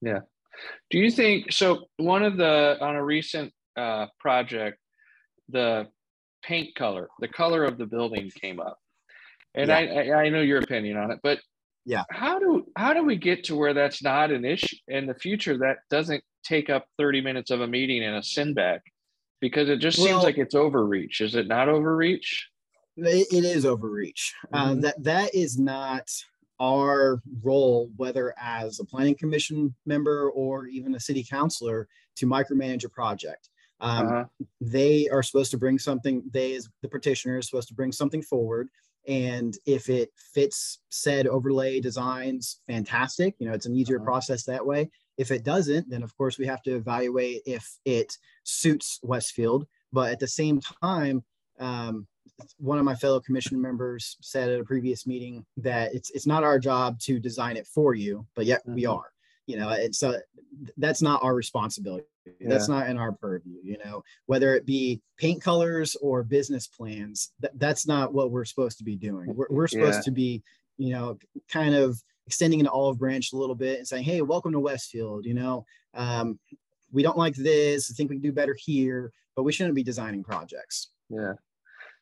Yeah. 0.00 0.20
Do 0.90 0.98
you 0.98 1.10
think 1.10 1.52
so? 1.52 1.86
One 1.96 2.22
of 2.22 2.36
the, 2.36 2.78
on 2.80 2.94
a 2.94 3.04
recent 3.04 3.52
uh, 3.76 4.06
project, 4.20 4.78
the 5.48 5.88
paint 6.42 6.74
color, 6.74 7.08
the 7.20 7.28
color 7.28 7.64
of 7.64 7.78
the 7.78 7.86
building 7.86 8.30
came 8.40 8.60
up. 8.60 8.78
And 9.54 9.68
yeah. 9.68 9.76
I, 9.76 10.24
I 10.24 10.28
know 10.28 10.40
your 10.40 10.58
opinion 10.58 10.96
on 10.96 11.10
it, 11.10 11.20
but 11.22 11.38
yeah, 11.86 12.04
how 12.10 12.38
do 12.38 12.66
how 12.76 12.94
do 12.94 13.04
we 13.04 13.16
get 13.16 13.44
to 13.44 13.56
where 13.56 13.74
that's 13.74 14.02
not 14.02 14.30
an 14.30 14.44
issue 14.44 14.76
in 14.88 15.06
the 15.06 15.14
future 15.14 15.58
that 15.58 15.78
doesn't 15.90 16.24
take 16.42 16.70
up 16.70 16.86
30 16.98 17.20
minutes 17.20 17.50
of 17.50 17.60
a 17.60 17.66
meeting 17.66 18.02
and 18.02 18.16
a 18.16 18.22
send 18.22 18.54
back 18.54 18.82
because 19.40 19.68
it 19.68 19.80
just 19.80 19.98
well, 19.98 20.08
seems 20.08 20.22
like 20.22 20.38
it's 20.38 20.54
overreach. 20.54 21.20
Is 21.20 21.34
it 21.34 21.46
not 21.46 21.68
overreach? 21.68 22.48
it, 22.96 23.26
it 23.30 23.44
is 23.44 23.66
overreach. 23.66 24.32
Uh, 24.52 24.66
mm-hmm. 24.66 24.78
Uh, 24.78 24.80
that 24.80 25.04
that 25.04 25.34
is 25.34 25.58
not 25.58 26.08
our 26.60 27.20
role, 27.42 27.90
whether 27.96 28.34
as 28.40 28.80
a 28.80 28.84
planning 28.84 29.14
commission 29.14 29.74
member 29.86 30.30
or 30.30 30.66
even 30.66 30.94
a 30.94 31.00
city 31.00 31.24
councilor, 31.24 31.88
to 32.16 32.26
micromanage 32.26 32.84
a 32.84 32.88
project. 32.88 33.48
Um, 33.80 34.06
uh-huh. 34.06 34.24
They 34.60 35.08
are 35.08 35.22
supposed 35.22 35.50
to 35.50 35.58
bring 35.58 35.78
something. 35.78 36.22
They, 36.30 36.54
as 36.54 36.68
the 36.82 36.88
petitioner, 36.88 37.38
is 37.38 37.46
supposed 37.48 37.68
to 37.68 37.74
bring 37.74 37.92
something 37.92 38.22
forward. 38.22 38.68
And 39.06 39.56
if 39.66 39.90
it 39.90 40.10
fits 40.16 40.78
said 40.88 41.26
overlay 41.26 41.80
designs, 41.80 42.60
fantastic. 42.66 43.34
You 43.38 43.48
know, 43.48 43.54
it's 43.54 43.66
an 43.66 43.76
easier 43.76 43.96
uh-huh. 43.96 44.06
process 44.06 44.44
that 44.44 44.64
way. 44.64 44.90
If 45.18 45.30
it 45.30 45.44
doesn't, 45.44 45.90
then 45.90 46.02
of 46.02 46.16
course 46.16 46.38
we 46.38 46.46
have 46.46 46.62
to 46.62 46.74
evaluate 46.74 47.42
if 47.46 47.78
it 47.84 48.16
suits 48.44 48.98
Westfield. 49.02 49.66
But 49.92 50.12
at 50.12 50.20
the 50.20 50.26
same 50.26 50.60
time, 50.60 51.22
um, 51.60 52.06
one 52.58 52.78
of 52.78 52.84
my 52.84 52.94
fellow 52.94 53.20
commission 53.20 53.60
members 53.60 54.16
said 54.20 54.50
at 54.50 54.60
a 54.60 54.64
previous 54.64 55.06
meeting 55.06 55.44
that 55.56 55.94
it's 55.94 56.10
it's 56.10 56.26
not 56.26 56.44
our 56.44 56.58
job 56.58 56.98
to 57.00 57.18
design 57.18 57.56
it 57.56 57.66
for 57.66 57.94
you, 57.94 58.26
but 58.34 58.46
yet 58.46 58.60
mm-hmm. 58.62 58.74
we 58.74 58.86
are. 58.86 59.12
You 59.46 59.58
know, 59.58 59.70
it's 59.70 59.98
so 59.98 60.18
that's 60.78 61.02
not 61.02 61.22
our 61.22 61.34
responsibility. 61.34 62.06
Yeah. 62.40 62.48
That's 62.48 62.68
not 62.68 62.88
in 62.88 62.96
our 62.96 63.12
purview. 63.12 63.58
You 63.62 63.76
know, 63.84 64.02
whether 64.26 64.54
it 64.54 64.64
be 64.64 65.02
paint 65.18 65.42
colors 65.42 65.96
or 66.00 66.22
business 66.22 66.66
plans, 66.66 67.32
th- 67.40 67.52
that's 67.56 67.86
not 67.86 68.14
what 68.14 68.30
we're 68.30 68.46
supposed 68.46 68.78
to 68.78 68.84
be 68.84 68.96
doing. 68.96 69.34
We're, 69.34 69.46
we're 69.50 69.66
supposed 69.66 69.98
yeah. 69.98 70.04
to 70.04 70.10
be, 70.10 70.42
you 70.78 70.94
know, 70.94 71.18
kind 71.50 71.74
of 71.74 72.00
extending 72.26 72.60
an 72.60 72.66
olive 72.66 72.98
branch 72.98 73.32
a 73.32 73.36
little 73.36 73.54
bit 73.54 73.78
and 73.78 73.86
saying, 73.86 74.04
"Hey, 74.04 74.22
welcome 74.22 74.52
to 74.52 74.60
Westfield." 74.60 75.26
You 75.26 75.34
know, 75.34 75.66
um, 75.92 76.38
we 76.92 77.02
don't 77.02 77.18
like 77.18 77.34
this. 77.34 77.90
I 77.90 77.94
think 77.94 78.08
we 78.08 78.16
can 78.16 78.22
do 78.22 78.32
better 78.32 78.56
here, 78.58 79.12
but 79.36 79.42
we 79.42 79.52
shouldn't 79.52 79.74
be 79.74 79.82
designing 79.82 80.22
projects. 80.22 80.88
Yeah. 81.10 81.34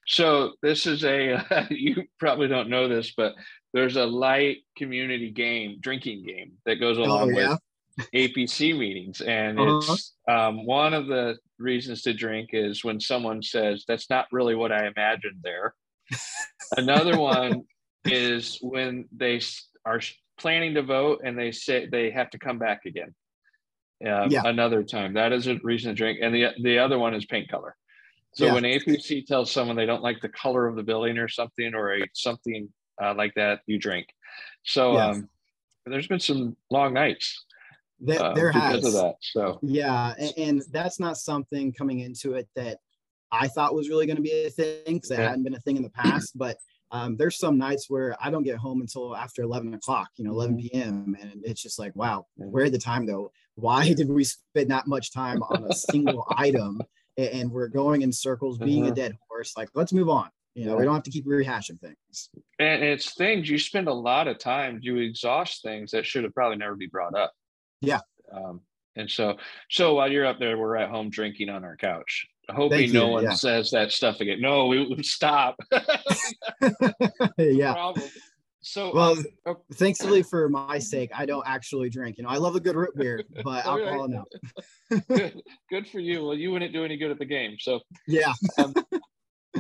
So 0.07 0.53
this 0.63 0.87
is 0.87 1.05
a 1.05 1.35
uh, 1.35 1.67
you 1.71 2.05
probably 2.19 2.49
don't 2.49 2.69
know 2.69 2.89
this, 2.89 3.13
but 3.17 3.35
there's 3.73 3.97
a 3.97 4.05
light 4.05 4.59
community 4.77 5.31
game, 5.31 5.79
drinking 5.81 6.25
game 6.25 6.53
that 6.67 6.77
goes 6.77 6.99
oh, 6.99 7.05
along 7.05 7.35
oh, 7.35 7.39
yeah? 7.39 7.57
with 7.97 8.11
APC 8.15 8.77
meetings, 8.77 9.21
and 9.21 9.59
uh-huh. 9.59 9.79
it's 9.79 10.15
um, 10.29 10.67
one 10.67 10.95
of 10.95 11.07
the 11.07 11.39
reasons 11.59 12.03
to 12.03 12.13
drink 12.13 12.51
is 12.53 12.85
when 12.85 13.01
someone 13.01 13.43
says 13.43 13.85
that's 13.87 14.11
not 14.11 14.27
really 14.33 14.55
what 14.55 14.73
I 14.73 14.87
imagined 14.87 15.41
there. 15.43 15.75
Another 16.77 17.19
one 17.19 17.63
is 18.05 18.59
when 18.61 19.09
they 19.15 19.41
are 19.85 20.01
planning 20.39 20.75
to 20.75 20.83
vote 20.83 21.21
and 21.25 21.39
they 21.39 21.53
say 21.53 21.87
they 21.87 22.11
have 22.11 22.31
to 22.31 22.39
come 22.39 22.59
back 22.59 22.85
again. 22.85 23.15
Uh, 24.05 24.27
yeah. 24.29 24.43
Another 24.45 24.83
time 24.83 25.15
that 25.15 25.33
is 25.33 25.47
a 25.47 25.59
reason 25.63 25.91
to 25.91 25.95
drink, 25.95 26.19
and 26.21 26.35
the 26.35 26.49
the 26.63 26.79
other 26.79 26.99
one 26.99 27.15
is 27.15 27.25
paint 27.25 27.49
color. 27.49 27.77
So 28.35 28.47
yeah. 28.47 28.55
when 28.55 28.63
APC 28.65 29.27
tells 29.27 29.51
someone 29.51 29.77
they 29.77 29.87
don't 29.87 30.03
like 30.03 30.21
the 30.21 30.29
color 30.29 30.67
of 30.67 30.77
the 30.77 30.83
building 30.83 31.19
or 31.19 31.29
something 31.29 31.75
or 31.75 31.95
a 31.95 32.07
something 32.15 32.69
uh, 33.03 33.15
like 33.15 33.35
that, 33.35 33.61
you 33.67 33.79
drink. 33.79 34.07
So 34.65 34.95
yes. 34.95 35.17
um, 35.17 35.29
there's 35.87 36.07
been 36.07 36.21
some 36.21 36.57
long 36.71 36.95
nights. 36.95 37.45
There, 38.01 38.23
uh, 38.23 38.35
there 38.35 38.53
because 38.53 38.85
has. 38.85 38.87
of 38.87 38.93
that. 38.95 39.15
So 39.21 39.59
yeah, 39.63 40.15
and, 40.19 40.33
and, 40.37 40.63
that's 40.73 40.99
not 40.99 41.17
something 41.17 41.73
coming 41.73 42.01
into 42.01 42.35
it 42.35 42.49
that 42.57 42.79
I 43.31 43.47
thought 43.47 43.75
was 43.75 43.89
really 43.89 44.07
going 44.07 44.17
to 44.17 44.23
be 44.23 44.45
a 44.47 44.51
thing 44.51 44.95
because 44.95 45.13
it 45.13 45.19
yeah. 45.19 45.29
hadn't 45.29 45.45
been 45.45 45.55
a 45.55 45.61
thing 45.61 45.77
in 45.77 45.85
the 45.85 45.91
past. 45.91 46.37
But 46.37 46.57
um, 46.91 47.17
there's 47.17 47.39
some 47.39 47.59
nights 47.59 47.89
where 47.89 48.17
I 48.21 48.31
don't 48.31 48.43
get 48.43 48.57
home 48.57 48.81
until 48.81 49.17
after 49.17 49.43
11 49.43 49.73
o'clock, 49.75 50.09
you 50.17 50.25
know, 50.25 50.33
11 50.33 50.59
p.m. 50.59 50.93
Mm-hmm. 50.93 51.15
And 51.15 51.43
it's 51.45 51.63
just 51.63 51.79
like, 51.79 51.95
wow, 51.95 52.27
where 52.37 52.65
did 52.65 52.75
the 52.75 52.79
time 52.79 53.07
go? 53.07 53.31
Why 53.55 53.93
did 53.93 54.09
we 54.09 54.25
spend 54.25 54.71
that 54.71 54.87
much 54.87 55.13
time 55.13 55.43
on 55.43 55.65
a 55.71 55.75
single 55.75 56.27
item? 56.37 56.81
And 57.17 57.51
we're 57.51 57.69
going 57.69 58.03
in 58.03 58.13
circles, 58.13 58.59
being 58.59 58.85
uh-huh. 58.85 58.93
a 58.93 58.95
dead 58.95 59.17
horse. 59.29 59.55
Like, 59.57 59.69
let's 59.75 59.93
move 59.93 60.09
on. 60.09 60.31
You 60.55 60.67
know, 60.67 60.73
yeah. 60.73 60.79
we 60.79 60.85
don't 60.85 60.95
have 60.95 61.03
to 61.05 61.11
keep 61.11 61.27
rehashing 61.27 61.81
things. 61.81 62.29
And 62.59 62.83
it's 62.83 63.15
things 63.15 63.49
you 63.49 63.59
spend 63.59 63.89
a 63.89 63.93
lot 63.93 64.29
of 64.29 64.39
time, 64.39 64.81
you 64.83 64.99
exhaust 64.99 65.63
things 65.63 65.91
that 65.93 66.05
should 66.05 66.25
have 66.25 66.35
probably 66.35 66.59
never 66.59 66.75
be 66.75 66.87
brought 66.87 67.15
up. 67.15 67.33
Yeah. 67.81 68.01
Um, 68.31 68.61
and 68.95 69.11
so, 69.11 69.39
so 69.71 69.95
while 69.95 70.13
you're 70.13 70.27
up 70.27 70.39
there, 70.39 70.59
we're 70.59 70.77
at 70.77 70.91
home 70.91 71.09
drinking 71.09 71.49
on 71.49 71.65
our 71.65 71.77
couch, 71.77 72.27
hoping 72.51 72.93
no 72.93 73.09
one 73.09 73.25
yeah. 73.25 73.33
says 73.33 73.71
that 73.71 73.93
stuff 73.93 74.21
again. 74.21 74.43
No, 74.43 74.67
we 74.67 74.95
stop. 75.03 75.57
yeah. 77.39 77.73
Problem. 77.73 78.09
So, 78.63 78.93
well, 78.95 79.13
um, 79.13 79.25
oh. 79.47 79.57
thankfully 79.75 80.23
for 80.23 80.49
my 80.49 80.79
sake, 80.79 81.11
I 81.15 81.27
don't 81.27 81.47
actually 81.47 81.91
drink. 81.91 82.17
You 82.17 82.25
know, 82.25 82.31
I 82.31 82.37
love 82.37 82.55
a 82.55 82.61
good 82.61 82.77
root 82.77 82.97
beer, 82.97 83.25
but 83.45 83.67
alcohol 83.67 84.09
no. 84.09 84.25
good, 85.09 85.43
good 85.69 85.89
for 85.89 85.99
you. 85.99 86.25
Well, 86.25 86.37
you 86.37 86.53
wouldn't 86.53 86.73
do 86.73 86.85
any 86.85 86.97
good 86.97 87.11
at 87.11 87.19
the 87.19 87.25
game. 87.25 87.57
So, 87.59 87.81
yeah. 88.07 88.33
um, 88.59 88.73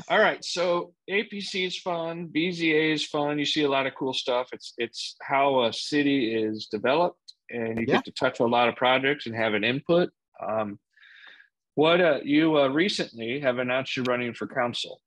all 0.08 0.20
right. 0.20 0.42
So 0.44 0.94
APC 1.10 1.66
is 1.66 1.78
fun. 1.78 2.28
BZA 2.28 2.94
is 2.94 3.04
fun. 3.04 3.38
You 3.38 3.44
see 3.44 3.64
a 3.64 3.68
lot 3.68 3.86
of 3.86 3.94
cool 3.96 4.14
stuff. 4.14 4.48
It's 4.52 4.72
it's 4.78 5.16
how 5.20 5.64
a 5.64 5.72
city 5.72 6.34
is 6.34 6.66
developed, 6.66 7.34
and 7.50 7.78
you 7.78 7.86
yeah. 7.88 7.94
get 7.94 8.04
to 8.04 8.12
touch 8.12 8.38
a 8.40 8.46
lot 8.46 8.68
of 8.68 8.76
projects 8.76 9.26
and 9.26 9.34
have 9.34 9.54
an 9.54 9.64
input. 9.64 10.10
Um, 10.46 10.78
what 11.74 12.00
uh, 12.00 12.20
you 12.22 12.58
uh, 12.58 12.68
recently 12.68 13.40
have 13.40 13.58
announced 13.58 13.96
you're 13.96 14.04
running 14.04 14.32
for 14.32 14.46
council, 14.46 15.00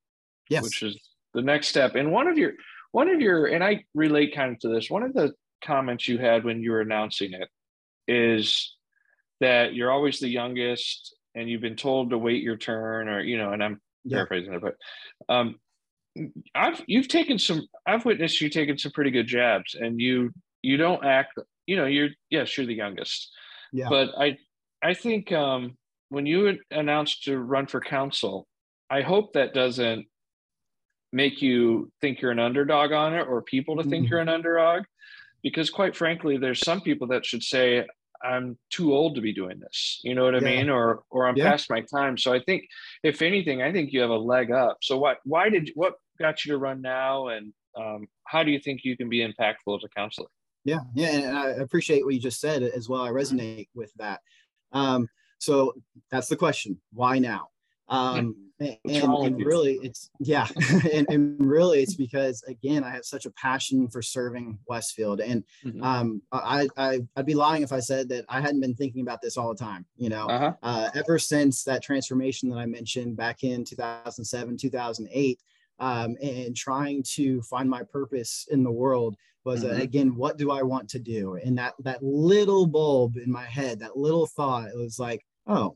yes, 0.50 0.64
which 0.64 0.84
is 0.84 0.98
the 1.34 1.42
next 1.42 1.68
step. 1.68 1.96
And 1.96 2.12
one 2.12 2.28
of 2.28 2.38
your 2.38 2.54
one 2.96 3.10
of 3.10 3.20
your, 3.20 3.48
and 3.48 3.62
I 3.62 3.84
relate 3.94 4.34
kind 4.34 4.54
of 4.54 4.60
to 4.60 4.70
this, 4.70 4.90
one 4.90 5.04
of 5.04 5.14
the 5.14 5.34
comments 5.62 6.08
you 6.08 6.18
had 6.18 6.46
when 6.46 6.62
you 6.62 6.72
were 6.72 6.80
announcing 6.80 7.34
it 7.34 7.50
is 8.08 8.74
that 9.42 9.74
you're 9.74 9.92
always 9.92 10.22
the 10.22 10.30
youngest 10.30 11.14
and 11.36 11.50
you've 11.50 11.60
been 11.60 11.76
told 11.76 12.12
to 12.12 12.18
wait 12.18 12.42
your 12.42 12.56
turn 12.56 13.10
or, 13.10 13.20
you 13.20 13.38
know, 13.38 13.52
and 13.52 13.62
I'm 13.62 13.82
yeah. 14.06 14.20
paraphrasing 14.20 14.54
it, 14.54 14.62
but 14.62 14.76
um, 15.28 15.56
I've, 16.56 16.82
you've 16.88 17.10
taken 17.10 17.38
some, 17.38 17.68
I've 17.86 18.06
witnessed 18.06 18.40
you 18.40 18.50
taking 18.50 18.78
some 18.78 18.94
pretty 18.94 19.12
good 19.12 19.28
jabs 19.28 19.76
and 19.76 20.00
you, 20.00 20.32
you 20.62 20.78
don't 20.78 21.04
act, 21.04 21.38
you 21.66 21.76
know, 21.76 21.88
you're, 21.88 22.12
yes, 22.30 22.56
you're 22.56 22.66
the 22.66 22.76
youngest, 22.76 23.30
yeah. 23.74 23.90
but 23.90 24.12
I, 24.18 24.38
I 24.82 24.94
think 24.94 25.34
um, 25.34 25.76
when 26.08 26.26
you 26.26 26.58
announced 26.72 27.26
to 27.26 27.38
run 27.40 27.68
for 27.68 27.82
council, 27.82 28.48
I 28.90 29.02
hope 29.02 29.34
that 29.34 29.54
doesn't 29.54 30.06
make 31.16 31.42
you 31.42 31.90
think 32.02 32.22
you're 32.22 32.32
an 32.32 32.40
underdog 32.40 32.92
on 32.92 33.14
it 33.14 33.22
or 33.22 33.42
people 33.42 33.78
to 33.78 33.84
think 33.84 34.04
mm-hmm. 34.04 34.12
you're 34.12 34.20
an 34.20 34.30
underdog? 34.30 34.84
Because 35.42 35.70
quite 35.70 35.96
frankly 35.96 36.38
there's 36.38 36.60
some 36.60 36.82
people 36.82 37.08
that 37.08 37.26
should 37.26 37.42
say 37.42 37.86
i'm 38.24 38.58
too 38.70 38.94
old 38.94 39.16
to 39.16 39.22
be 39.22 39.34
doing 39.34 39.60
this. 39.60 40.00
You 40.04 40.14
know 40.14 40.26
what 40.26 40.36
i 40.36 40.40
yeah. 40.40 40.58
mean? 40.58 40.70
Or 40.70 41.04
or 41.10 41.28
i'm 41.28 41.38
yeah. 41.38 41.52
past 41.52 41.70
my 41.70 41.82
time. 41.82 42.18
So 42.18 42.34
i 42.34 42.40
think 42.40 42.68
if 43.04 43.22
anything 43.22 43.62
i 43.62 43.72
think 43.72 43.94
you 43.94 44.02
have 44.02 44.10
a 44.10 44.18
leg 44.18 44.52
up. 44.52 44.78
So 44.82 44.98
what 44.98 45.20
why 45.24 45.50
did 45.50 45.72
what 45.76 45.94
got 46.20 46.44
you 46.44 46.52
to 46.52 46.58
run 46.58 46.82
now? 46.82 47.28
And 47.28 47.54
um, 47.78 48.08
how 48.26 48.44
do 48.44 48.52
you 48.52 48.60
think 48.60 48.82
you 48.84 48.98
can 48.98 49.10
be 49.10 49.20
impactful 49.20 49.78
as 49.78 49.84
a 49.86 49.90
councilor? 49.96 50.28
Yeah 50.66 50.82
yeah 50.94 51.12
and 51.12 51.38
i 51.38 51.50
appreciate 51.68 52.04
what 52.04 52.14
you 52.14 52.20
just 52.20 52.42
said 52.42 52.62
as 52.62 52.90
well. 52.90 53.04
I 53.04 53.10
mm-hmm. 53.10 53.18
resonate 53.18 53.70
with 53.74 53.94
that. 53.98 54.20
Um, 54.74 55.08
so 55.40 55.74
that's 56.12 56.28
the 56.28 56.36
question. 56.36 56.82
Why 56.92 57.20
now 57.20 57.50
um, 57.88 58.36
and, 58.60 58.78
and, 58.86 59.46
really 59.46 59.80
it's 59.84 60.10
yeah 60.20 60.48
and, 60.94 61.06
and, 61.10 61.46
really 61.46 61.82
it's 61.82 61.96
because 61.96 62.42
again 62.44 62.84
i 62.84 62.90
have 62.90 63.04
such 63.04 63.26
a 63.26 63.32
passion 63.32 63.88
for 63.88 64.02
serving 64.02 64.58
westfield 64.68 65.20
and 65.20 65.44
mm-hmm. 65.64 65.84
um, 65.84 66.22
I, 66.32 66.68
I 66.78 67.02
would 67.18 67.26
be 67.26 67.36
lying 67.36 67.64
if 67.64 67.74
i 67.74 67.80
said 67.80 68.08
that 68.10 68.26
i 68.30 68.40
hadn't 68.40 68.62
been 68.62 68.76
thinking 68.76 69.02
about 69.02 69.22
this 69.22 69.38
all 69.38 69.50
the 69.50 69.64
time 69.64 69.86
you 69.98 70.10
know 70.10 70.28
uh-huh. 70.28 70.54
uh, 70.64 70.90
ever 70.96 71.20
since 71.20 71.64
that 71.64 71.84
transformation 71.84 72.50
that 72.50 72.58
i 72.58 72.66
mentioned 72.66 73.18
back 73.18 73.44
in 73.44 73.66
2007 73.66 74.58
2008 74.58 75.40
um, 75.78 76.16
and 76.22 76.56
trying 76.56 77.04
to 77.04 77.42
find 77.42 77.70
my 77.70 77.84
purpose 77.84 78.48
in 78.50 78.64
the 78.64 78.72
world 78.72 79.18
was 79.44 79.66
uh, 79.66 79.68
mm-hmm. 79.68 79.82
uh, 79.82 79.84
again 79.84 80.16
what 80.16 80.38
do 80.38 80.50
i 80.50 80.62
want 80.62 80.90
to 80.90 81.00
do 81.00 81.36
and 81.44 81.58
that 81.58 81.74
that 81.80 82.02
little 82.02 82.66
bulb 82.66 83.18
in 83.18 83.30
my 83.30 83.46
head 83.46 83.80
that 83.80 83.98
little 83.98 84.26
thought 84.26 84.70
it 84.70 84.78
was 84.78 84.98
like 84.98 85.26
oh 85.48 85.76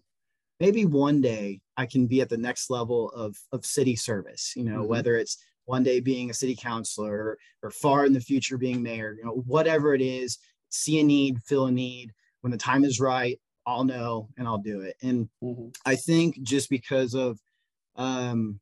maybe 0.59 0.85
one 0.85 1.21
day 1.21 1.59
I 1.79 1.85
can 1.85 2.07
be 2.07 2.19
at 2.19 2.27
the 2.27 2.37
next 2.37 2.69
level 2.69 3.09
of, 3.11 3.37
of 3.53 3.65
city 3.65 3.95
service, 3.95 4.51
you 4.53 4.65
know, 4.65 4.79
mm-hmm. 4.79 4.89
whether 4.89 5.15
it's 5.15 5.37
one 5.63 5.81
day 5.81 6.01
being 6.01 6.29
a 6.29 6.33
city 6.33 6.53
councilor 6.53 7.13
or, 7.13 7.37
or 7.63 7.71
far 7.71 8.05
in 8.05 8.11
the 8.11 8.19
future 8.19 8.57
being 8.57 8.83
mayor, 8.83 9.15
you 9.17 9.23
know, 9.23 9.43
whatever 9.47 9.95
it 9.95 10.01
is, 10.01 10.39
see 10.67 10.99
a 10.99 11.03
need, 11.05 11.41
fill 11.43 11.67
a 11.67 11.71
need. 11.71 12.11
When 12.41 12.51
the 12.51 12.57
time 12.57 12.83
is 12.83 12.99
right, 12.99 13.39
I'll 13.65 13.85
know 13.85 14.27
and 14.37 14.45
I'll 14.45 14.57
do 14.57 14.81
it. 14.81 14.97
And 15.01 15.29
mm-hmm. 15.41 15.69
I 15.85 15.95
think 15.95 16.41
just 16.41 16.69
because 16.69 17.13
of 17.13 17.39
um, 17.95 18.59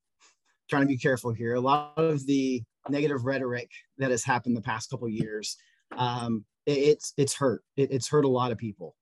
trying 0.69 0.83
to 0.83 0.87
be 0.87 0.97
careful 0.97 1.31
here, 1.31 1.55
a 1.55 1.59
lot 1.59 1.93
of 1.97 2.23
the 2.27 2.61
negative 2.87 3.25
rhetoric 3.25 3.71
that 3.97 4.11
has 4.11 4.23
happened 4.23 4.55
the 4.55 4.61
past 4.61 4.91
couple 4.91 5.09
years, 5.09 5.57
um, 5.97 6.45
it, 6.67 6.77
it's 6.77 7.13
it's 7.17 7.33
hurt. 7.33 7.63
It, 7.77 7.89
it's 7.89 8.07
hurt 8.07 8.25
a 8.25 8.29
lot 8.29 8.51
of 8.51 8.59
people. 8.59 8.95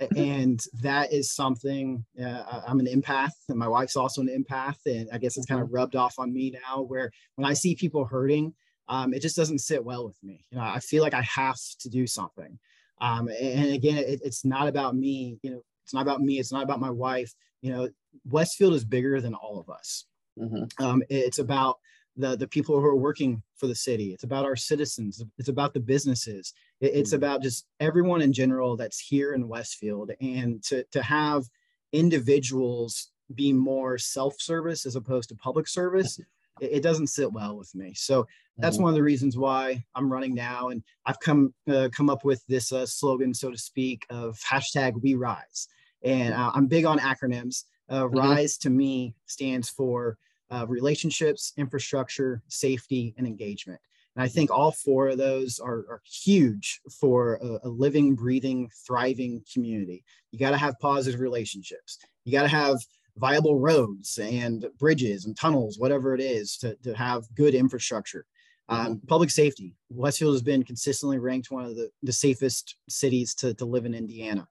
Mm-hmm. 0.00 0.18
and 0.18 0.64
that 0.80 1.12
is 1.12 1.30
something 1.30 2.02
uh, 2.18 2.62
i'm 2.66 2.80
an 2.80 2.86
empath 2.86 3.32
and 3.50 3.58
my 3.58 3.68
wife's 3.68 3.94
also 3.94 4.22
an 4.22 4.28
empath 4.28 4.78
and 4.86 5.06
i 5.12 5.18
guess 5.18 5.36
it's 5.36 5.44
kind 5.44 5.60
of 5.60 5.66
mm-hmm. 5.66 5.76
rubbed 5.76 5.96
off 5.96 6.14
on 6.18 6.32
me 6.32 6.50
now 6.66 6.80
where 6.80 7.10
when 7.36 7.44
i 7.44 7.52
see 7.52 7.74
people 7.74 8.06
hurting 8.06 8.54
um, 8.88 9.12
it 9.12 9.20
just 9.20 9.36
doesn't 9.36 9.60
sit 9.60 9.84
well 9.84 10.06
with 10.06 10.16
me 10.22 10.46
you 10.50 10.56
know 10.56 10.64
i 10.64 10.80
feel 10.80 11.02
like 11.02 11.12
i 11.12 11.20
have 11.20 11.58
to 11.78 11.90
do 11.90 12.06
something 12.06 12.58
um, 13.02 13.28
and 13.28 13.74
again 13.74 13.98
it, 13.98 14.20
it's 14.24 14.46
not 14.46 14.66
about 14.66 14.96
me 14.96 15.38
you 15.42 15.50
know 15.50 15.62
it's 15.84 15.92
not 15.92 16.02
about 16.02 16.22
me 16.22 16.38
it's 16.38 16.52
not 16.52 16.62
about 16.64 16.80
my 16.80 16.90
wife 16.90 17.34
you 17.60 17.70
know 17.70 17.86
westfield 18.24 18.72
is 18.72 18.86
bigger 18.86 19.20
than 19.20 19.34
all 19.34 19.60
of 19.60 19.68
us 19.68 20.06
mm-hmm. 20.40 20.64
um, 20.82 21.02
it's 21.10 21.38
about 21.38 21.78
the 22.16 22.36
the 22.36 22.48
people 22.48 22.78
who 22.78 22.86
are 22.86 22.96
working 22.96 23.42
for 23.56 23.66
the 23.66 23.74
city 23.74 24.12
it's 24.12 24.24
about 24.24 24.44
our 24.44 24.56
citizens 24.56 25.22
it's 25.38 25.48
about 25.48 25.72
the 25.72 25.80
businesses 25.80 26.52
it's 26.80 27.10
mm-hmm. 27.10 27.16
about 27.16 27.42
just 27.42 27.66
everyone 27.80 28.20
in 28.20 28.32
general 28.32 28.76
that's 28.76 28.98
here 28.98 29.32
in 29.32 29.48
westfield 29.48 30.10
and 30.20 30.62
to 30.62 30.84
to 30.92 31.02
have 31.02 31.44
individuals 31.92 33.12
be 33.34 33.52
more 33.52 33.98
self-service 33.98 34.86
as 34.86 34.96
opposed 34.96 35.28
to 35.28 35.36
public 35.36 35.68
service, 35.68 36.18
it, 36.60 36.72
it 36.72 36.82
doesn't 36.82 37.08
sit 37.08 37.32
well 37.32 37.56
with 37.56 37.74
me. 37.74 37.92
So 37.94 38.26
that's 38.58 38.76
mm-hmm. 38.76 38.84
one 38.84 38.90
of 38.90 38.96
the 38.96 39.02
reasons 39.02 39.36
why 39.36 39.84
I'm 39.94 40.12
running 40.12 40.34
now, 40.34 40.68
and 40.68 40.82
I've 41.06 41.20
come 41.20 41.54
uh, 41.70 41.88
come 41.94 42.10
up 42.10 42.24
with 42.24 42.44
this 42.46 42.72
uh, 42.72 42.86
slogan, 42.86 43.32
so 43.32 43.50
to 43.50 43.58
speak, 43.58 44.06
of 44.10 44.38
hashtag 44.40 45.00
We 45.02 45.14
Rise. 45.14 45.68
And 46.02 46.34
uh, 46.34 46.50
I'm 46.54 46.66
big 46.66 46.84
on 46.84 46.98
acronyms. 46.98 47.64
Uh, 47.88 48.02
mm-hmm. 48.02 48.18
Rise 48.18 48.58
to 48.58 48.70
me 48.70 49.14
stands 49.26 49.68
for 49.70 50.18
uh, 50.52 50.66
relationships, 50.68 51.52
infrastructure, 51.56 52.42
safety, 52.48 53.14
and 53.16 53.26
engagement. 53.26 53.80
And 54.14 54.22
I 54.22 54.28
think 54.28 54.50
all 54.50 54.72
four 54.72 55.08
of 55.08 55.18
those 55.18 55.58
are, 55.58 55.86
are 55.88 56.02
huge 56.04 56.80
for 57.00 57.38
a, 57.42 57.66
a, 57.66 57.68
living, 57.68 58.14
breathing, 58.14 58.70
thriving 58.86 59.42
community. 59.52 60.04
You 60.30 60.38
got 60.38 60.50
to 60.50 60.58
have 60.58 60.78
positive 60.80 61.20
relationships. 61.20 61.98
You 62.24 62.32
got 62.32 62.42
to 62.42 62.48
have 62.48 62.76
viable 63.16 63.58
roads 63.58 64.18
and 64.18 64.66
bridges 64.78 65.24
and 65.24 65.36
tunnels, 65.36 65.78
whatever 65.78 66.14
it 66.14 66.20
is, 66.20 66.58
to, 66.58 66.76
to 66.82 66.94
have 66.94 67.24
good 67.34 67.54
infrastructure. 67.54 68.26
Um, 68.68 68.96
mm-hmm. 68.96 69.06
public 69.06 69.30
safety. 69.30 69.74
Westfield 69.90 70.34
has 70.34 70.42
been 70.42 70.62
consistently 70.62 71.18
ranked 71.18 71.50
one 71.50 71.64
of 71.64 71.74
the, 71.74 71.90
the 72.02 72.12
safest 72.12 72.76
cities 72.88 73.34
to, 73.36 73.54
to 73.54 73.64
live 73.64 73.86
in 73.86 73.94
Indiana. 73.94 74.46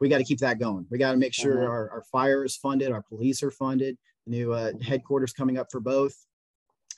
We 0.00 0.08
got 0.08 0.18
to 0.18 0.24
keep 0.24 0.38
that 0.38 0.58
going. 0.58 0.86
We 0.90 0.98
got 0.98 1.12
to 1.12 1.18
make 1.18 1.34
sure 1.34 1.56
mm-hmm. 1.56 1.70
our, 1.70 1.90
our 1.90 2.02
fire 2.10 2.44
is 2.44 2.56
funded, 2.56 2.90
our 2.90 3.02
police 3.02 3.42
are 3.42 3.50
funded, 3.50 3.98
new 4.26 4.52
uh, 4.52 4.72
headquarters 4.82 5.32
coming 5.32 5.58
up 5.58 5.68
for 5.70 5.80
both, 5.80 6.14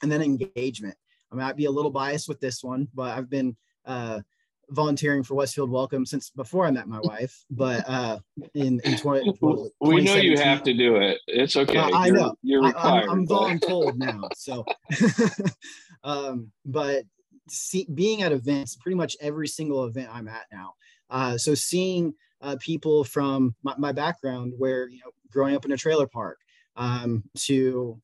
and 0.03 0.11
then 0.11 0.23
engagement. 0.23 0.97
I 1.33 1.37
might 1.37 1.57
be 1.57 1.65
a 1.65 1.71
little 1.71 1.91
biased 1.91 2.29
with 2.29 2.41
this 2.41 2.63
one, 2.63 2.89
but 2.95 3.17
I've 3.17 3.31
been 3.31 3.57
uh, 3.85 4.21
volunteering 4.71 5.23
for 5.23 5.35
Westfield 5.35 5.71
Welcome 5.71 6.07
since 6.07 6.31
before 6.31 6.67
I 6.67 6.71
met 6.71 6.89
my 6.89 7.01
wife. 7.01 7.45
But 7.51 7.89
uh, 7.89 8.19
in, 8.55 8.81
in 8.85 8.97
20, 8.97 9.35
we 9.81 10.03
know 10.03 10.17
you 10.17 10.39
have 10.39 10.63
to 10.65 10.75
do 10.75 10.97
it. 10.97 11.21
It's 11.27 11.57
okay. 11.57 11.79
Uh, 11.79 11.91
I 11.91 12.07
you're, 12.07 12.17
know. 12.17 12.35
You're 12.43 12.63
required. 12.63 13.09
I, 13.09 13.13
am 13.13 13.27
voluntold 13.27 13.95
now. 13.97 14.29
So, 14.35 14.65
um, 16.05 16.51
but 16.65 17.05
see, 17.49 17.87
being 17.93 18.23
at 18.23 18.33
events, 18.33 18.77
pretty 18.77 18.97
much 18.97 19.17
every 19.21 19.49
single 19.49 19.85
event 19.85 20.09
I'm 20.13 20.29
at 20.29 20.47
now. 20.53 20.75
Uh, 21.11 21.39
so 21.39 21.55
seeing 21.55 22.15
uh, 22.41 22.57
people 22.61 23.05
from 23.05 23.55
my, 23.63 23.75
my 23.79 23.93
background, 23.93 24.53
where 24.57 24.89
you 24.89 24.99
know, 24.99 25.11
growing 25.31 25.55
up 25.55 25.65
in 25.65 25.73
a 25.73 25.77
trailer 25.77 26.07
park, 26.07 26.39
um, 26.77 27.23
to 27.37 28.01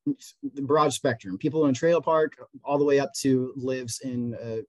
the 0.54 0.62
broad 0.62 0.92
spectrum, 0.92 1.38
people 1.38 1.64
in 1.64 1.70
a 1.70 1.74
trailer 1.74 2.00
park, 2.00 2.36
all 2.64 2.78
the 2.78 2.84
way 2.84 3.00
up 3.00 3.12
to 3.20 3.52
lives 3.56 4.00
in 4.02 4.34
uh, 4.34 4.62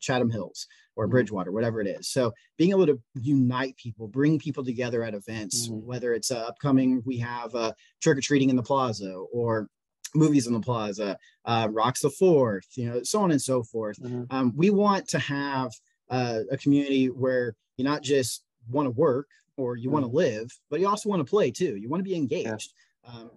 Chatham 0.00 0.30
Hills 0.30 0.66
or 0.96 1.04
mm-hmm. 1.04 1.12
Bridgewater, 1.12 1.52
whatever 1.52 1.80
it 1.80 1.86
is. 1.86 2.08
So 2.08 2.32
being 2.56 2.70
able 2.70 2.86
to 2.86 3.00
unite 3.14 3.76
people, 3.76 4.08
bring 4.08 4.38
people 4.38 4.64
together 4.64 5.02
at 5.02 5.14
events, 5.14 5.68
mm-hmm. 5.68 5.86
whether 5.86 6.14
it's 6.14 6.30
uh, 6.30 6.38
upcoming, 6.38 7.02
we 7.04 7.18
have 7.18 7.54
uh, 7.54 7.72
trick 8.02 8.18
or 8.18 8.20
treating 8.20 8.50
in 8.50 8.56
the 8.56 8.62
plaza 8.62 9.12
or 9.32 9.68
movies 10.14 10.46
in 10.46 10.52
the 10.52 10.60
plaza, 10.60 11.16
uh, 11.44 11.68
rocks 11.70 12.00
the 12.00 12.10
fourth, 12.10 12.66
you 12.76 12.88
know, 12.88 13.02
so 13.02 13.20
on 13.20 13.30
and 13.30 13.42
so 13.42 13.62
forth. 13.62 14.00
Mm-hmm. 14.00 14.24
Um, 14.30 14.52
we 14.56 14.70
want 14.70 15.08
to 15.08 15.18
have 15.18 15.72
uh, 16.10 16.40
a 16.50 16.56
community 16.56 17.06
where 17.06 17.54
you 17.76 17.84
not 17.84 18.02
just 18.02 18.42
want 18.70 18.86
to 18.86 18.90
work 18.90 19.28
or 19.56 19.76
you 19.76 19.90
want 19.90 20.04
to 20.04 20.08
mm-hmm. 20.08 20.18
live, 20.18 20.50
but 20.70 20.80
you 20.80 20.88
also 20.88 21.08
want 21.08 21.20
to 21.20 21.30
play 21.30 21.50
too. 21.50 21.76
You 21.76 21.88
want 21.88 22.00
to 22.00 22.08
be 22.08 22.16
engaged 22.16 22.72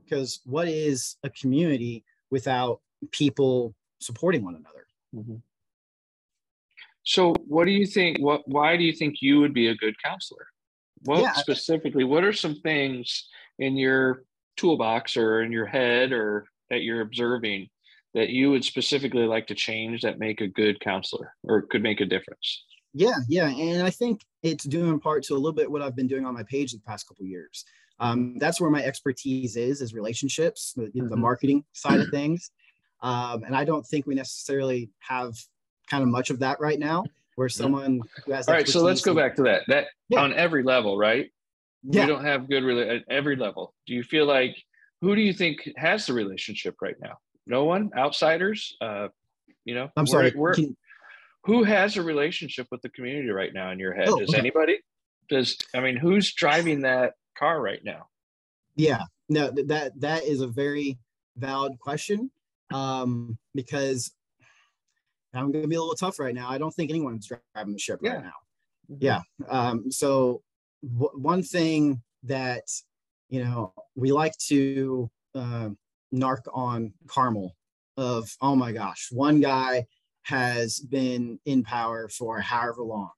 because 0.03 0.41
um, 0.45 0.51
what 0.51 0.67
is 0.67 1.17
a 1.23 1.29
community 1.29 2.03
without 2.31 2.81
people 3.11 3.75
supporting 3.99 4.43
one 4.43 4.55
another? 4.55 4.85
Mm-hmm. 5.15 5.35
So, 7.03 7.33
what 7.47 7.65
do 7.65 7.71
you 7.71 7.85
think? 7.85 8.19
What 8.19 8.47
why 8.47 8.77
do 8.77 8.83
you 8.83 8.93
think 8.93 9.15
you 9.21 9.39
would 9.39 9.53
be 9.53 9.67
a 9.67 9.75
good 9.75 9.95
councilor? 10.03 10.47
What 11.03 11.21
yeah. 11.21 11.33
specifically? 11.33 12.03
What 12.03 12.23
are 12.23 12.33
some 12.33 12.55
things 12.55 13.27
in 13.57 13.77
your 13.77 14.23
toolbox 14.57 15.15
or 15.17 15.41
in 15.41 15.51
your 15.51 15.65
head 15.65 16.11
or 16.11 16.45
that 16.69 16.83
you're 16.83 17.01
observing 17.01 17.67
that 18.13 18.29
you 18.29 18.51
would 18.51 18.65
specifically 18.65 19.25
like 19.25 19.47
to 19.47 19.55
change 19.55 20.01
that 20.01 20.19
make 20.19 20.41
a 20.41 20.47
good 20.47 20.79
councilor 20.79 21.33
or 21.43 21.61
could 21.61 21.83
make 21.83 22.01
a 22.01 22.05
difference? 22.05 22.63
Yeah, 22.93 23.17
yeah, 23.27 23.49
and 23.49 23.83
I 23.83 23.91
think 23.91 24.21
it's 24.41 24.63
due 24.65 24.89
in 24.89 24.99
part 24.99 25.23
to 25.23 25.33
a 25.33 25.35
little 25.35 25.53
bit 25.53 25.69
what 25.69 25.81
I've 25.81 25.95
been 25.95 26.07
doing 26.07 26.25
on 26.25 26.33
my 26.33 26.43
page 26.43 26.71
the 26.71 26.79
past 26.79 27.07
couple 27.07 27.25
years. 27.25 27.63
Um, 27.99 28.37
that's 28.37 28.61
where 28.61 28.69
my 28.69 28.83
expertise 28.83 29.55
is, 29.55 29.81
is 29.81 29.93
relationships, 29.93 30.73
the, 30.75 30.83
mm-hmm. 30.83 31.07
the 31.07 31.17
marketing 31.17 31.65
side 31.73 31.99
of 31.99 32.07
things. 32.11 32.51
Um, 33.01 33.43
and 33.43 33.55
I 33.55 33.65
don't 33.65 33.85
think 33.85 34.05
we 34.05 34.15
necessarily 34.15 34.89
have 34.99 35.33
kind 35.89 36.03
of 36.03 36.09
much 36.09 36.29
of 36.29 36.39
that 36.39 36.59
right 36.59 36.79
now, 36.79 37.05
where 37.35 37.49
someone 37.49 38.01
who 38.25 38.33
has. 38.33 38.47
All 38.47 38.53
right, 38.53 38.67
so 38.67 38.81
let's 38.81 39.01
go 39.01 39.13
back 39.13 39.35
to 39.37 39.43
that. 39.43 39.63
That 39.67 39.87
yeah. 40.09 40.21
on 40.21 40.33
every 40.33 40.63
level, 40.63 40.97
right? 40.97 41.31
Yeah. 41.83 42.01
You 42.01 42.07
don't 42.07 42.25
have 42.25 42.49
good 42.49 42.63
really 42.63 42.87
at 42.89 43.03
every 43.09 43.37
level. 43.37 43.73
Do 43.87 43.93
you 43.93 44.03
feel 44.03 44.25
like 44.25 44.55
who 45.01 45.15
do 45.15 45.21
you 45.21 45.33
think 45.33 45.69
has 45.77 46.05
the 46.05 46.13
relationship 46.13 46.75
right 46.81 46.95
now? 47.01 47.17
No 47.47 47.63
one, 47.63 47.91
outsiders. 47.97 48.75
Uh, 48.81 49.07
you 49.65 49.75
know, 49.75 49.89
I'm 49.95 50.05
sorry. 50.05 50.33
We're, 50.35 50.55
Can... 50.55 50.75
who 51.45 51.63
has 51.63 51.95
a 51.95 52.03
relationship 52.03 52.67
with 52.69 52.81
the 52.81 52.89
community 52.89 53.29
right 53.29 53.53
now 53.53 53.71
in 53.71 53.79
your 53.79 53.93
head? 53.93 54.09
Oh, 54.09 54.19
Does 54.19 54.29
okay. 54.29 54.39
anybody? 54.39 54.79
Does 55.29 55.57
I 55.73 55.79
mean, 55.79 55.95
who's 55.95 56.33
driving 56.33 56.81
that 56.81 57.13
car 57.37 57.61
right 57.61 57.83
now? 57.83 58.07
Yeah, 58.75 59.03
no, 59.27 59.51
that 59.51 59.99
that 59.99 60.23
is 60.23 60.41
a 60.41 60.47
very 60.47 60.97
valid 61.37 61.79
question 61.79 62.31
um, 62.71 63.37
because 63.53 64.11
I'm 65.33 65.51
going 65.51 65.63
to 65.63 65.67
be 65.67 65.75
a 65.75 65.79
little 65.79 65.95
tough 65.95 66.19
right 66.19 66.33
now. 66.33 66.49
I 66.49 66.57
don't 66.57 66.71
think 66.71 66.89
anyone's 66.89 67.27
driving 67.27 67.73
the 67.73 67.79
ship 67.79 67.99
yeah. 68.01 68.13
right 68.13 68.23
now. 68.23 68.33
Mm-hmm. 68.91 69.05
Yeah. 69.05 69.21
Um, 69.47 69.91
so 69.91 70.41
w- 70.83 71.11
one 71.13 71.43
thing 71.43 72.01
that 72.23 72.63
you 73.29 73.43
know 73.43 73.73
we 73.95 74.11
like 74.11 74.37
to 74.47 75.09
uh, 75.35 75.69
narc 76.13 76.41
on 76.53 76.93
Carmel 77.07 77.55
of 77.97 78.35
oh 78.41 78.55
my 78.55 78.71
gosh, 78.71 79.09
one 79.11 79.39
guy 79.39 79.85
has 80.23 80.79
been 80.79 81.39
in 81.45 81.63
power 81.63 82.07
for 82.09 82.39
however 82.39 82.81
long, 82.81 83.11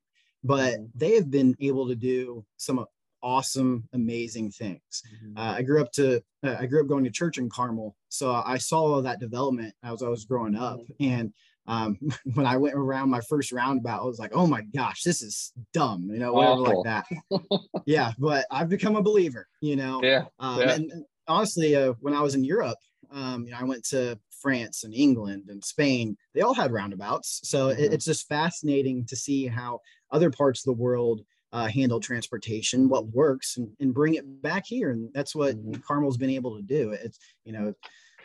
but 0.44 0.74
mm-hmm. 0.74 0.86
they 0.96 1.16
have 1.16 1.30
been 1.32 1.56
able 1.60 1.88
to 1.88 1.96
do 1.96 2.46
some 2.58 2.86
awesome, 3.24 3.88
amazing 3.94 4.52
things. 4.52 4.82
Mm-hmm. 4.92 5.38
Uh, 5.38 5.54
I 5.58 5.62
grew 5.62 5.82
up 5.82 5.92
to 5.94 6.22
uh, 6.44 6.56
I 6.60 6.66
grew 6.66 6.82
up 6.82 6.88
going 6.88 7.04
to 7.04 7.12
church 7.12 7.38
in 7.38 7.50
Carmel, 7.50 7.96
so 8.10 8.34
I 8.34 8.58
saw 8.58 8.82
all 8.82 9.02
that 9.02 9.20
development 9.20 9.74
as 9.84 10.04
I 10.04 10.10
was 10.10 10.26
growing 10.26 10.56
up. 10.56 10.80
Mm-hmm. 10.80 11.04
And 11.04 11.34
um, 11.68 11.98
when 12.34 12.46
I 12.46 12.58
went 12.58 12.76
around 12.76 13.10
my 13.10 13.22
first 13.22 13.52
roundabout, 13.52 14.02
I 14.02 14.06
was 14.06 14.20
like, 14.20 14.32
"Oh 14.34 14.48
my 14.48 14.62
gosh, 14.62 15.04
this 15.04 15.22
is 15.22 15.54
dumb," 15.74 16.10
you 16.12 16.20
know, 16.20 16.34
whatever 16.34 16.62
Awful. 16.62 16.84
like 16.84 17.04
that. 17.30 17.62
yeah, 17.86 18.12
but 18.18 18.46
I've 18.52 18.70
become 18.70 18.96
a 18.96 19.04
believer, 19.04 19.48
you 19.62 19.76
know. 19.76 20.02
Yeah. 20.04 20.26
Um, 20.40 20.60
yeah. 20.60 20.74
And 20.74 20.92
honestly, 21.28 21.76
uh, 21.76 21.94
when 22.00 22.14
I 22.14 22.22
was 22.22 22.36
in 22.36 22.44
Europe, 22.44 22.78
um, 23.12 23.46
you 23.46 23.52
know, 23.52 23.58
I 23.60 23.64
went 23.64 23.86
to 23.86 24.20
France 24.42 24.84
and 24.84 24.94
England 24.94 25.46
and 25.50 25.64
Spain. 25.64 26.18
They 26.34 26.42
all 26.42 26.54
had 26.54 26.72
roundabouts, 26.72 27.42
so 27.44 27.68
mm-hmm. 27.68 27.82
it, 27.82 27.94
it's 27.94 28.06
just 28.06 28.28
fascinating 28.28 29.06
to 29.06 29.16
see 29.16 29.48
how 29.48 29.80
other 30.12 30.32
parts 30.32 30.62
of 30.62 30.66
the 30.66 30.82
world 30.82 31.22
uh, 31.54 31.68
handle 31.68 32.00
transportation, 32.00 32.90
what 32.90 33.08
works, 33.08 33.58
and, 33.58 33.70
and 33.80 33.94
bring 33.94 34.16
it 34.16 34.42
back 34.42 34.66
here. 34.66 34.92
And 34.92 35.10
that's 35.14 35.36
what 35.36 35.56
mm-hmm. 35.56 35.82
Carmel's 35.82 36.18
been 36.18 36.30
able 36.30 36.56
to 36.56 36.62
do. 36.62 36.92
It's 36.92 37.20
you 37.46 37.54
know, 37.54 37.74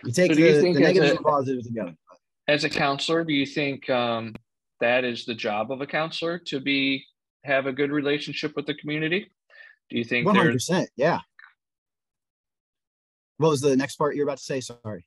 you 0.04 0.12
take 0.12 0.32
so 0.32 0.36
the, 0.36 0.42
you 0.42 0.74
the 0.74 0.80
negatives 0.80 1.12
a, 1.12 1.16
and 1.16 1.24
positives 1.24 1.66
together. 1.66 1.94
As 2.48 2.64
a 2.64 2.70
councilor, 2.70 3.24
do 3.24 3.32
you 3.32 3.46
think 3.46 3.88
um, 3.90 4.34
that 4.80 5.04
is 5.04 5.24
the 5.24 5.34
job 5.34 5.72
of 5.72 5.80
a 5.80 5.86
councilor 5.86 6.38
to 6.46 6.60
be 6.60 7.04
have 7.44 7.66
a 7.66 7.72
good 7.72 7.90
relationship 7.90 8.52
with 8.54 8.66
the 8.66 8.74
community? 8.74 9.30
Do 9.90 9.98
you 9.98 10.04
think? 10.04 10.26
One 10.26 10.36
hundred 10.36 10.52
percent. 10.52 10.90
Yeah. 10.96 11.20
What 13.38 13.50
was 13.50 13.60
the 13.60 13.76
next 13.76 13.96
part 13.96 14.16
you're 14.16 14.24
about 14.24 14.38
to 14.38 14.44
say? 14.44 14.60
Sorry. 14.60 15.06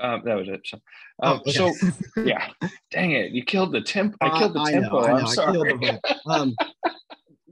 Um, 0.00 0.22
that 0.24 0.34
was 0.34 0.48
it. 0.48 0.60
So, 0.64 0.78
oh, 1.22 1.32
um, 1.32 1.40
oh, 1.46 1.50
okay. 1.50 1.52
so 1.52 1.72
yeah, 2.24 2.48
dang 2.90 3.12
it, 3.12 3.32
you 3.32 3.44
killed 3.44 3.72
the 3.72 3.82
tempo. 3.82 4.16
I 4.20 4.38
killed 4.38 4.54
the 4.54 4.64
tempo. 4.64 5.00
I 5.00 5.08
know, 5.08 5.16
I 5.16 5.20
am 5.20 5.26
sorry. 5.26 6.00
Um, 6.26 6.56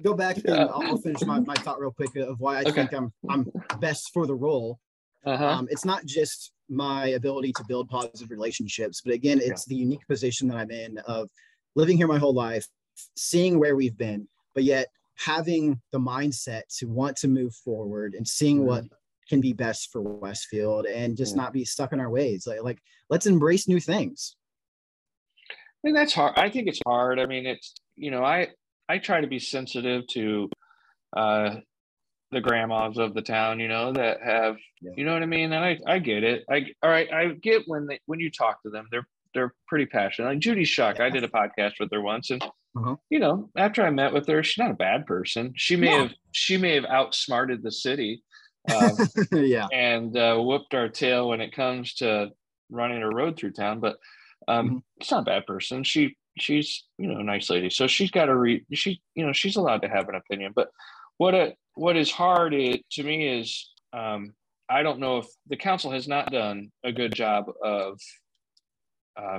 go 0.02 0.14
back 0.14 0.36
and 0.36 0.46
yeah. 0.46 0.66
I'll 0.66 0.98
finish 0.98 1.22
my, 1.22 1.40
my 1.40 1.54
thought 1.54 1.80
real 1.80 1.90
quick 1.90 2.14
of 2.16 2.40
why 2.40 2.58
I 2.58 2.60
okay. 2.60 2.72
think 2.72 2.92
I'm 2.92 3.12
I'm 3.28 3.50
best 3.80 4.10
for 4.12 4.26
the 4.26 4.34
role. 4.34 4.78
Uh-huh. 5.24 5.46
Um, 5.46 5.68
it's 5.70 5.84
not 5.84 6.06
just 6.06 6.52
my 6.68 7.08
ability 7.08 7.52
to 7.54 7.64
build 7.66 7.88
positive 7.88 8.30
relationships, 8.30 9.00
but 9.04 9.12
again, 9.14 9.38
it's 9.38 9.66
yeah. 9.66 9.74
the 9.74 9.76
unique 9.76 10.06
position 10.06 10.48
that 10.48 10.56
I'm 10.56 10.70
in 10.70 10.98
of 11.06 11.28
living 11.74 11.96
here 11.96 12.06
my 12.06 12.18
whole 12.18 12.34
life, 12.34 12.66
seeing 13.16 13.58
where 13.58 13.76
we've 13.76 13.96
been, 13.96 14.28
but 14.54 14.64
yet 14.64 14.88
having 15.16 15.80
the 15.92 15.98
mindset 15.98 16.62
to 16.78 16.86
want 16.86 17.16
to 17.16 17.28
move 17.28 17.54
forward 17.54 18.14
and 18.14 18.26
seeing 18.26 18.58
mm-hmm. 18.58 18.66
what 18.66 18.84
can 19.28 19.40
be 19.40 19.52
best 19.52 19.90
for 19.92 20.00
Westfield 20.00 20.86
and 20.86 21.16
just 21.16 21.34
yeah. 21.34 21.42
not 21.42 21.52
be 21.52 21.64
stuck 21.64 21.92
in 21.92 22.00
our 22.00 22.10
ways. 22.10 22.46
Like, 22.46 22.62
like 22.62 22.78
let's 23.10 23.26
embrace 23.26 23.68
new 23.68 23.80
things. 23.80 24.36
And 25.84 25.94
that's 25.94 26.12
hard. 26.12 26.34
I 26.36 26.50
think 26.50 26.68
it's 26.68 26.80
hard. 26.86 27.18
I 27.18 27.26
mean, 27.26 27.46
it's 27.46 27.74
you 27.96 28.10
know, 28.10 28.24
I 28.24 28.48
I 28.88 28.98
try 28.98 29.20
to 29.20 29.26
be 29.26 29.38
sensitive 29.38 30.06
to 30.08 30.50
uh, 31.16 31.56
the 32.30 32.40
grandmas 32.40 32.98
of 32.98 33.14
the 33.14 33.22
town, 33.22 33.60
you 33.60 33.68
know, 33.68 33.92
that 33.92 34.22
have, 34.22 34.56
yeah. 34.80 34.92
you 34.96 35.04
know 35.04 35.12
what 35.12 35.22
I 35.22 35.26
mean? 35.26 35.52
And 35.52 35.64
I, 35.64 35.78
I 35.86 35.98
get 35.98 36.24
it. 36.24 36.44
I, 36.50 36.66
all 36.82 36.90
right. 36.90 37.12
I 37.12 37.28
get 37.28 37.62
when 37.66 37.86
they, 37.86 38.00
when 38.06 38.20
you 38.20 38.30
talk 38.30 38.62
to 38.62 38.70
them, 38.70 38.86
they're, 38.90 39.06
they're 39.34 39.54
pretty 39.66 39.86
passionate. 39.86 40.28
Like 40.28 40.38
Judy 40.38 40.64
Shuck, 40.64 40.98
yeah. 40.98 41.06
I 41.06 41.10
did 41.10 41.24
a 41.24 41.28
podcast 41.28 41.74
with 41.80 41.90
her 41.92 42.00
once 42.00 42.30
and, 42.30 42.42
uh-huh. 42.42 42.96
you 43.10 43.18
know, 43.18 43.50
after 43.56 43.82
I 43.82 43.90
met 43.90 44.12
with 44.12 44.26
her, 44.28 44.42
she's 44.42 44.58
not 44.58 44.70
a 44.70 44.74
bad 44.74 45.06
person. 45.06 45.52
She 45.56 45.76
may 45.76 45.88
have, 45.88 46.10
she 46.32 46.56
may 46.56 46.74
have 46.74 46.84
outsmarted 46.84 47.62
the 47.62 47.72
city 47.72 48.22
um, 48.74 48.96
yeah, 49.32 49.66
and 49.72 50.16
uh, 50.16 50.36
whooped 50.36 50.74
our 50.74 50.88
tail 50.88 51.28
when 51.28 51.40
it 51.40 51.54
comes 51.54 51.94
to 51.94 52.30
running 52.70 53.02
a 53.02 53.08
road 53.08 53.36
through 53.36 53.52
town. 53.52 53.80
But 53.80 53.96
um, 54.46 54.66
mm-hmm. 54.66 54.76
she's 55.00 55.10
not 55.10 55.22
a 55.22 55.24
bad 55.24 55.46
person. 55.46 55.84
She 55.84 56.16
she's 56.40 56.84
you 56.98 57.08
know 57.08 57.18
a 57.18 57.24
nice 57.24 57.50
lady, 57.50 57.70
so 57.70 57.86
she's 57.86 58.10
got 58.10 58.26
to 58.26 58.36
read. 58.36 58.64
She 58.72 59.00
you 59.14 59.26
know 59.26 59.32
she's 59.32 59.56
allowed 59.56 59.82
to 59.82 59.88
have 59.88 60.08
an 60.08 60.14
opinion. 60.14 60.52
But 60.54 60.70
what 61.16 61.34
a 61.34 61.54
what 61.74 61.96
is 61.96 62.10
hard 62.10 62.54
it, 62.54 62.88
to 62.92 63.02
me 63.02 63.26
is 63.26 63.70
um, 63.92 64.34
I 64.68 64.82
don't 64.82 65.00
know 65.00 65.18
if 65.18 65.26
the 65.48 65.56
council 65.56 65.90
has 65.90 66.08
not 66.08 66.30
done 66.30 66.70
a 66.84 66.92
good 66.92 67.14
job 67.14 67.46
of 67.62 67.98
uh, 69.16 69.38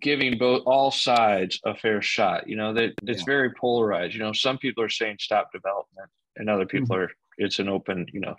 giving 0.00 0.38
both 0.38 0.62
all 0.66 0.90
sides 0.90 1.60
a 1.64 1.74
fair 1.74 2.02
shot. 2.02 2.48
You 2.48 2.56
know 2.56 2.74
that 2.74 2.92
it's 3.02 3.20
yeah. 3.20 3.26
very 3.26 3.52
polarized. 3.52 4.14
You 4.14 4.20
know, 4.20 4.32
some 4.32 4.58
people 4.58 4.84
are 4.84 4.88
saying 4.88 5.16
stop 5.20 5.50
development, 5.52 6.10
and 6.36 6.48
other 6.48 6.66
people 6.66 6.96
mm-hmm. 6.96 7.04
are 7.04 7.10
it's 7.38 7.58
an 7.58 7.68
open 7.68 8.06
you 8.12 8.20
know 8.20 8.36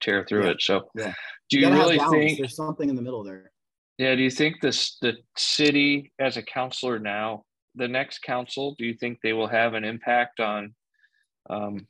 tear 0.00 0.24
through 0.24 0.44
yeah. 0.44 0.50
it. 0.50 0.62
So, 0.62 0.88
yeah. 0.94 1.14
do 1.50 1.58
you, 1.60 1.68
you 1.68 1.72
really 1.72 1.98
think 1.98 2.38
there's 2.38 2.56
something 2.56 2.88
in 2.88 2.96
the 2.96 3.02
middle 3.02 3.22
there? 3.22 3.52
Yeah. 4.00 4.14
Do 4.14 4.22
you 4.22 4.30
think 4.30 4.62
this 4.62 4.96
the 5.02 5.18
city 5.36 6.10
as 6.18 6.38
a 6.38 6.42
councilor 6.42 6.98
now, 6.98 7.44
the 7.74 7.86
next 7.86 8.20
council, 8.22 8.74
do 8.78 8.86
you 8.86 8.94
think 8.94 9.18
they 9.22 9.34
will 9.34 9.46
have 9.46 9.74
an 9.74 9.84
impact 9.84 10.40
on 10.40 10.74
um, 11.50 11.86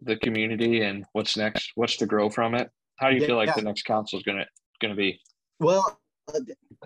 the 0.00 0.14
community 0.14 0.82
and 0.82 1.04
what's 1.12 1.36
next? 1.36 1.72
What's 1.74 1.96
to 1.96 2.06
grow 2.06 2.30
from 2.30 2.54
it? 2.54 2.70
How 3.00 3.08
do 3.08 3.16
you 3.16 3.22
yeah, 3.22 3.26
feel 3.26 3.36
like 3.36 3.48
yeah. 3.48 3.54
the 3.56 3.62
next 3.62 3.82
council 3.82 4.20
is 4.20 4.22
gonna 4.22 4.46
gonna 4.80 4.94
be? 4.94 5.20
Well, 5.58 5.98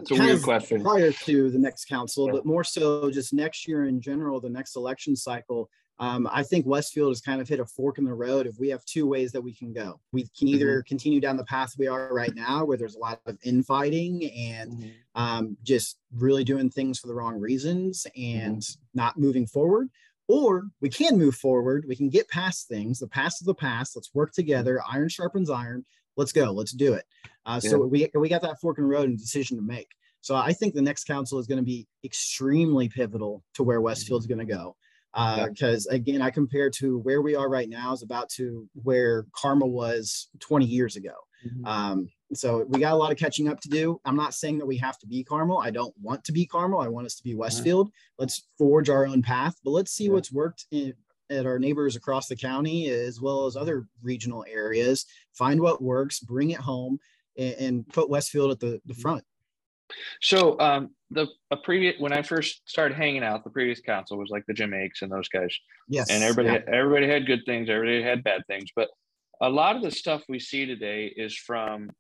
it's 0.01 0.11
a 0.11 0.15
weird 0.15 0.43
question. 0.43 0.83
Prior 0.83 1.13
to 1.13 1.51
the 1.51 1.59
next 1.59 1.85
council, 1.85 2.31
but 2.33 2.47
more 2.47 2.65
so 2.65 3.11
just 3.11 3.35
next 3.35 3.69
year 3.69 3.85
in 3.85 4.01
general, 4.01 4.41
the 4.41 4.49
next 4.49 4.77
election 4.77 5.15
cycle. 5.15 5.69
Um, 6.01 6.29
I 6.33 6.43
think 6.43 6.67
Westfield 6.67 7.11
has 7.11 7.21
kind 7.21 7.41
of 7.41 7.49
hit 7.49 7.61
a 7.61 7.65
fork 7.65 7.99
in 7.99 8.05
the 8.05 8.15
road. 8.15 8.47
If 8.47 8.59
we 8.59 8.69
have 8.71 8.85
two 8.85 9.07
ways 9.07 9.31
that 9.33 9.41
we 9.41 9.55
can 9.55 9.73
go, 9.73 10.01
we 10.13 10.27
can 10.37 10.49
either 10.49 10.79
mm-hmm. 10.79 10.89
continue 10.89 11.21
down 11.21 11.37
the 11.37 11.45
path 11.45 11.75
we 11.79 11.87
are 11.87 12.13
right 12.13 12.35
now, 12.35 12.65
where 12.65 12.77
there's 12.77 12.97
a 12.97 12.99
lot 13.01 13.21
of 13.27 13.39
infighting 13.45 14.29
and 14.33 14.73
mm-hmm. 14.73 14.91
um, 15.23 15.57
just 15.63 15.99
really 16.13 16.43
doing 16.43 16.69
things 16.69 16.99
for 16.99 17.07
the 17.07 17.15
wrong 17.15 17.39
reasons 17.39 18.07
and 18.17 18.59
mm-hmm. 18.59 18.99
not 18.99 19.19
moving 19.19 19.47
forward, 19.47 19.89
or 20.27 20.65
we 20.81 20.89
can 20.89 21.17
move 21.17 21.37
forward. 21.37 21.85
We 21.87 21.95
can 21.95 22.09
get 22.09 22.29
past 22.29 22.67
things. 22.67 22.99
The 22.99 23.07
past 23.07 23.41
is 23.41 23.47
the 23.47 23.55
past. 23.55 23.95
Let's 23.95 24.13
work 24.15 24.33
together. 24.33 24.81
Iron 24.91 25.09
sharpens 25.09 25.49
iron. 25.49 25.85
Let's 26.17 26.33
go. 26.33 26.51
Let's 26.51 26.73
do 26.73 26.95
it. 26.95 27.05
Uh, 27.47 27.61
yeah. 27.63 27.71
So 27.71 27.87
we 27.87 28.09
we 28.15 28.29
got 28.29 28.43
that 28.43 28.61
fork 28.61 28.79
in 28.79 28.85
the 28.85 28.91
road 28.91 29.09
and 29.09 29.19
decision 29.19 29.57
to 29.59 29.63
make. 29.63 29.89
So 30.23 30.35
I 30.35 30.55
think 30.55 30.75
the 30.75 30.81
next 30.83 31.05
council 31.05 31.39
is 31.39 31.47
going 31.47 31.59
to 31.59 31.65
be 31.65 31.87
extremely 32.03 32.89
pivotal 32.89 33.45
to 33.55 33.63
where 33.63 33.83
Westfield's 33.83 34.27
going 34.27 34.39
to 34.39 34.47
go. 34.47 34.75
Because 35.15 35.87
uh, 35.87 35.91
yeah. 35.93 35.97
again, 35.97 36.23
I 36.23 36.31
compare 36.31 36.71
to 36.71 36.99
where 36.99 37.23
we 37.23 37.37
are 37.37 37.49
right 37.49 37.69
now 37.69 37.93
is 37.93 38.03
about 38.03 38.29
to 38.31 38.69
where 38.83 39.27
Carmel 39.33 39.71
was 39.71 40.29
20 40.41 40.65
years 40.65 40.97
ago. 40.97 41.15
Mm-hmm. 41.47 41.67
Um, 41.67 42.09
so 42.33 42.65
we 42.69 42.81
got 42.81 42.93
a 42.95 42.97
lot 42.97 43.13
of 43.13 43.19
catching 43.19 43.49
up 43.49 43.61
to 43.61 43.69
do. 43.69 44.01
I'm 44.05 44.17
not 44.17 44.35
saying 44.35 44.59
that 44.59 44.67
we 44.67 44.77
have 44.79 44.99
to 44.99 45.07
be 45.07 45.23
Carmel. 45.23 45.59
I 45.59 45.71
don't 45.71 45.95
want 46.01 46.25
to 46.25 46.33
be 46.33 46.47
Carmel. 46.47 46.81
I 46.81 46.89
want 46.89 47.07
us 47.07 47.15
to 47.17 47.23
be 47.23 47.35
Westfield. 47.35 47.91
Let's 48.19 48.49
forge 48.59 48.91
our 48.91 49.07
own 49.07 49.23
path, 49.23 49.57
but 49.63 49.71
let's 49.71 49.93
see 49.93 50.05
yeah. 50.05 50.13
what's 50.13 50.33
worked 50.33 50.67
in, 50.71 50.95
at 51.31 51.47
our 51.47 51.59
neighbors 51.59 51.97
across 51.97 52.27
the 52.27 52.37
county 52.37 52.89
as 52.91 53.21
well 53.21 53.47
as 53.47 53.57
other 53.57 53.87
regional 54.03 54.45
areas. 54.49 55.07
Find 55.33 55.61
what 55.61 55.83
works, 55.83 56.21
bring 56.21 56.51
it 56.51 56.61
home, 56.61 56.99
and, 57.37 57.55
and 57.55 57.89
put 57.89 58.11
Westfield 58.11 58.51
at 58.51 58.61
the, 58.61 58.81
the 58.87 58.95
front. 58.95 59.25
So 60.21 60.59
um, 60.61 60.91
the 61.15 61.29
a 61.51 61.57
previous 61.57 61.99
when 61.99 62.13
I 62.13 62.23
first 62.23 62.69
started 62.69 62.97
hanging 62.97 63.23
out, 63.23 63.45
the 63.45 63.51
previous 63.51 63.81
council 63.81 64.19
was 64.19 64.31
like 64.31 64.45
the 64.47 64.55
Jim 64.55 64.75
Akes 64.75 65.03
and 65.03 65.11
those 65.11 65.29
guys. 65.29 65.57
Yes, 65.89 66.11
and 66.11 66.23
everybody 66.23 66.49
yeah. 66.49 66.61
had, 66.61 66.69
everybody 66.69 67.09
had 67.09 67.27
good 67.27 67.43
things, 67.47 67.71
everybody 67.71 68.03
had 68.03 68.25
bad 68.25 68.43
things, 68.47 68.71
but 68.75 68.89
a 69.41 69.49
lot 69.49 69.77
of 69.77 69.83
the 69.83 69.91
stuff 69.91 70.23
we 70.29 70.39
see 70.39 70.67
today 70.67 71.13
is 71.17 71.37
from 71.37 71.91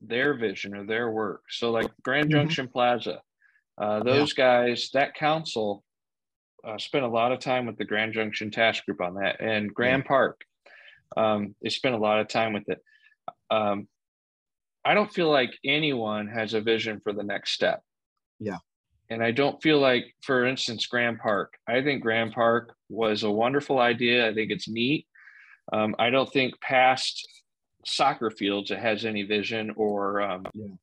their 0.00 0.34
vision 0.34 0.74
or 0.74 0.84
their 0.86 1.10
work. 1.10 1.42
So 1.50 1.70
like 1.70 1.90
Grand 2.02 2.28
mm-hmm. 2.28 2.38
Junction 2.38 2.68
Plaza, 2.68 3.20
uh, 3.80 4.02
those 4.02 4.34
yeah. 4.36 4.64
guys, 4.64 4.90
that 4.94 5.14
council 5.14 5.82
uh, 6.66 6.78
spent 6.78 7.04
a 7.04 7.08
lot 7.08 7.32
of 7.32 7.38
time 7.38 7.66
with 7.66 7.76
the 7.76 7.84
Grand 7.84 8.12
Junction 8.12 8.50
Task 8.50 8.84
Group 8.84 9.00
on 9.00 9.14
that, 9.14 9.40
and 9.40 9.72
Grand 9.72 10.04
yeah. 10.04 10.08
Park, 10.08 10.40
um, 11.16 11.54
they 11.62 11.70
spent 11.70 11.94
a 11.94 11.98
lot 11.98 12.20
of 12.20 12.28
time 12.28 12.52
with 12.52 12.68
it. 12.68 12.82
Um, 13.50 13.88
I 14.84 14.94
don't 14.94 15.12
feel 15.12 15.30
like 15.30 15.50
anyone 15.64 16.28
has 16.28 16.54
a 16.54 16.60
vision 16.60 17.00
for 17.02 17.12
the 17.12 17.22
next 17.22 17.52
step. 17.52 17.82
Yeah. 18.40 18.58
And 19.10 19.22
I 19.22 19.32
don't 19.32 19.60
feel 19.62 19.80
like, 19.80 20.14
for 20.22 20.46
instance, 20.46 20.86
Grand 20.86 21.18
Park. 21.18 21.54
I 21.68 21.82
think 21.82 22.02
Grand 22.02 22.32
Park 22.32 22.74
was 22.88 23.22
a 23.22 23.30
wonderful 23.30 23.78
idea. 23.78 24.28
I 24.28 24.34
think 24.34 24.50
it's 24.50 24.68
neat. 24.68 25.06
Um, 25.72 25.94
I 25.98 26.10
don't 26.10 26.32
think 26.32 26.60
past 26.60 27.28
soccer 27.84 28.30
fields 28.30 28.70
it 28.70 28.78
has 28.78 29.04
any 29.04 29.22
vision 29.22 29.72
or 29.76 30.20
um, 30.20 30.46
yeah. 30.54 30.74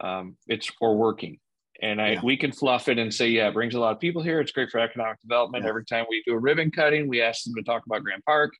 um, 0.00 0.36
it's 0.46 0.70
or 0.80 0.96
working. 0.96 1.38
And 1.82 2.00
I 2.00 2.12
yeah. 2.12 2.20
we 2.22 2.36
can 2.36 2.52
fluff 2.52 2.88
it 2.88 2.98
and 2.98 3.12
say, 3.12 3.28
yeah, 3.28 3.48
it 3.48 3.54
brings 3.54 3.74
a 3.74 3.80
lot 3.80 3.92
of 3.92 4.00
people 4.00 4.22
here. 4.22 4.40
It's 4.40 4.52
great 4.52 4.70
for 4.70 4.78
economic 4.78 5.20
development. 5.22 5.64
Yeah. 5.64 5.70
Every 5.70 5.84
time 5.84 6.04
we 6.08 6.22
do 6.26 6.34
a 6.34 6.38
ribbon 6.38 6.70
cutting, 6.70 7.08
we 7.08 7.20
ask 7.20 7.44
them 7.44 7.54
to 7.56 7.62
talk 7.62 7.84
about 7.86 8.02
Grand 8.02 8.24
Park. 8.24 8.52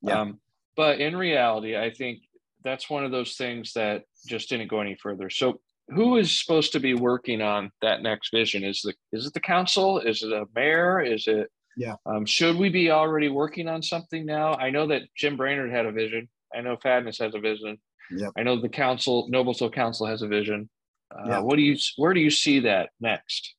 Yeah. 0.00 0.20
Um, 0.20 0.40
but 0.76 1.00
in 1.00 1.16
reality, 1.16 1.76
I 1.76 1.90
think 1.90 2.20
that's 2.62 2.88
one 2.88 3.04
of 3.04 3.10
those 3.10 3.36
things 3.36 3.72
that 3.74 4.04
just 4.26 4.48
didn't 4.48 4.68
go 4.68 4.80
any 4.80 4.96
further. 4.96 5.28
So 5.28 5.60
who 5.88 6.16
is 6.16 6.40
supposed 6.40 6.72
to 6.72 6.80
be 6.80 6.94
working 6.94 7.42
on 7.42 7.70
that 7.82 8.02
next 8.02 8.30
vision? 8.32 8.64
Is 8.64 8.82
the 8.82 8.94
is 9.12 9.26
it 9.26 9.34
the 9.34 9.40
council? 9.40 9.98
Is 10.00 10.22
it 10.22 10.32
a 10.32 10.46
mayor? 10.54 11.00
Is 11.00 11.26
it 11.26 11.50
yeah? 11.76 11.96
Um, 12.06 12.24
should 12.24 12.56
we 12.56 12.68
be 12.68 12.90
already 12.90 13.28
working 13.28 13.68
on 13.68 13.82
something 13.82 14.24
now? 14.24 14.54
I 14.54 14.70
know 14.70 14.86
that 14.88 15.02
Jim 15.16 15.36
Brainard 15.36 15.70
had 15.70 15.86
a 15.86 15.92
vision. 15.92 16.28
I 16.54 16.60
know 16.60 16.76
Fadness 16.82 17.18
has 17.18 17.34
a 17.34 17.40
vision. 17.40 17.78
Yep. 18.10 18.32
I 18.36 18.42
know 18.42 18.60
the 18.60 18.68
council, 18.68 19.28
Noblesville 19.30 19.72
Council 19.72 20.06
has 20.06 20.22
a 20.22 20.28
vision. 20.28 20.68
Uh, 21.14 21.28
yep. 21.28 21.42
What 21.42 21.56
do 21.56 21.62
you? 21.62 21.76
Where 21.96 22.14
do 22.14 22.20
you 22.20 22.30
see 22.30 22.60
that 22.60 22.90
next? 23.00 23.54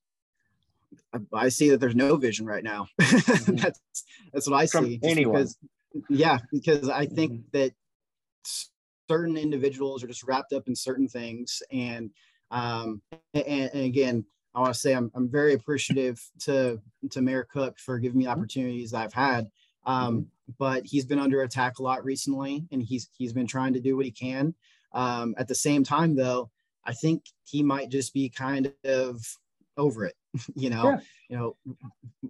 I 1.32 1.48
see 1.48 1.70
that 1.70 1.80
there's 1.80 1.96
no 1.96 2.16
vision 2.16 2.46
right 2.46 2.64
now. 2.64 2.88
Mm-hmm. 3.00 3.56
that's 3.56 3.80
that's 4.32 4.48
what 4.48 4.56
I 4.56 4.66
From 4.66 4.86
see. 4.86 5.00
Anyone. 5.02 5.34
Because, 5.34 5.58
yeah, 6.08 6.38
because 6.52 6.88
I 6.88 7.06
think 7.06 7.32
mm-hmm. 7.32 7.48
that 7.52 7.72
certain 9.08 9.36
individuals 9.36 10.02
are 10.02 10.08
just 10.08 10.24
wrapped 10.24 10.52
up 10.52 10.68
in 10.68 10.74
certain 10.74 11.08
things 11.08 11.62
and 11.70 12.10
um 12.50 13.00
and, 13.34 13.70
and 13.72 13.84
again 13.84 14.24
i 14.54 14.60
want 14.60 14.72
to 14.72 14.78
say 14.78 14.92
I'm, 14.94 15.10
I'm 15.14 15.28
very 15.28 15.54
appreciative 15.54 16.20
to 16.40 16.80
to 17.10 17.22
mayor 17.22 17.46
cook 17.50 17.78
for 17.78 17.98
giving 17.98 18.18
me 18.18 18.24
mm-hmm. 18.24 18.32
opportunities 18.32 18.94
i've 18.94 19.12
had 19.12 19.50
um 19.84 20.14
mm-hmm. 20.14 20.22
but 20.58 20.84
he's 20.84 21.04
been 21.04 21.18
under 21.18 21.42
attack 21.42 21.78
a 21.78 21.82
lot 21.82 22.04
recently 22.04 22.66
and 22.70 22.82
he's 22.82 23.08
he's 23.16 23.32
been 23.32 23.46
trying 23.46 23.72
to 23.74 23.80
do 23.80 23.96
what 23.96 24.04
he 24.04 24.12
can 24.12 24.54
um 24.92 25.34
at 25.38 25.48
the 25.48 25.54
same 25.54 25.82
time 25.82 26.14
though 26.14 26.50
i 26.84 26.92
think 26.92 27.24
he 27.44 27.62
might 27.62 27.88
just 27.88 28.14
be 28.14 28.28
kind 28.28 28.72
of 28.84 29.20
over 29.76 30.04
it 30.04 30.14
you 30.54 30.70
know 30.70 30.90
yeah. 30.90 30.98
you 31.28 31.36
know 31.36 31.56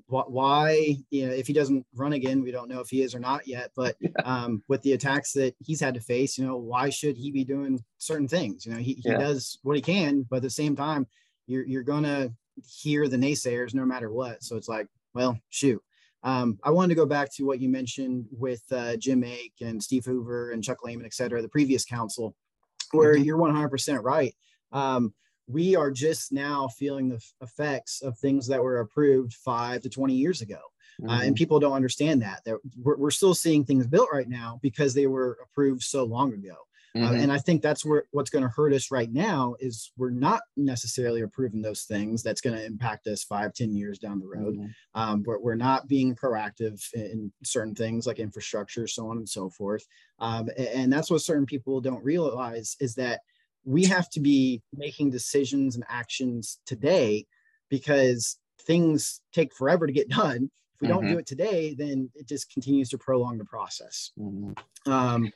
why 0.07 0.97
you 1.11 1.27
know 1.27 1.33
if 1.33 1.47
he 1.47 1.53
doesn't 1.53 1.85
run 1.95 2.13
again 2.13 2.43
we 2.43 2.51
don't 2.51 2.69
know 2.69 2.81
if 2.81 2.89
he 2.89 3.03
is 3.03 3.15
or 3.15 3.19
not 3.19 3.47
yet 3.47 3.71
but 3.77 3.97
yeah. 4.01 4.11
um 4.25 4.63
with 4.69 4.83
the 4.83 4.93
attacks 4.93 5.33
that 5.33 5.55
he's 5.65 5.81
had 5.81 5.95
to 5.95 6.01
face 6.01 6.39
you 6.39 6.47
know 6.47 6.57
why 6.57 6.89
should 6.89 7.17
he 7.17 7.31
be 7.31 7.45
doing 7.45 7.83
certain 7.99 8.29
things 8.29 8.67
you 8.67 8.73
know 8.73 8.79
he, 8.79 8.95
he 8.95 9.09
yeah. 9.11 9.19
does 9.19 9.59
what 9.63 9.77
he 9.77 9.83
can 9.83 10.27
but 10.29 10.37
at 10.37 10.43
the 10.43 10.51
same 10.51 10.77
time 10.77 11.07
you're 11.47 11.67
you're 11.67 11.83
gonna 11.83 12.31
hear 12.67 13.09
the 13.09 13.17
naysayers 13.17 13.75
no 13.75 13.85
matter 13.85 14.11
what 14.11 14.43
so 14.43 14.57
it's 14.57 14.69
like 14.69 14.89
well 15.15 15.39
shoot 15.51 15.83
um, 16.27 16.59
I 16.65 16.71
wanted 16.71 16.89
to 16.89 16.95
go 16.97 17.07
back 17.07 17.33
to 17.35 17.47
what 17.47 17.61
you 17.61 17.69
mentioned 17.69 18.27
with 18.33 18.63
uh, 18.73 18.97
Jim 18.97 19.23
Ake 19.23 19.55
and 19.61 19.81
Steve 19.81 20.05
Hoover 20.05 20.51
and 20.51 20.63
Chuck 20.63 20.83
Lehman, 20.83 21.07
et 21.07 21.15
cetera, 21.15 21.41
the 21.41 21.49
previous 21.49 21.85
council, 21.85 22.35
where 22.91 23.15
mm-hmm. 23.15 23.23
you're 23.23 23.39
100% 23.39 24.03
right. 24.03 24.35
Um, 24.73 25.15
we 25.49 25.77
are 25.77 25.91
just 25.91 26.33
now 26.33 26.69
feeling 26.69 27.09
the 27.09 27.25
effects 27.41 28.03
of 28.03 28.19
things 28.19 28.47
that 28.49 28.63
were 28.63 28.81
approved 28.81 29.35
five 29.35 29.83
to 29.83 29.89
20 29.89 30.15
years 30.15 30.43
ago. 30.43 30.59
Mm-hmm. 31.01 31.11
Uh, 31.11 31.15
and 31.15 31.23
mm-hmm. 31.23 31.35
people 31.35 31.61
don't 31.61 31.75
understand 31.75 32.23
that. 32.23 32.43
that 32.45 32.59
we're, 32.83 32.97
we're, 32.97 33.11
still 33.11 33.35
seeing 33.35 33.65
things 33.65 33.87
built 33.87 34.09
right 34.13 34.29
now 34.29 34.59
because 34.63 34.95
they 34.95 35.07
were 35.07 35.39
approved 35.45 35.83
so 35.83 36.05
long 36.05 36.33
ago. 36.33 36.57
Uh, 36.95 36.99
mm-hmm. 36.99 37.15
Uh, 37.15 37.19
and 37.19 37.33
I 37.33 37.39
think 37.39 37.61
that's 37.61 37.85
where 37.85 38.05
what's 38.13 38.31
going 38.31 38.45
to 38.45 38.49
hurt 38.49 38.73
us 38.73 38.91
right 38.91 39.13
now 39.13 39.55
is 39.61 39.93
we're 39.99 40.11
not 40.11 40.41
necessarily 40.57 41.21
approving 41.21 41.61
those 41.61 41.83
things 41.83 42.23
that's 42.23 42.41
going 42.41 42.57
to 42.57 42.65
impact 42.65 43.07
us 43.07 43.23
five, 43.23 43.53
ten 43.53 43.75
years 43.75 43.99
down 43.99 44.19
the 44.19 44.27
road. 44.27 44.57
Mm-hmm. 44.57 45.01
Um, 45.01 45.23
we're, 45.27 45.39
we're 45.39 45.55
not 45.55 45.89
being 45.89 46.15
proactive 46.15 46.83
in 46.95 47.31
certain 47.45 47.75
things 47.75 48.07
like 48.07 48.19
infrastructure, 48.19 48.87
so 48.87 49.11
on 49.11 49.19
and 49.19 49.29
so 49.29 49.51
forth. 49.51 49.87
Um, 50.19 50.49
and, 50.57 50.69
and 50.69 50.93
that's 50.93 51.11
what 51.11 51.21
certain 51.21 51.47
people 51.47 51.81
don't 51.83 52.03
realize 52.03 52.77
is 52.81 52.95
that 52.95 53.21
we 53.67 53.85
have 53.85 54.09
to 54.11 54.21
be 54.21 54.63
making 54.75 55.11
decisions 55.11 55.75
and 55.75 55.85
actions 55.89 56.61
today 56.65 57.27
because 57.69 58.39
things 58.63 59.21
take 59.33 59.55
forever 59.55 59.87
to 59.87 59.93
get 59.93 60.09
done. 60.09 60.51
If 60.75 60.81
we 60.81 60.89
mm-hmm. 60.89 60.97
don't 60.97 61.13
do 61.13 61.19
it 61.19 61.27
today, 61.27 61.75
then 61.77 62.11
it 62.15 62.27
just 62.27 62.51
continues 62.51 62.89
to 62.91 62.99
prolong 62.99 63.39
the 63.39 63.45
process. 63.45 64.13
Mm-hmm. 64.19 64.91
Um, 64.91 65.33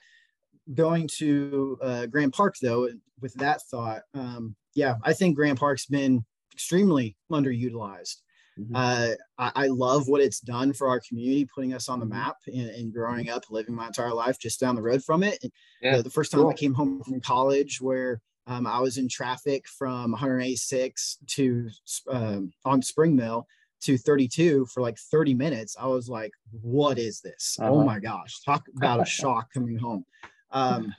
going 0.75 1.09
to 1.19 1.79
uh, 1.83 2.07
Grand 2.07 2.33
Park, 2.33 2.55
though, 2.63 2.89
with 3.21 3.35
that 3.35 3.63
thought, 3.63 4.03
um, 4.15 4.55
yeah, 4.75 4.95
I 5.03 5.13
think 5.13 5.37
Grand 5.37 5.59
Park's 5.59 5.87
been 5.87 6.25
extremely 6.53 7.17
underutilized. 7.33 8.17
Mm-hmm. 8.61 8.77
Uh, 8.77 9.09
I, 9.39 9.65
I, 9.65 9.67
love 9.69 10.09
what 10.09 10.21
it's 10.21 10.41
done 10.41 10.73
for 10.73 10.89
our 10.89 11.01
community, 11.01 11.47
putting 11.47 11.73
us 11.73 11.89
on 11.89 11.99
the 11.99 12.07
mm-hmm. 12.07 12.15
map 12.15 12.37
and, 12.47 12.69
and, 12.69 12.93
growing 12.93 13.31
up, 13.31 13.45
living 13.51 13.75
my 13.75 13.87
entire 13.87 14.13
life 14.13 14.39
just 14.39 14.61
down 14.61 14.75
the 14.75 14.83
road 14.83 15.03
from 15.03 15.23
it. 15.23 15.39
Yeah, 15.81 15.97
the, 15.97 16.05
the 16.05 16.11
first 16.11 16.33
time 16.33 16.43
cool. 16.43 16.51
I 16.51 16.55
came 16.55 16.75
home 16.75 17.03
from 17.03 17.21
college, 17.21 17.81
where 17.81 18.21
um, 18.47 18.67
I 18.67 18.81
was 18.81 18.99
in 18.99 19.09
traffic 19.09 19.67
from 19.69 20.11
186 20.13 21.19
to 21.29 21.69
um, 22.11 22.53
on 22.65 22.83
Spring 22.83 23.15
Mill 23.15 23.47
to 23.83 23.97
32 23.97 24.67
for 24.67 24.83
like 24.83 24.99
30 24.99 25.35
minutes. 25.35 25.77
I 25.79 25.87
was 25.87 26.09
like, 26.09 26.33
what 26.61 26.99
is 26.99 27.21
this? 27.21 27.57
Oh 27.61 27.65
uh-huh. 27.65 27.75
Oh 27.75 27.85
my 27.85 27.99
gosh. 27.99 28.41
Talk 28.43 28.65
about 28.77 29.01
a 29.01 29.05
shock 29.07 29.53
coming 29.53 29.79
home. 29.79 30.05
Um, 30.51 30.95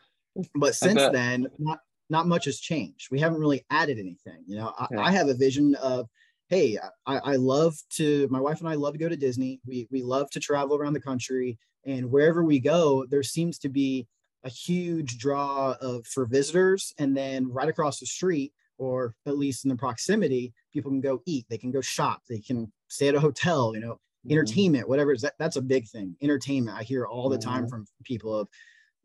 but 0.55 0.75
since 0.75 1.01
then, 1.11 1.47
not, 1.59 1.79
not 2.09 2.27
much 2.27 2.45
has 2.45 2.59
changed. 2.59 3.09
We 3.11 3.19
haven't 3.19 3.39
really 3.39 3.65
added 3.69 3.99
anything. 3.99 4.43
You 4.45 4.57
know, 4.57 4.73
I, 4.77 4.87
yeah. 4.91 5.01
I 5.01 5.11
have 5.11 5.27
a 5.27 5.33
vision 5.33 5.75
of, 5.75 6.07
hey, 6.51 6.77
I, 7.07 7.17
I 7.17 7.35
love 7.37 7.77
to, 7.91 8.27
my 8.29 8.39
wife 8.41 8.59
and 8.59 8.67
I 8.67 8.73
love 8.73 8.91
to 8.91 8.99
go 8.99 9.07
to 9.07 9.15
Disney. 9.15 9.61
We, 9.65 9.87
we 9.89 10.03
love 10.03 10.29
to 10.31 10.39
travel 10.41 10.75
around 10.75 10.91
the 10.91 10.99
country. 10.99 11.57
And 11.85 12.11
wherever 12.11 12.43
we 12.43 12.59
go, 12.59 13.05
there 13.09 13.23
seems 13.23 13.57
to 13.59 13.69
be 13.69 14.05
a 14.43 14.49
huge 14.49 15.17
draw 15.17 15.75
of 15.79 16.05
for 16.05 16.25
visitors. 16.25 16.93
And 16.99 17.15
then 17.15 17.49
right 17.49 17.69
across 17.69 18.01
the 18.01 18.05
street, 18.05 18.51
or 18.77 19.15
at 19.25 19.37
least 19.37 19.63
in 19.63 19.69
the 19.69 19.77
proximity, 19.77 20.53
people 20.73 20.91
can 20.91 20.99
go 20.99 21.21
eat, 21.25 21.45
they 21.49 21.57
can 21.57 21.71
go 21.71 21.79
shop, 21.79 22.21
they 22.29 22.39
can 22.39 22.69
stay 22.89 23.07
at 23.07 23.15
a 23.15 23.19
hotel, 23.19 23.71
you 23.73 23.79
know, 23.79 23.93
mm-hmm. 23.93 24.31
entertainment, 24.31 24.89
whatever 24.89 25.13
is 25.13 25.21
that, 25.21 25.35
that's 25.39 25.55
a 25.55 25.61
big 25.61 25.87
thing. 25.87 26.17
Entertainment. 26.21 26.77
I 26.77 26.83
hear 26.83 27.05
all 27.05 27.29
the 27.29 27.37
time 27.37 27.61
mm-hmm. 27.61 27.69
from 27.69 27.85
people 28.03 28.37
of 28.37 28.49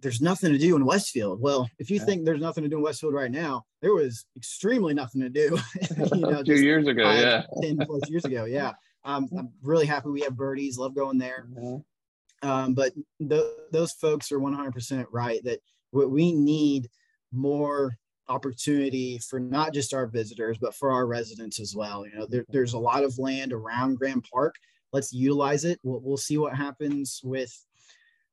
there's 0.00 0.20
nothing 0.20 0.52
to 0.52 0.58
do 0.58 0.76
in 0.76 0.84
Westfield. 0.84 1.40
Well, 1.40 1.68
if 1.78 1.90
you 1.90 1.96
yeah. 1.96 2.04
think 2.04 2.24
there's 2.24 2.40
nothing 2.40 2.64
to 2.64 2.70
do 2.70 2.76
in 2.76 2.82
Westfield 2.82 3.14
right 3.14 3.30
now, 3.30 3.64
there 3.80 3.94
was 3.94 4.26
extremely 4.36 4.94
nothing 4.94 5.20
to 5.22 5.28
do. 5.28 5.58
you 6.14 6.20
know, 6.20 6.42
two 6.42 6.60
years 6.60 6.86
ago, 6.86 7.04
five, 7.04 7.20
yeah, 7.20 7.42
ten 7.62 7.78
plus 7.78 8.08
years 8.08 8.24
ago, 8.24 8.44
yeah. 8.44 8.72
Um, 9.04 9.28
I'm 9.38 9.50
really 9.62 9.86
happy 9.86 10.10
we 10.10 10.20
have 10.22 10.36
birdies. 10.36 10.78
Love 10.78 10.94
going 10.94 11.18
there. 11.18 11.46
Mm-hmm. 11.50 12.48
Um, 12.48 12.74
but 12.74 12.92
th- 13.26 13.44
those 13.72 13.92
folks 13.92 14.30
are 14.30 14.38
100% 14.38 15.06
right 15.10 15.42
that 15.44 15.60
what 15.90 16.10
we 16.10 16.32
need 16.32 16.88
more 17.32 17.96
opportunity 18.28 19.18
for 19.18 19.40
not 19.40 19.72
just 19.72 19.94
our 19.94 20.06
visitors 20.06 20.58
but 20.58 20.74
for 20.74 20.90
our 20.90 21.06
residents 21.06 21.60
as 21.60 21.76
well 21.76 22.04
you 22.04 22.12
know 22.12 22.26
there, 22.26 22.44
there's 22.48 22.72
a 22.72 22.78
lot 22.78 23.04
of 23.04 23.18
land 23.18 23.52
around 23.52 23.96
grand 23.96 24.26
park 24.32 24.56
let's 24.92 25.12
utilize 25.12 25.64
it 25.64 25.78
we'll, 25.84 26.00
we'll 26.00 26.16
see 26.16 26.36
what 26.36 26.56
happens 26.56 27.20
with 27.22 27.56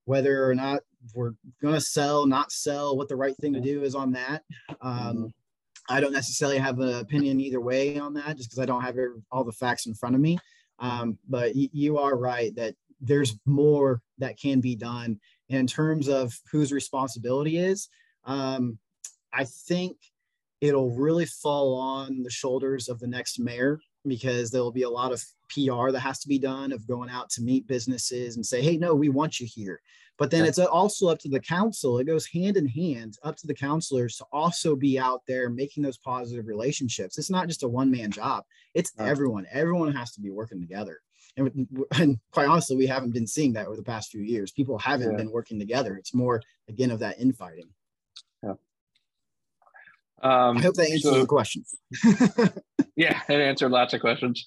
whether 0.06 0.47
or 0.47 0.56
not 0.56 0.82
we're 1.14 1.34
going 1.62 1.74
to 1.74 1.82
sell 1.82 2.26
not 2.26 2.51
sell 2.51 2.97
what 2.97 3.10
the 3.10 3.16
right 3.16 3.36
thing 3.38 3.54
to 3.54 3.62
do 3.62 3.84
is 3.84 3.95
on 3.95 4.12
that. 4.14 4.43
Um, 4.82 5.34
i 5.89 5.99
don't 5.99 6.14
necessarily 6.14 6.58
have 6.58 6.80
an 6.80 6.95
opinion 6.99 7.41
either 7.41 7.60
way 7.60 7.99
on 7.99 8.14
that 8.14 8.38
just 8.38 8.49
because 8.49 8.60
i 8.60 8.66
don't 8.66 8.84
have 8.84 8.95
all 9.34 9.43
the 9.43 9.51
facts 9.51 9.86
in 9.86 9.93
front 9.93 10.16
of 10.16 10.22
me. 10.22 10.38
Um, 10.80 11.18
but 11.30 11.56
you 11.56 11.97
are 11.97 12.18
right 12.18 12.56
that 12.56 12.76
there's 12.99 13.38
more 13.45 14.01
that 14.18 14.39
can 14.39 14.62
be 14.62 14.76
done. 14.76 15.20
And 15.49 15.60
in 15.60 15.68
terms 15.68 16.08
of 16.08 16.34
whose 16.51 16.72
responsibility 16.72 17.58
is 17.58 17.89
um, 18.26 18.80
I 19.34 19.45
think 19.45 19.97
it'll 20.62 20.91
really 20.91 21.26
fall 21.26 21.76
on 21.76 22.24
the 22.24 22.30
shoulders 22.30 22.88
of 22.88 22.99
the 22.99 23.08
next 23.08 23.39
mayor 23.39 23.80
because 24.06 24.49
there 24.49 24.62
will 24.62 24.72
be 24.72 24.84
a 24.84 24.89
lot 24.89 25.12
of 25.12 25.24
PR 25.54 25.91
that 25.91 25.99
has 25.99 26.20
to 26.20 26.28
be 26.28 26.39
done 26.39 26.72
of 26.72 26.88
going 26.88 27.10
out 27.10 27.30
to 27.32 27.41
meet 27.41 27.68
businesses 27.68 28.36
and 28.36 28.45
say, 28.45 28.62
hey, 28.62 28.78
no, 28.78 28.95
we 28.95 29.10
want 29.10 29.39
you 29.39 29.47
here. 29.47 29.80
But 30.18 30.30
then 30.30 30.45
it's 30.45 30.60
also 30.60 31.08
up 31.08 31.20
to 31.20 31.30
the 31.30 31.39
council. 31.39 31.97
It 31.97 32.06
goes 32.06 32.28
hand 32.28 32.56
in 32.56 32.68
hand 32.68 33.18
up 33.24 33.36
to 33.38 33.47
the 33.47 33.56
councilors 33.56 34.18
to 34.18 34.26
also 34.32 34.76
be 34.76 34.99
out 34.99 35.22
there 35.28 35.49
making 35.49 35.84
those 35.84 35.97
positive 35.97 36.45
relationships. 36.45 37.18
It's 37.18 37.32
not 37.32 37.47
just 37.47 37.64
a 37.64 37.68
one 37.68 37.89
man 37.89 38.12
job, 38.12 38.43
it's 38.74 38.91
everyone. 38.99 39.47
Everyone 39.51 39.93
has 39.93 40.12
to 40.14 40.22
be 40.22 40.30
working 40.30 40.62
together. 40.62 40.99
And, 41.36 41.68
and, 41.99 42.20
quite 42.32 42.47
honestly, 42.47 42.76
we 42.76 42.86
haven't 42.86 43.14
been 43.14 43.28
seeing 43.28 43.54
that 43.54 43.66
over 43.66 43.76
the 43.76 43.84
past 43.84 44.12
few 44.12 44.22
years. 44.22 44.51
People 44.51 44.78
haven't 44.78 45.12
yeah. 45.12 45.18
been 45.18 45.32
working 45.32 45.60
together. 45.60 45.95
It's 45.97 46.14
more, 46.14 46.41
again, 46.70 46.91
of 46.91 46.99
that 46.99 47.20
infighting. 47.20 47.70
Um, 50.24 50.57
I 50.57 50.61
hope 50.61 50.76
that 50.76 50.89
answers 50.89 51.01
so, 51.03 51.19
the 51.19 51.26
question. 51.26 51.63
yeah, 52.95 53.19
it 53.28 53.41
answered 53.41 53.71
lots 53.71 53.93
of 53.93 53.99
questions. 53.99 54.45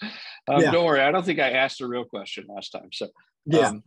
Um, 0.49 0.62
yeah. 0.62 0.70
Don't 0.70 0.87
worry, 0.87 1.01
I 1.01 1.11
don't 1.11 1.24
think 1.24 1.39
I 1.39 1.51
asked 1.51 1.83
a 1.83 1.87
real 1.87 2.05
question 2.05 2.47
last 2.49 2.70
time. 2.70 2.89
So 2.93 3.09
yeah. 3.47 3.68
Um, 3.68 3.83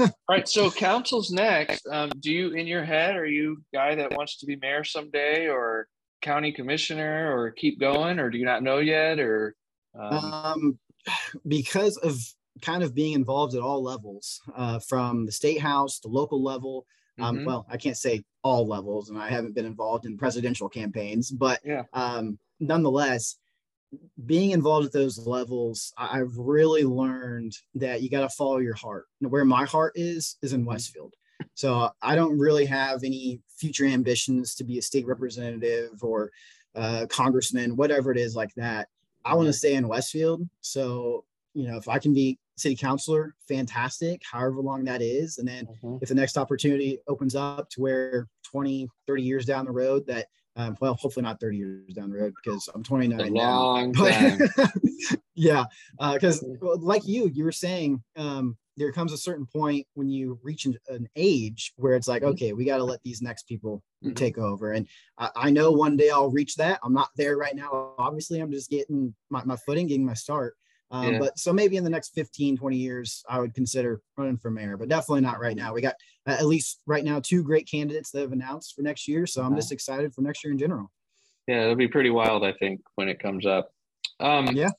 all 0.00 0.10
right. 0.28 0.48
So 0.48 0.70
council's 0.70 1.30
next. 1.30 1.86
Um, 1.86 2.10
do 2.20 2.30
you, 2.30 2.50
in 2.50 2.66
your 2.66 2.84
head, 2.84 3.16
are 3.16 3.26
you 3.26 3.62
guy 3.72 3.94
that 3.94 4.12
wants 4.14 4.38
to 4.38 4.46
be 4.46 4.56
mayor 4.56 4.84
someday, 4.84 5.48
or 5.48 5.88
county 6.20 6.52
commissioner, 6.52 7.34
or 7.34 7.50
keep 7.50 7.80
going, 7.80 8.18
or 8.18 8.28
do 8.28 8.36
you 8.36 8.44
not 8.44 8.62
know 8.62 8.78
yet, 8.78 9.18
or? 9.18 9.54
Um, 9.98 10.32
um 10.32 10.78
because 11.48 11.96
of 11.98 12.20
kind 12.60 12.82
of 12.82 12.94
being 12.94 13.14
involved 13.14 13.54
at 13.54 13.62
all 13.62 13.82
levels, 13.82 14.40
uh, 14.54 14.78
from 14.80 15.24
the 15.24 15.32
state 15.32 15.60
house, 15.60 16.00
the 16.00 16.08
local 16.08 16.42
level, 16.42 16.84
um, 17.20 17.36
mm-hmm. 17.36 17.46
Well, 17.46 17.66
I 17.70 17.76
can't 17.76 17.96
say 17.96 18.24
all 18.42 18.66
levels, 18.66 19.10
and 19.10 19.18
I 19.18 19.28
haven't 19.28 19.54
been 19.54 19.66
involved 19.66 20.06
in 20.06 20.16
presidential 20.16 20.68
campaigns, 20.68 21.30
but 21.30 21.60
yeah. 21.64 21.84
um, 21.92 22.38
nonetheless, 22.58 23.36
being 24.26 24.52
involved 24.52 24.86
at 24.86 24.92
those 24.92 25.18
levels, 25.26 25.92
I've 25.98 26.36
really 26.36 26.84
learned 26.84 27.56
that 27.74 28.02
you 28.02 28.10
got 28.10 28.20
to 28.20 28.28
follow 28.28 28.58
your 28.58 28.74
heart. 28.74 29.06
Where 29.20 29.44
my 29.44 29.64
heart 29.64 29.92
is, 29.96 30.36
is 30.42 30.52
in 30.52 30.60
mm-hmm. 30.60 30.70
Westfield. 30.70 31.14
So 31.54 31.90
I 32.02 32.14
don't 32.14 32.38
really 32.38 32.66
have 32.66 33.02
any 33.02 33.40
future 33.48 33.86
ambitions 33.86 34.54
to 34.56 34.64
be 34.64 34.78
a 34.78 34.82
state 34.82 35.06
representative 35.06 36.02
or 36.02 36.30
uh, 36.74 37.06
congressman, 37.08 37.76
whatever 37.76 38.12
it 38.12 38.18
is 38.18 38.36
like 38.36 38.54
that. 38.56 38.88
I 39.24 39.34
want 39.34 39.46
to 39.46 39.50
mm-hmm. 39.50 39.56
stay 39.56 39.74
in 39.74 39.88
Westfield. 39.88 40.48
So, 40.60 41.24
you 41.54 41.66
know, 41.66 41.76
if 41.76 41.88
I 41.88 41.98
can 41.98 42.14
be 42.14 42.38
city 42.60 42.76
councilor, 42.76 43.34
fantastic, 43.48 44.22
however 44.30 44.60
long 44.60 44.84
that 44.84 45.02
is. 45.02 45.38
And 45.38 45.48
then 45.48 45.66
mm-hmm. 45.66 45.98
if 46.02 46.08
the 46.08 46.14
next 46.14 46.36
opportunity 46.36 46.98
opens 47.08 47.34
up 47.34 47.68
to 47.70 47.80
where 47.80 48.28
20, 48.44 48.88
30 49.06 49.22
years 49.22 49.46
down 49.46 49.64
the 49.64 49.72
road 49.72 50.06
that, 50.06 50.26
um, 50.56 50.76
well, 50.80 50.94
hopefully 50.94 51.22
not 51.22 51.40
30 51.40 51.56
years 51.56 51.94
down 51.94 52.10
the 52.10 52.18
road 52.18 52.34
because 52.42 52.68
I'm 52.74 52.82
29 52.82 53.32
now. 53.32 53.90
But, 53.92 54.50
yeah, 55.34 55.64
because 56.12 56.42
uh, 56.42 56.76
like 56.76 57.06
you, 57.06 57.30
you 57.32 57.44
were 57.44 57.52
saying, 57.52 58.02
um, 58.16 58.56
there 58.76 58.92
comes 58.92 59.12
a 59.12 59.18
certain 59.18 59.46
point 59.46 59.86
when 59.94 60.08
you 60.08 60.38
reach 60.42 60.64
an, 60.64 60.76
an 60.88 61.06
age 61.14 61.72
where 61.76 61.94
it's 61.94 62.08
like, 62.08 62.22
mm-hmm. 62.22 62.32
okay, 62.32 62.52
we 62.52 62.64
got 62.64 62.78
to 62.78 62.84
let 62.84 63.02
these 63.02 63.20
next 63.20 63.44
people 63.44 63.82
mm-hmm. 64.02 64.14
take 64.14 64.38
over. 64.38 64.72
And 64.72 64.86
I, 65.18 65.30
I, 65.36 65.50
know 65.50 65.70
one 65.70 65.98
day 65.98 66.08
I'll 66.08 66.30
reach 66.30 66.56
that. 66.56 66.80
I'm 66.82 66.94
not 66.94 67.10
there 67.16 67.36
right 67.36 67.54
now. 67.54 67.92
Obviously, 67.98 68.40
I'm 68.40 68.50
just 68.50 68.70
getting 68.70 69.14
my, 69.28 69.44
my 69.44 69.56
footing, 69.56 69.86
getting 69.86 70.06
my 70.06 70.14
start. 70.14 70.56
Um, 70.90 71.12
yeah. 71.12 71.18
But 71.18 71.38
so 71.38 71.52
maybe 71.52 71.76
in 71.76 71.84
the 71.84 71.90
next 71.90 72.10
15, 72.14 72.56
20 72.56 72.76
years, 72.76 73.22
I 73.28 73.38
would 73.38 73.54
consider 73.54 74.00
running 74.16 74.38
for 74.38 74.50
mayor, 74.50 74.76
but 74.76 74.88
definitely 74.88 75.20
not 75.20 75.40
right 75.40 75.56
now. 75.56 75.72
We 75.72 75.80
got 75.80 75.94
uh, 76.26 76.32
at 76.32 76.46
least 76.46 76.80
right 76.86 77.04
now 77.04 77.20
two 77.20 77.42
great 77.42 77.68
candidates 77.70 78.10
that 78.10 78.20
have 78.20 78.32
announced 78.32 78.74
for 78.74 78.82
next 78.82 79.06
year. 79.06 79.26
So 79.26 79.42
I'm 79.42 79.54
just 79.54 79.72
excited 79.72 80.14
for 80.14 80.22
next 80.22 80.42
year 80.44 80.52
in 80.52 80.58
general. 80.58 80.90
Yeah, 81.46 81.62
it'll 81.62 81.76
be 81.76 81.88
pretty 81.88 82.10
wild, 82.10 82.44
I 82.44 82.52
think, 82.52 82.80
when 82.96 83.08
it 83.08 83.20
comes 83.20 83.46
up. 83.46 83.72
Um, 84.18 84.48
yeah. 84.48 84.70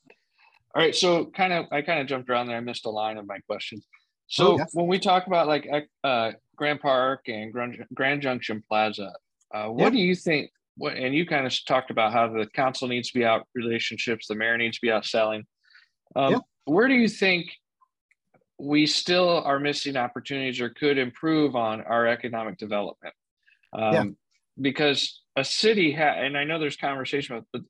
All 0.74 0.82
right. 0.82 0.94
So 0.94 1.26
kind 1.26 1.52
of, 1.52 1.66
I 1.72 1.82
kind 1.82 2.00
of 2.00 2.06
jumped 2.06 2.30
around 2.30 2.46
there. 2.46 2.56
I 2.56 2.60
missed 2.60 2.86
a 2.86 2.90
line 2.90 3.18
of 3.18 3.26
my 3.26 3.38
questions. 3.40 3.86
So 4.28 4.58
oh, 4.58 4.66
when 4.72 4.86
we 4.86 4.98
talk 4.98 5.26
about 5.26 5.46
like 5.46 5.68
uh, 6.04 6.32
Grand 6.56 6.80
Park 6.80 7.28
and 7.28 7.52
Grand, 7.52 7.84
Grand 7.92 8.22
Junction 8.22 8.62
Plaza, 8.66 9.12
uh, 9.54 9.66
what 9.66 9.84
yeah. 9.84 9.90
do 9.90 9.98
you 9.98 10.14
think? 10.14 10.50
What 10.78 10.96
and 10.96 11.14
you 11.14 11.26
kind 11.26 11.46
of 11.46 11.54
talked 11.66 11.90
about 11.90 12.14
how 12.14 12.28
the 12.28 12.46
council 12.54 12.88
needs 12.88 13.10
to 13.10 13.18
be 13.18 13.26
out 13.26 13.46
relationships, 13.54 14.26
the 14.26 14.34
mayor 14.34 14.56
needs 14.56 14.78
to 14.78 14.80
be 14.80 14.90
out 14.90 15.04
selling. 15.04 15.44
Um, 16.16 16.32
yeah. 16.32 16.38
Where 16.64 16.88
do 16.88 16.94
you 16.94 17.08
think 17.08 17.46
we 18.58 18.86
still 18.86 19.42
are 19.44 19.58
missing 19.58 19.96
opportunities 19.96 20.60
or 20.60 20.70
could 20.70 20.98
improve 20.98 21.56
on 21.56 21.82
our 21.82 22.06
economic 22.06 22.58
development? 22.58 23.14
Um, 23.72 23.92
yeah. 23.92 24.04
Because 24.60 25.20
a 25.36 25.44
city, 25.44 25.92
ha- 25.92 26.18
and 26.18 26.36
I 26.36 26.44
know 26.44 26.58
there's 26.58 26.76
conversation 26.76 27.36
about, 27.36 27.46
but 27.52 27.62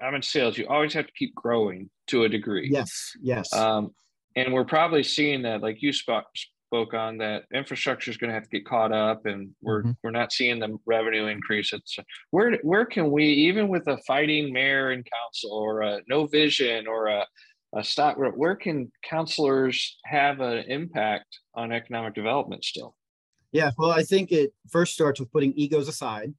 I'm 0.00 0.14
in 0.14 0.22
sales. 0.22 0.56
You 0.56 0.66
always 0.68 0.94
have 0.94 1.06
to 1.06 1.12
keep 1.12 1.34
growing 1.34 1.90
to 2.08 2.24
a 2.24 2.28
degree. 2.28 2.68
Yes, 2.70 3.12
yes. 3.20 3.52
Um, 3.52 3.90
and 4.36 4.52
we're 4.52 4.64
probably 4.64 5.02
seeing 5.02 5.42
that, 5.42 5.62
like 5.62 5.82
you 5.82 5.92
spoke 5.92 6.26
spoke 6.72 6.94
on, 6.94 7.18
that 7.18 7.44
infrastructure 7.52 8.10
is 8.10 8.16
going 8.16 8.28
to 8.28 8.34
have 8.34 8.44
to 8.44 8.48
get 8.48 8.64
caught 8.64 8.92
up, 8.92 9.26
and 9.26 9.50
we're 9.60 9.82
mm-hmm. 9.82 9.90
we're 10.02 10.10
not 10.10 10.32
seeing 10.32 10.58
the 10.58 10.78
revenue 10.86 11.26
increase. 11.26 11.72
It's 11.72 11.98
where 12.30 12.58
where 12.62 12.86
can 12.86 13.10
we, 13.10 13.24
even 13.24 13.68
with 13.68 13.86
a 13.88 13.98
fighting 14.06 14.52
mayor 14.52 14.90
and 14.90 15.04
council, 15.04 15.52
or 15.52 15.82
a 15.82 16.00
no 16.08 16.26
vision, 16.26 16.86
or 16.86 17.08
a 17.08 17.26
uh, 17.76 17.82
stock 17.82 18.16
where 18.16 18.56
can 18.56 18.90
councilors 19.02 19.98
have 20.04 20.40
an 20.40 20.64
impact 20.68 21.38
on 21.54 21.72
economic 21.72 22.14
development 22.14 22.64
still 22.64 22.94
yeah 23.52 23.70
well 23.78 23.90
i 23.90 24.02
think 24.02 24.30
it 24.32 24.52
first 24.70 24.92
starts 24.92 25.20
with 25.20 25.32
putting 25.32 25.52
egos 25.54 25.88
aside 25.88 26.32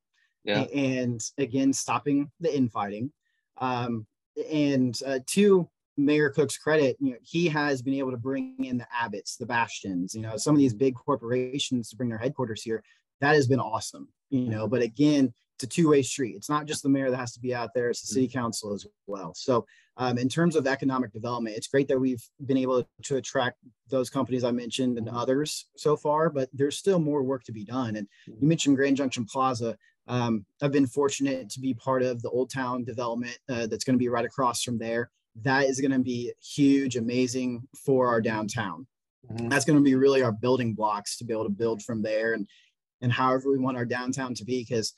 yeah. 0.43 0.61
and 0.73 1.21
again 1.37 1.71
stopping 1.73 2.29
the 2.39 2.55
infighting 2.55 3.11
um, 3.57 4.05
and 4.51 4.99
uh, 5.05 5.19
to 5.27 5.67
mayor 5.95 6.29
cook's 6.29 6.57
credit 6.57 6.97
you 6.99 7.11
know 7.11 7.17
he 7.21 7.47
has 7.47 7.81
been 7.81 7.93
able 7.93 8.11
to 8.11 8.17
bring 8.17 8.55
in 8.63 8.77
the 8.77 8.87
abbotts 8.99 9.37
the 9.37 9.45
bastions 9.45 10.15
you 10.15 10.21
know 10.21 10.37
some 10.37 10.55
of 10.55 10.59
these 10.59 10.73
big 10.73 10.95
corporations 10.95 11.89
to 11.89 11.95
bring 11.95 12.09
their 12.09 12.17
headquarters 12.17 12.63
here 12.63 12.83
that 13.21 13.35
has 13.35 13.47
been 13.47 13.59
awesome 13.59 14.07
you 14.29 14.49
know 14.49 14.67
but 14.67 14.81
again 14.81 15.31
it's 15.55 15.63
a 15.63 15.67
two-way 15.67 16.01
street. 16.01 16.35
It's 16.35 16.49
not 16.49 16.65
just 16.65 16.83
the 16.83 16.89
mayor 16.89 17.11
that 17.11 17.17
has 17.17 17.33
to 17.33 17.39
be 17.39 17.53
out 17.53 17.73
there; 17.73 17.89
it's 17.89 18.01
the 18.01 18.07
city 18.07 18.27
council 18.27 18.73
as 18.73 18.85
well. 19.07 19.33
So, 19.35 19.65
um, 19.97 20.17
in 20.17 20.27
terms 20.27 20.55
of 20.55 20.65
economic 20.65 21.11
development, 21.11 21.55
it's 21.55 21.67
great 21.67 21.87
that 21.87 21.99
we've 21.99 22.23
been 22.45 22.57
able 22.57 22.87
to 23.03 23.15
attract 23.15 23.57
those 23.89 24.09
companies 24.09 24.43
I 24.43 24.51
mentioned 24.51 24.97
and 24.97 25.07
others 25.07 25.67
so 25.77 25.95
far, 25.95 26.29
but 26.29 26.49
there's 26.51 26.77
still 26.77 26.99
more 26.99 27.21
work 27.21 27.43
to 27.43 27.51
be 27.51 27.63
done. 27.63 27.95
And 27.97 28.07
you 28.25 28.47
mentioned 28.47 28.75
Grand 28.75 28.97
Junction 28.97 29.25
Plaza. 29.25 29.77
Um, 30.07 30.45
I've 30.61 30.71
been 30.71 30.87
fortunate 30.87 31.49
to 31.51 31.59
be 31.59 31.75
part 31.75 32.01
of 32.01 32.21
the 32.21 32.29
Old 32.29 32.49
Town 32.51 32.83
development 32.83 33.37
uh, 33.49 33.67
that's 33.67 33.83
going 33.83 33.95
to 33.95 34.03
be 34.03 34.09
right 34.09 34.25
across 34.25 34.63
from 34.63 34.79
there. 34.79 35.11
That 35.43 35.65
is 35.65 35.79
going 35.79 35.91
to 35.91 35.99
be 35.99 36.33
huge, 36.41 36.95
amazing 36.95 37.67
for 37.85 38.07
our 38.07 38.21
downtown. 38.21 38.87
Mm-hmm. 39.31 39.49
That's 39.49 39.65
going 39.65 39.77
to 39.77 39.83
be 39.83 39.95
really 39.95 40.23
our 40.23 40.31
building 40.31 40.73
blocks 40.73 41.17
to 41.17 41.23
be 41.23 41.33
able 41.33 41.45
to 41.45 41.49
build 41.49 41.83
from 41.83 42.01
there 42.01 42.33
and 42.33 42.47
and 43.01 43.11
however 43.11 43.51
we 43.51 43.59
want 43.59 43.75
our 43.75 43.85
downtown 43.85 44.33
to 44.35 44.45
be. 44.45 44.65
Because 44.67 44.93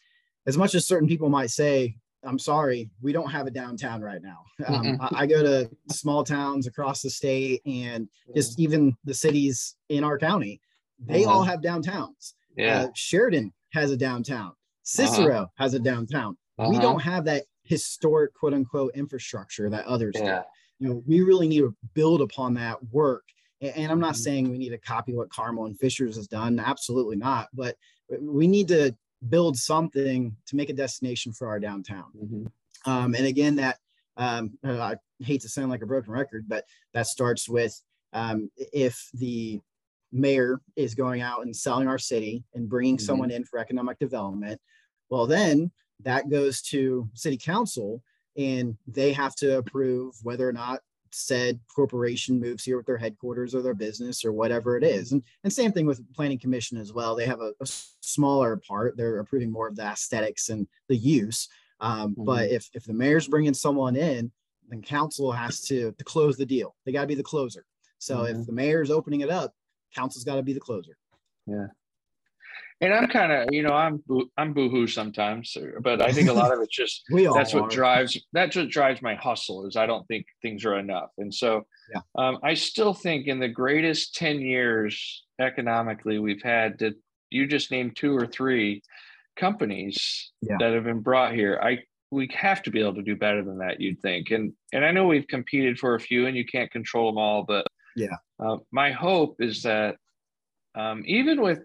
as 0.46 0.58
much 0.58 0.76
as 0.76 0.86
certain 0.86 1.08
people 1.08 1.30
might 1.30 1.50
say, 1.50 1.96
I'm 2.26 2.40
sorry, 2.40 2.90
we 3.02 3.14
don't 3.14 3.30
have 3.30 3.48
a 3.48 3.52
downtown 3.52 4.02
right 4.02 4.22
now. 4.22 4.40
Um, 4.66 4.98
I, 5.02 5.10
I, 5.24 5.26
go 5.26 5.44
to 5.44 5.70
small 5.92 6.24
towns 6.24 6.66
across 6.66 7.02
the 7.02 7.10
state 7.10 7.62
and 7.66 8.08
just 8.34 8.58
even 8.58 8.96
the 9.04 9.14
cities 9.14 9.76
in 9.90 10.02
our 10.02 10.18
county, 10.18 10.62
they 10.98 11.26
uh-huh. 11.26 11.34
all 11.34 11.44
have 11.44 11.60
downtowns. 11.60 12.36
Yeah. 12.58 12.84
Uh, 12.84 12.88
Sheridan 12.96 13.52
has 13.74 13.92
a 13.92 13.98
downtown. 13.98 14.54
Cicero 14.84 15.36
uh-huh. 15.36 15.46
has 15.56 15.74
a 15.74 15.80
downtown. 15.80 16.38
Uh-huh. 16.58 16.70
We 16.70 16.80
don't 16.80 17.02
have 17.02 17.26
that 17.26 17.44
historic 17.64 18.34
quote 18.34 18.54
unquote 18.54 18.96
infrastructure 18.96 19.70
that 19.70 19.86
others 19.86 20.16
yeah. 20.16 20.44
do. 20.80 20.86
You 20.86 20.90
know, 20.90 21.04
we 21.06 21.22
really 21.22 21.50
need 21.50 21.60
to 21.60 21.76
build 21.94 22.22
upon 22.22 22.54
that 22.54 22.78
work. 22.92 23.24
And, 23.60 23.76
and 23.76 23.92
I'm 23.92 24.00
not 24.00 24.14
mm-hmm. 24.14 24.22
saying 24.22 24.50
we 24.50 24.58
need 24.58 24.70
to 24.70 24.78
copy 24.78 25.14
what 25.14 25.30
Carmel 25.30 25.66
and 25.66 25.78
Fishers 25.78 26.16
has 26.16 26.28
done. 26.28 26.60
Absolutely 26.60 27.18
not. 27.18 27.50
But 27.54 27.76
we 28.22 28.48
need 28.48 28.68
to 28.70 28.96
build 29.30 29.58
something 29.58 30.36
to 30.48 30.56
make 30.56 30.70
a 30.70 30.74
destination 30.74 31.32
for 31.34 31.48
our 31.48 31.60
downtown. 31.60 32.06
Mm-hmm. 32.18 32.92
Um, 32.92 33.16
and 33.16 33.26
again, 33.26 33.56
that 33.56 33.80
um, 34.18 34.58
I 34.64 34.96
hate 35.20 35.42
to 35.42 35.50
sound 35.50 35.70
like 35.70 35.82
a 35.82 35.88
broken 35.88 36.14
record, 36.14 36.46
but 36.48 36.66
that 36.94 37.08
starts 37.08 37.50
with 37.50 37.80
um, 38.14 38.50
if 38.58 39.10
the 39.14 39.60
mayor 40.12 40.62
is 40.76 40.96
going 40.96 41.22
out 41.22 41.42
and 41.42 41.56
selling 41.56 41.88
our 41.88 41.98
city 41.98 42.44
and 42.54 42.70
bringing 42.70 42.98
mm-hmm. 42.98 43.06
someone 43.06 43.32
in 43.32 43.44
for 43.44 43.60
economic 43.60 44.00
development, 44.00 44.62
well, 45.10 45.28
then 45.28 45.72
that 46.02 46.30
goes 46.30 46.62
to 46.62 47.10
city 47.14 47.38
council 47.38 48.04
and 48.38 48.78
they 48.88 49.14
have 49.14 49.36
to 49.36 49.58
approve 49.58 50.16
whether 50.24 50.48
or 50.48 50.54
not 50.54 50.82
said 51.16 51.60
corporation 51.74 52.40
moves 52.40 52.64
here 52.64 52.76
with 52.76 52.86
their 52.86 52.98
headquarters 52.98 53.56
or 53.56 53.62
their 53.62 53.74
business 53.74 54.26
or 54.26 54.34
whatever 54.34 54.76
it 54.78 54.84
is. 54.84 55.14
And, 55.14 55.24
and 55.44 55.52
same 55.52 55.72
thing 55.72 55.86
with 55.86 56.04
planning 56.14 56.38
commission 56.38 56.78
as 56.78 56.92
well. 56.92 57.16
They 57.16 57.26
have 57.26 57.40
a, 57.40 57.54
a 57.62 57.66
smaller 58.02 58.58
part. 58.58 58.98
They're 58.98 59.20
approving 59.20 59.52
more 59.52 59.68
of 59.68 59.78
the 59.78 59.84
aesthetics 59.84 60.50
and 60.50 60.68
the 60.90 60.96
use. 60.98 61.48
Um, 61.80 62.12
mm-hmm. 62.12 62.26
But 62.26 62.50
if, 62.50 62.70
if 62.74 62.84
the 62.84 62.94
mayor's 62.94 63.28
bringing 63.30 63.54
someone 63.54 63.96
in, 63.96 64.32
then 64.68 64.82
council 64.82 65.32
has 65.32 65.62
to, 65.68 65.94
to 65.94 66.04
close 66.04 66.36
the 66.36 66.46
deal. 66.46 66.76
They 66.86 66.92
got 66.92 67.02
to 67.02 67.08
be 67.08 67.16
the 67.16 67.24
closer. 67.24 67.66
So 67.98 68.18
mm-hmm. 68.18 68.42
if 68.42 68.46
the 68.46 68.54
mayor's 68.54 68.92
opening 68.92 69.22
it 69.22 69.30
up, 69.30 69.54
council's 69.96 70.26
got 70.26 70.36
to 70.36 70.44
be 70.44 70.54
the 70.54 70.60
closer. 70.60 70.98
Yeah. 71.48 71.68
And 72.82 72.94
I'm 72.94 73.08
kind 73.08 73.32
of, 73.32 73.54
you 73.54 73.64
know, 73.64 73.74
I'm 73.74 74.04
I'm 74.38 74.54
boohoo 74.54 74.88
sometimes, 74.88 75.56
but 75.82 76.02
I 76.02 76.12
think 76.12 76.30
a 76.30 76.34
lot 76.34 76.54
of 76.54 76.62
it's 76.62 76.76
just 76.76 77.04
that's 77.34 77.54
what 77.54 77.70
drives 77.70 78.20
that's 78.34 78.56
what 78.56 78.70
drives 78.70 79.02
my 79.02 79.16
hustle 79.16 79.66
is 79.66 79.78
I 79.78 79.86
don't 79.86 80.06
think 80.08 80.26
things 80.42 80.66
are 80.66 80.78
enough, 80.78 81.10
and 81.18 81.34
so 81.34 81.66
yeah. 81.94 82.02
um, 82.18 82.40
I 82.44 82.54
still 82.54 82.94
think 82.94 83.28
in 83.28 83.40
the 83.40 83.48
greatest 83.48 84.16
ten 84.16 84.42
years 84.42 85.24
economically 85.40 86.20
we've 86.20 86.44
had 86.44 86.78
that 86.80 86.96
you 87.30 87.48
just 87.48 87.72
named 87.72 87.96
two 87.96 88.16
or 88.16 88.28
three 88.28 88.82
companies 89.36 90.32
yeah. 90.42 90.56
that 90.60 90.74
have 90.74 90.84
been 90.84 91.02
brought 91.02 91.34
here. 91.34 91.60
I 91.62 91.80
we 92.12 92.30
have 92.34 92.62
to 92.64 92.72
be 92.72 92.82
able 92.82 92.96
to 92.96 93.02
do 93.02 93.16
better 93.16 93.44
than 93.44 93.58
that. 93.60 93.80
You'd 93.80 94.02
think, 94.02 94.32
and 94.32 94.54
and 94.74 94.86
I 94.86 94.92
know 94.92 95.08
we've 95.08 95.28
competed 95.28 95.80
for 95.80 95.96
a 95.96 96.00
few, 96.00 96.28
and 96.28 96.36
you 96.36 96.46
can't 96.46 96.72
control 96.72 97.10
them 97.12 97.18
all, 97.18 97.44
but 97.44 97.66
yeah, 97.96 98.16
uh, 98.40 98.58
my 98.72 98.92
hope 98.92 99.38
is 99.40 99.64
that 99.64 99.96
um, 100.76 101.04
even 101.06 101.42
with 101.42 101.60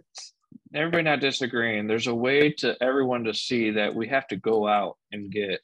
everybody 0.75 1.03
not 1.03 1.21
disagreeing. 1.21 1.87
There's 1.87 2.07
a 2.07 2.15
way 2.15 2.53
to 2.59 2.77
everyone 2.83 3.25
to 3.25 3.35
see 3.35 3.73
that 3.73 3.95
we 3.95 4.09
have 4.09 4.27
to 4.29 4.37
go 4.37 4.67
out 4.67 4.97
and 5.13 5.31
get 5.31 5.61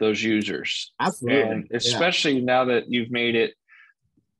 those 0.00 0.22
users. 0.22 0.92
Absolutely. 1.00 1.42
And 1.42 1.68
especially 1.72 2.38
yeah. 2.38 2.44
now 2.44 2.64
that 2.66 2.90
you've 2.90 3.10
made 3.10 3.34
it 3.34 3.54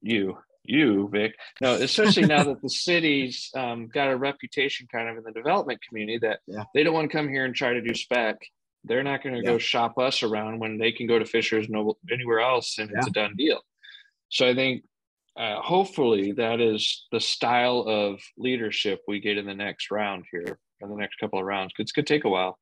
you, 0.00 0.38
you, 0.64 1.09
Vic. 1.11 1.34
No, 1.61 1.74
especially 1.74 2.26
now 2.26 2.44
that 2.44 2.62
the 2.62 2.70
city's 2.70 3.50
um, 3.56 3.88
got 3.88 4.11
a 4.11 4.16
reputation 4.16 4.86
kind 4.90 5.09
of 5.09 5.16
in 5.16 5.24
the 5.24 5.32
development 5.32 5.80
community 5.86 6.18
that 6.18 6.40
yeah. 6.46 6.64
they 6.74 6.82
don't 6.82 6.94
want 6.94 7.11
to 7.11 7.16
come 7.16 7.28
here 7.28 7.44
and 7.44 7.54
try 7.54 7.72
to 7.72 7.80
do 7.80 7.94
spec. 7.94 8.36
They're 8.84 9.02
not 9.02 9.22
going 9.22 9.34
to 9.34 9.42
yeah. 9.42 9.50
go 9.50 9.59
shop 9.59 9.98
us 9.98 10.22
around 10.22 10.61
when 10.61 10.78
they 10.78 10.92
can 10.92 11.06
go 11.06 11.18
to 11.18 11.24
Fishers 11.24 11.68
no 11.68 11.96
anywhere 12.11 12.40
else 12.40 12.78
and 12.78 12.90
it's 12.94 13.06
a 13.06 13.11
done 13.11 13.34
deal. 13.36 13.61
So 14.28 14.46
I 14.48 14.54
think 14.54 14.84
uh, 15.39 15.61
hopefully 15.62 16.32
that 16.32 16.61
is 16.61 17.07
the 17.12 17.20
style 17.20 17.84
of 17.86 18.20
leadership 18.36 19.01
we 19.07 19.20
get 19.20 19.39
in 19.39 19.47
the 19.47 19.55
next 19.55 19.91
round 19.91 20.24
here 20.32 20.59
in 20.80 20.91
the 20.91 20.97
next 20.97 21.16
couple 21.16 21.39
of 21.39 21.47
rounds 21.47 21.72
it's 21.78 21.93
going 21.93 22.05
to 22.05 22.12
take 22.12 22.24
a 22.24 22.28
while. 22.28 22.59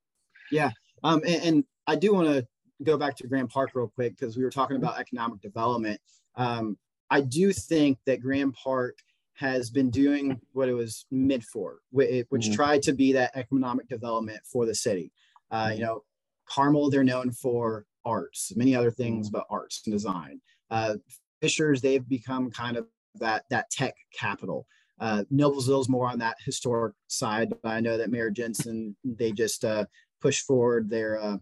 Yeah 0.53 0.71
um, 1.03 1.23
and, 1.27 1.43
and 1.43 1.65
i 1.87 1.97
do 1.97 2.13
want 2.13 2.29
to 2.29 2.47
go 2.83 2.99
back 2.99 3.17
to 3.17 3.27
grand 3.27 3.49
park 3.49 3.71
real 3.75 3.89
quick 3.89 4.17
because 4.19 4.37
we 4.37 4.45
were 4.45 4.51
talking 4.51 4.77
about 4.77 5.01
economic 5.01 5.41
development. 5.41 6.01
Um, 6.37 6.77
i 7.11 7.21
do 7.21 7.53
think 7.53 7.99
that 8.07 8.21
grand 8.21 8.55
park 8.55 8.99
has 9.35 9.71
been 9.71 9.91
doing 9.91 10.41
what 10.53 10.69
it 10.69 10.75
was 10.75 11.07
meant 11.11 11.45
for 11.45 11.79
which 11.91 12.11
mm-hmm. 12.21 12.53
tried 12.53 12.83
to 12.83 12.93
be 12.93 13.13
that 13.13 13.31
economic 13.35 13.89
development 13.89 14.41
for 14.45 14.67
the 14.67 14.75
city. 14.75 15.13
Uh, 15.51 15.71
you 15.75 15.81
know 15.81 16.03
carmel 16.49 16.91
they're 16.91 17.05
known 17.05 17.33
for 17.33 17.87
arts 18.05 18.53
many 18.55 18.77
other 18.77 18.91
things 18.91 19.29
mm-hmm. 19.29 19.39
but 19.39 19.47
arts 19.51 19.83
and 19.87 19.93
design. 19.93 20.41
Uh, 20.71 20.95
Fishers, 21.41 21.81
they've 21.81 22.09
become 22.09 22.51
kind 22.51 22.77
of 22.77 22.87
that 23.17 23.45
that 23.51 23.71
tech 23.71 23.95
capital. 24.15 24.67
Uh, 24.99 25.25
Noblesville's 25.31 25.89
more 25.89 26.09
on 26.09 26.19
that 26.21 26.37
historic 26.45 26.95
side, 27.09 27.53
but 27.63 27.69
I 27.69 27.81
know 27.81 27.99
that 27.99 28.11
Mayor 28.11 28.31
Jensen 28.31 28.97
they 29.05 29.33
just 29.33 29.65
uh, 29.65 29.85
push 30.21 30.41
forward 30.41 30.89
their 30.89 31.21
uh, 31.21 31.37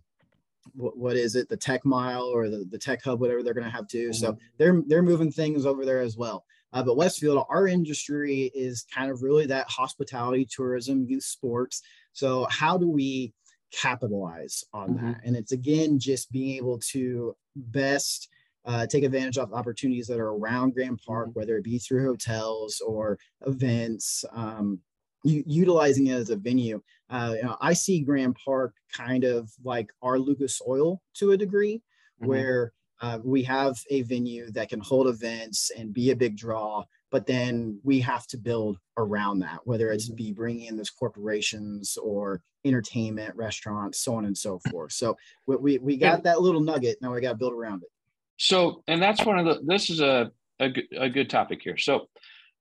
what, 0.72 0.96
what 0.96 1.16
is 1.16 1.36
it, 1.36 1.48
the 1.48 1.56
Tech 1.56 1.84
Mile 1.84 2.24
or 2.24 2.48
the, 2.48 2.66
the 2.70 2.78
Tech 2.78 3.02
Hub, 3.04 3.20
whatever 3.20 3.42
they're 3.42 3.54
going 3.54 3.64
to 3.64 3.70
have 3.70 3.88
to. 3.88 4.08
Mm-hmm. 4.08 4.12
So 4.12 4.38
they're 4.58 4.82
they're 4.86 5.02
moving 5.02 5.30
things 5.30 5.66
over 5.66 5.84
there 5.84 6.00
as 6.00 6.16
well. 6.16 6.44
Uh, 6.72 6.82
but 6.82 6.96
Westfield, 6.96 7.46
our 7.50 7.68
industry 7.68 8.50
is 8.54 8.84
kind 8.92 9.10
of 9.10 9.22
really 9.22 9.46
that 9.46 9.68
hospitality, 9.68 10.44
tourism, 10.50 11.06
youth 11.08 11.22
sports. 11.22 11.82
So 12.12 12.48
how 12.50 12.76
do 12.76 12.90
we 12.90 13.32
capitalize 13.70 14.64
on 14.72 14.94
mm-hmm. 14.94 15.06
that? 15.06 15.20
And 15.24 15.36
it's 15.36 15.52
again 15.52 15.98
just 15.98 16.32
being 16.32 16.56
able 16.56 16.78
to 16.90 17.36
best 17.54 18.28
uh, 18.66 18.86
take 18.86 19.04
advantage 19.04 19.38
of 19.38 19.52
opportunities 19.52 20.06
that 20.06 20.20
are 20.20 20.30
around 20.30 20.74
Grand 20.74 21.00
Park, 21.06 21.28
mm-hmm. 21.28 21.38
whether 21.38 21.56
it 21.56 21.64
be 21.64 21.78
through 21.78 22.04
hotels 22.04 22.80
or 22.86 23.18
events, 23.46 24.24
um, 24.32 24.78
utilizing 25.22 26.08
it 26.08 26.14
as 26.14 26.30
a 26.30 26.36
venue. 26.36 26.80
Uh, 27.10 27.34
you 27.36 27.42
know, 27.42 27.56
I 27.60 27.72
see 27.72 28.00
Grand 28.00 28.36
Park 28.42 28.74
kind 28.92 29.24
of 29.24 29.50
like 29.62 29.90
our 30.02 30.18
Lucas 30.18 30.60
Oil 30.66 31.00
to 31.14 31.32
a 31.32 31.36
degree, 31.36 31.76
mm-hmm. 32.20 32.28
where 32.28 32.72
uh, 33.00 33.18
we 33.22 33.42
have 33.42 33.76
a 33.90 34.02
venue 34.02 34.50
that 34.52 34.68
can 34.68 34.80
hold 34.80 35.08
events 35.08 35.70
and 35.76 35.92
be 35.92 36.10
a 36.10 36.16
big 36.16 36.36
draw, 36.36 36.84
but 37.10 37.26
then 37.26 37.78
we 37.84 38.00
have 38.00 38.26
to 38.28 38.38
build 38.38 38.78
around 38.96 39.40
that, 39.40 39.60
whether 39.64 39.92
it's 39.92 40.06
mm-hmm. 40.06 40.16
be 40.16 40.32
bringing 40.32 40.66
in 40.66 40.76
those 40.76 40.90
corporations 40.90 41.98
or 42.02 42.40
entertainment, 42.64 43.36
restaurants, 43.36 44.00
so 44.00 44.14
on 44.14 44.24
and 44.24 44.36
so 44.36 44.58
forth. 44.70 44.92
So 44.92 45.18
we, 45.46 45.56
we, 45.56 45.78
we 45.78 45.96
got 45.98 46.22
that 46.22 46.40
little 46.40 46.62
nugget. 46.62 46.96
Now 47.02 47.12
we 47.12 47.20
got 47.20 47.32
to 47.32 47.36
build 47.36 47.52
around 47.52 47.82
it 47.82 47.90
so 48.36 48.82
and 48.86 49.02
that's 49.02 49.24
one 49.24 49.38
of 49.38 49.46
the 49.46 49.60
this 49.64 49.90
is 49.90 50.00
a 50.00 50.30
a, 50.60 50.72
a 50.98 51.08
good 51.08 51.30
topic 51.30 51.60
here. 51.62 51.76
So 51.76 52.08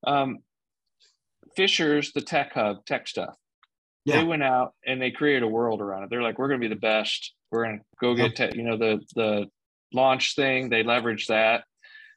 um 0.05 0.39
fishers 1.55 2.11
the 2.13 2.21
tech 2.21 2.53
hub 2.53 2.85
tech 2.85 3.07
stuff. 3.07 3.35
Yeah. 4.05 4.17
they 4.17 4.23
went 4.25 4.43
out 4.43 4.73
and 4.85 5.01
they 5.01 5.11
created 5.11 5.43
a 5.43 5.47
world 5.47 5.79
around 5.81 6.03
it. 6.03 6.09
They're 6.09 6.21
like 6.21 6.37
we're 6.37 6.49
going 6.49 6.59
to 6.59 6.67
be 6.67 6.73
the 6.73 6.79
best. 6.79 7.33
We're 7.51 7.63
going 7.63 7.79
to 7.79 7.83
go 8.01 8.15
get 8.15 8.35
te- 8.35 8.57
you 8.57 8.63
know 8.63 8.77
the 8.77 8.99
the 9.15 9.45
launch 9.93 10.35
thing. 10.35 10.69
They 10.69 10.83
leveraged 10.83 11.27
that. 11.27 11.63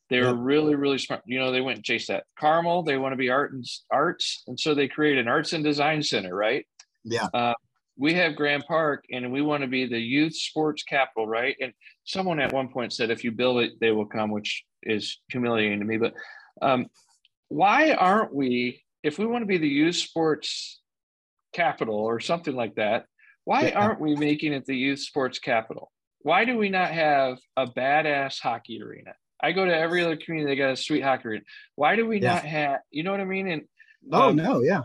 They 0.08 0.20
were 0.20 0.34
really 0.34 0.74
really 0.74 0.98
smart. 0.98 1.22
You 1.26 1.38
know 1.38 1.52
they 1.52 1.60
went 1.60 1.76
and 1.76 1.84
chased 1.84 2.08
that. 2.08 2.24
Carmel 2.38 2.82
they 2.82 2.96
want 2.96 3.12
to 3.12 3.16
be 3.16 3.30
art 3.30 3.52
and 3.52 3.64
arts. 3.90 4.42
And 4.46 4.58
so 4.58 4.74
they 4.74 4.88
created 4.88 5.20
an 5.20 5.28
arts 5.28 5.52
and 5.52 5.62
design 5.62 6.02
center 6.02 6.34
right? 6.34 6.66
Yeah. 7.04 7.28
Uh, 7.32 7.54
we 7.98 8.14
have 8.14 8.36
Grand 8.36 8.64
Park 8.66 9.04
and 9.10 9.32
we 9.32 9.42
want 9.42 9.62
to 9.62 9.68
be 9.68 9.86
the 9.86 9.98
youth 9.98 10.34
sports 10.36 10.82
capital, 10.82 11.26
right? 11.26 11.56
And 11.60 11.72
someone 12.04 12.40
at 12.40 12.52
one 12.52 12.68
point 12.68 12.92
said, 12.92 13.10
if 13.10 13.24
you 13.24 13.32
build 13.32 13.62
it, 13.62 13.80
they 13.80 13.90
will 13.90 14.06
come, 14.06 14.30
which 14.30 14.64
is 14.82 15.18
humiliating 15.30 15.78
to 15.80 15.84
me. 15.84 15.96
But 15.96 16.14
um, 16.60 16.86
why 17.48 17.92
aren't 17.92 18.34
we, 18.34 18.82
if 19.02 19.18
we 19.18 19.26
want 19.26 19.42
to 19.42 19.46
be 19.46 19.58
the 19.58 19.68
youth 19.68 19.96
sports 19.96 20.80
capital 21.54 21.96
or 21.96 22.20
something 22.20 22.54
like 22.54 22.74
that, 22.74 23.06
why 23.44 23.68
yeah. 23.68 23.78
aren't 23.78 24.00
we 24.00 24.14
making 24.14 24.52
it 24.52 24.66
the 24.66 24.76
youth 24.76 25.00
sports 25.00 25.38
capital? 25.38 25.90
Why 26.20 26.44
do 26.44 26.58
we 26.58 26.68
not 26.68 26.90
have 26.90 27.38
a 27.56 27.66
badass 27.66 28.40
hockey 28.40 28.82
arena? 28.82 29.14
I 29.40 29.52
go 29.52 29.64
to 29.64 29.74
every 29.74 30.04
other 30.04 30.16
community, 30.16 30.52
they 30.52 30.56
got 30.56 30.72
a 30.72 30.76
sweet 30.76 31.02
hockey 31.02 31.28
arena. 31.28 31.44
Why 31.76 31.96
do 31.96 32.06
we 32.06 32.20
yeah. 32.20 32.34
not 32.34 32.44
have, 32.44 32.80
you 32.90 33.04
know 33.04 33.12
what 33.12 33.20
I 33.20 33.24
mean? 33.24 33.48
And 33.48 33.62
oh, 34.12 34.30
um, 34.30 34.36
no, 34.36 34.60
yeah 34.60 34.82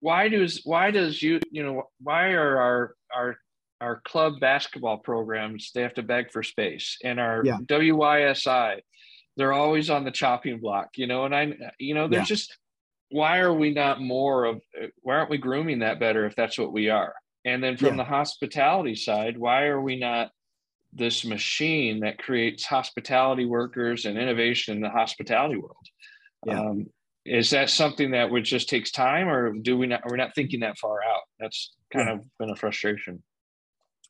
why 0.00 0.28
does 0.28 0.62
why 0.64 0.90
does 0.90 1.22
you 1.22 1.40
you 1.50 1.62
know 1.62 1.82
why 2.00 2.30
are 2.32 2.58
our 2.58 2.94
our 3.14 3.36
our 3.80 4.00
club 4.02 4.34
basketball 4.40 4.98
programs 4.98 5.70
they 5.74 5.82
have 5.82 5.94
to 5.94 6.02
beg 6.02 6.30
for 6.32 6.42
space 6.42 6.98
and 7.04 7.20
our 7.20 7.42
Yeah. 7.44 7.58
wysi 7.68 8.80
they're 9.36 9.52
always 9.52 9.88
on 9.90 10.04
the 10.04 10.10
chopping 10.10 10.58
block 10.58 10.88
you 10.96 11.06
know 11.06 11.24
and 11.24 11.34
i 11.34 11.52
you 11.78 11.94
know 11.94 12.08
there's 12.08 12.28
Yeah. 12.28 12.34
just 12.36 12.58
why 13.10 13.38
are 13.38 13.52
we 13.54 13.72
not 13.72 14.00
more 14.00 14.44
of 14.44 14.62
why 15.02 15.16
aren't 15.16 15.30
we 15.30 15.38
grooming 15.38 15.80
that 15.80 16.00
better 16.00 16.26
if 16.26 16.34
that's 16.36 16.58
what 16.58 16.72
we 16.72 16.88
are 16.90 17.14
and 17.44 17.62
then 17.62 17.76
from 17.76 17.88
Yeah. 17.96 17.96
the 17.96 18.04
hospitality 18.04 18.94
side 18.94 19.36
why 19.38 19.64
are 19.64 19.80
we 19.80 19.96
not 19.96 20.30
this 20.92 21.24
machine 21.24 22.00
that 22.00 22.18
creates 22.18 22.64
hospitality 22.64 23.44
workers 23.44 24.06
and 24.06 24.18
innovation 24.18 24.74
in 24.76 24.80
the 24.82 24.90
hospitality 24.90 25.56
world 25.56 25.86
Yeah. 26.46 26.60
um, 26.60 26.86
is 27.24 27.50
that 27.50 27.68
something 27.70 28.10
that 28.12 28.30
would 28.30 28.44
just 28.44 28.68
takes 28.68 28.90
time 28.90 29.28
or 29.28 29.52
do 29.52 29.76
we 29.76 29.86
not 29.86 30.00
we're 30.08 30.16
not 30.16 30.34
thinking 30.34 30.60
that 30.60 30.78
far 30.78 31.02
out 31.04 31.22
that's 31.38 31.74
kind 31.92 32.08
Yeah. 32.08 32.14
of 32.14 32.20
been 32.38 32.50
a 32.50 32.56
frustration 32.56 33.22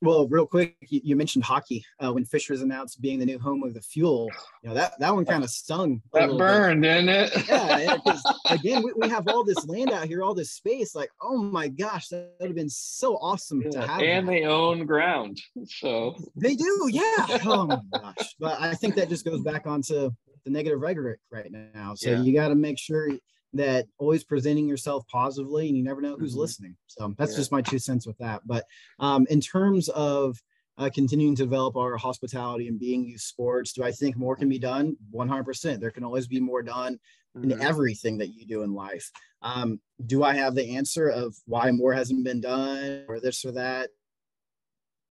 Well, 0.02 0.26
real 0.28 0.46
quick, 0.46 0.76
you, 0.88 1.00
you 1.04 1.14
mentioned 1.14 1.44
hockey. 1.44 1.84
Uh, 2.02 2.10
when 2.14 2.24
Fishers 2.24 2.62
announced 2.62 3.02
being 3.02 3.18
the 3.18 3.26
new 3.26 3.38
home 3.38 3.62
of 3.62 3.74
the 3.74 3.82
Fuel, 3.82 4.30
you 4.62 4.68
know 4.70 4.74
that 4.74 4.98
that 4.98 5.12
one 5.14 5.26
kind 5.26 5.44
of 5.44 5.50
stung. 5.50 6.00
that 6.14 6.20
little 6.22 6.38
bit. 6.38 6.44
burned 6.46 6.82
didn't 6.84 7.10
it 7.10 7.30
Yeah, 7.48 7.98
yeah. 8.06 8.16
again, 8.48 8.82
we, 8.82 8.94
we 8.96 9.08
have 9.10 9.28
all 9.28 9.44
this 9.44 9.62
land 9.66 9.90
out 9.90 10.06
here, 10.06 10.22
all 10.22 10.32
this 10.34 10.52
space. 10.52 10.94
Like, 10.94 11.10
oh 11.20 11.36
my 11.36 11.68
gosh, 11.68 12.08
that 12.08 12.32
would 12.40 12.48
have 12.48 12.56
been 12.56 12.70
so 12.70 13.16
awesome 13.16 13.60
to 13.72 13.80
have. 13.86 14.00
and 14.00 14.26
that. 14.26 14.32
they 14.32 14.44
own 14.44 14.86
ground 14.86 15.38
so 15.66 16.14
They 16.34 16.54
do, 16.54 16.88
yeah. 16.90 17.26
Oh 17.44 17.66
my 17.66 17.80
gosh. 17.92 18.34
But 18.38 18.58
I 18.58 18.72
think 18.80 18.94
that 18.94 19.10
just 19.10 19.26
goes 19.26 19.42
back 19.42 19.66
onto 19.66 20.10
the 20.44 20.50
negative 20.50 20.80
rhetoric 20.80 21.20
right 21.30 21.50
now. 21.50 21.94
So 21.94 22.10
Yeah. 22.10 22.22
you 22.22 22.32
got 22.32 22.48
to 22.48 22.54
make 22.54 22.78
sure 22.78 23.10
that 23.52 23.86
always 23.98 24.22
presenting 24.24 24.68
yourself 24.68 25.06
positively 25.08 25.68
and 25.68 25.76
you 25.76 25.82
never 25.82 26.00
know 26.00 26.16
who's 26.16 26.34
Mhm. 26.34 26.38
listening. 26.38 26.76
So 26.86 27.14
that's 27.18 27.32
Yeah. 27.32 27.38
just 27.38 27.52
my 27.52 27.62
two 27.62 27.78
cents 27.78 28.06
with 28.06 28.16
that. 28.18 28.46
But 28.46 28.64
um, 28.98 29.26
in 29.28 29.40
terms 29.40 29.88
of 29.90 30.40
uh, 30.78 30.88
continuing 30.94 31.34
to 31.36 31.42
develop 31.42 31.76
our 31.76 31.96
hospitality 31.98 32.66
and 32.66 32.78
being 32.78 33.04
youth 33.04 33.20
sports, 33.20 33.74
do 33.74 33.82
I 33.82 33.92
think 33.92 34.16
more 34.16 34.34
can 34.34 34.48
be 34.48 34.58
done? 34.58 34.96
100%. 35.10 35.78
There 35.80 35.90
can 35.90 36.04
always 36.04 36.26
be 36.26 36.40
more 36.40 36.62
done 36.62 36.98
in 37.34 37.50
Mhm. 37.50 37.60
everything 37.60 38.16
that 38.18 38.28
you 38.28 38.46
do 38.46 38.62
in 38.62 38.72
life. 38.72 39.10
Um, 39.42 39.80
do 40.06 40.22
I 40.22 40.32
have 40.34 40.54
the 40.54 40.76
answer 40.76 41.08
of 41.08 41.36
why 41.44 41.70
more 41.70 41.92
hasn't 41.92 42.24
been 42.24 42.40
done 42.40 43.04
or 43.08 43.20
this 43.20 43.44
or 43.44 43.52
that? 43.52 43.90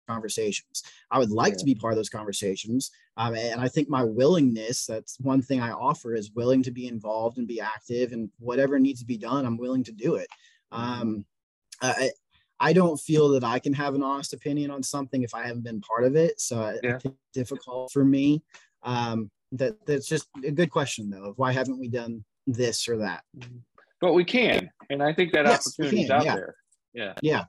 Conversations. 0.08 0.84
I 1.12 1.20
would 1.20 1.32
like 1.32 1.54
Yeah. 1.54 1.58
to 1.58 1.66
be 1.66 1.76
part 1.76 1.92
of 1.92 1.98
those 1.98 2.10
conversations. 2.10 2.90
Um, 3.18 3.36
and 3.36 3.60
I 3.60 3.68
think 3.68 3.90
my 3.90 4.04
willingness, 4.04 4.86
that's 4.86 5.20
one 5.20 5.42
thing 5.42 5.60
I 5.60 5.72
offer, 5.72 6.14
is 6.14 6.32
willing 6.34 6.64
to 6.64 6.72
be 6.72 6.88
involved 6.88 7.40
and 7.40 7.48
be 7.48 7.60
active 7.60 8.12
and 8.14 8.30
whatever 8.40 8.80
needs 8.80 9.00
to 9.02 9.06
be 9.06 9.18
done, 9.18 9.46
I'm 9.46 9.58
willing 9.58 9.84
to 9.86 9.92
do 9.92 10.16
it. 10.16 10.28
Um, 10.72 11.26
I, 11.82 12.12
I 12.60 12.74
don't 12.74 12.98
feel 12.98 13.30
that 13.30 13.44
I 13.44 13.60
can 13.60 13.74
have 13.74 13.96
an 13.96 14.04
honest 14.04 14.34
opinion 14.34 14.72
on 14.72 14.84
something 14.84 15.24
if 15.24 15.34
I 15.34 15.46
haven't 15.48 15.64
been 15.64 15.82
part 15.82 16.04
of 16.04 16.16
it. 16.16 16.40
So 16.40 16.78
Yeah. 16.84 17.00
it's 17.04 17.16
difficult 17.34 17.92
for 17.92 18.06
me. 18.06 18.44
Um, 18.84 19.32
that 19.54 19.84
that's 19.86 20.08
just 20.08 20.28
a 20.46 20.52
good 20.52 20.70
question 20.70 21.10
though. 21.10 21.24
Of 21.30 21.38
why 21.38 21.52
haven't 21.54 21.80
we 21.80 21.88
done 21.88 22.24
this 22.46 22.88
or 22.88 22.98
that? 22.98 23.24
but 24.00 24.14
we 24.14 24.24
can 24.24 24.70
and 24.92 25.02
i 25.02 25.12
think 25.12 25.34
that 25.34 25.46
Yes, 25.46 25.68
opportunity 25.68 26.04
is 26.04 26.12
out 26.12 26.24
yeah. 26.24 26.36
there 26.36 26.56
yeah 26.94 27.14
Yeah. 27.22 27.44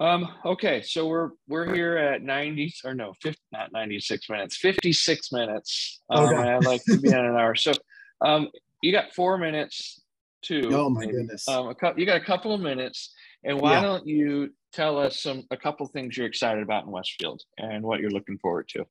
Um 0.00 0.26
okay 0.44 0.80
so 0.82 1.06
we're 1.06 1.30
we're 1.46 1.72
here 1.74 1.96
at 1.96 2.22
90 2.22 2.72
or 2.84 2.94
no 2.94 3.12
50 3.22 3.38
not 3.52 3.70
96 3.72 4.28
minutes 4.30 4.56
56 4.56 5.32
minutes 5.32 6.00
um, 6.10 6.24
Okay. 6.24 6.36
i'd 6.36 6.64
like 6.64 6.82
to 6.86 6.98
be 6.98 7.12
on 7.12 7.26
an 7.26 7.36
hour 7.36 7.54
so 7.54 7.72
um 8.24 8.48
you 8.82 8.92
got 8.92 9.12
four 9.14 9.36
minutes 9.38 10.02
to 10.42 10.60
Oh 10.72 10.88
my 10.90 11.04
goodness. 11.04 11.46
um 11.48 11.68
a 11.68 11.74
couple 11.74 12.00
you 12.00 12.06
got 12.06 12.16
a 12.16 12.24
couple 12.24 12.54
of 12.54 12.60
minutes 12.60 13.12
and 13.44 13.60
why 13.60 13.72
Yeah. 13.72 13.82
don't 13.82 14.06
you 14.06 14.54
tell 14.72 14.98
us 14.98 15.20
some 15.22 15.44
a 15.50 15.56
couple 15.56 15.86
things 15.86 16.16
you're 16.16 16.26
excited 16.26 16.62
about 16.62 16.84
in 16.86 16.90
westfield 16.90 17.42
and 17.58 17.84
what 17.84 18.00
you're 18.00 18.10
looking 18.10 18.38
forward 18.38 18.68
to 18.70 18.86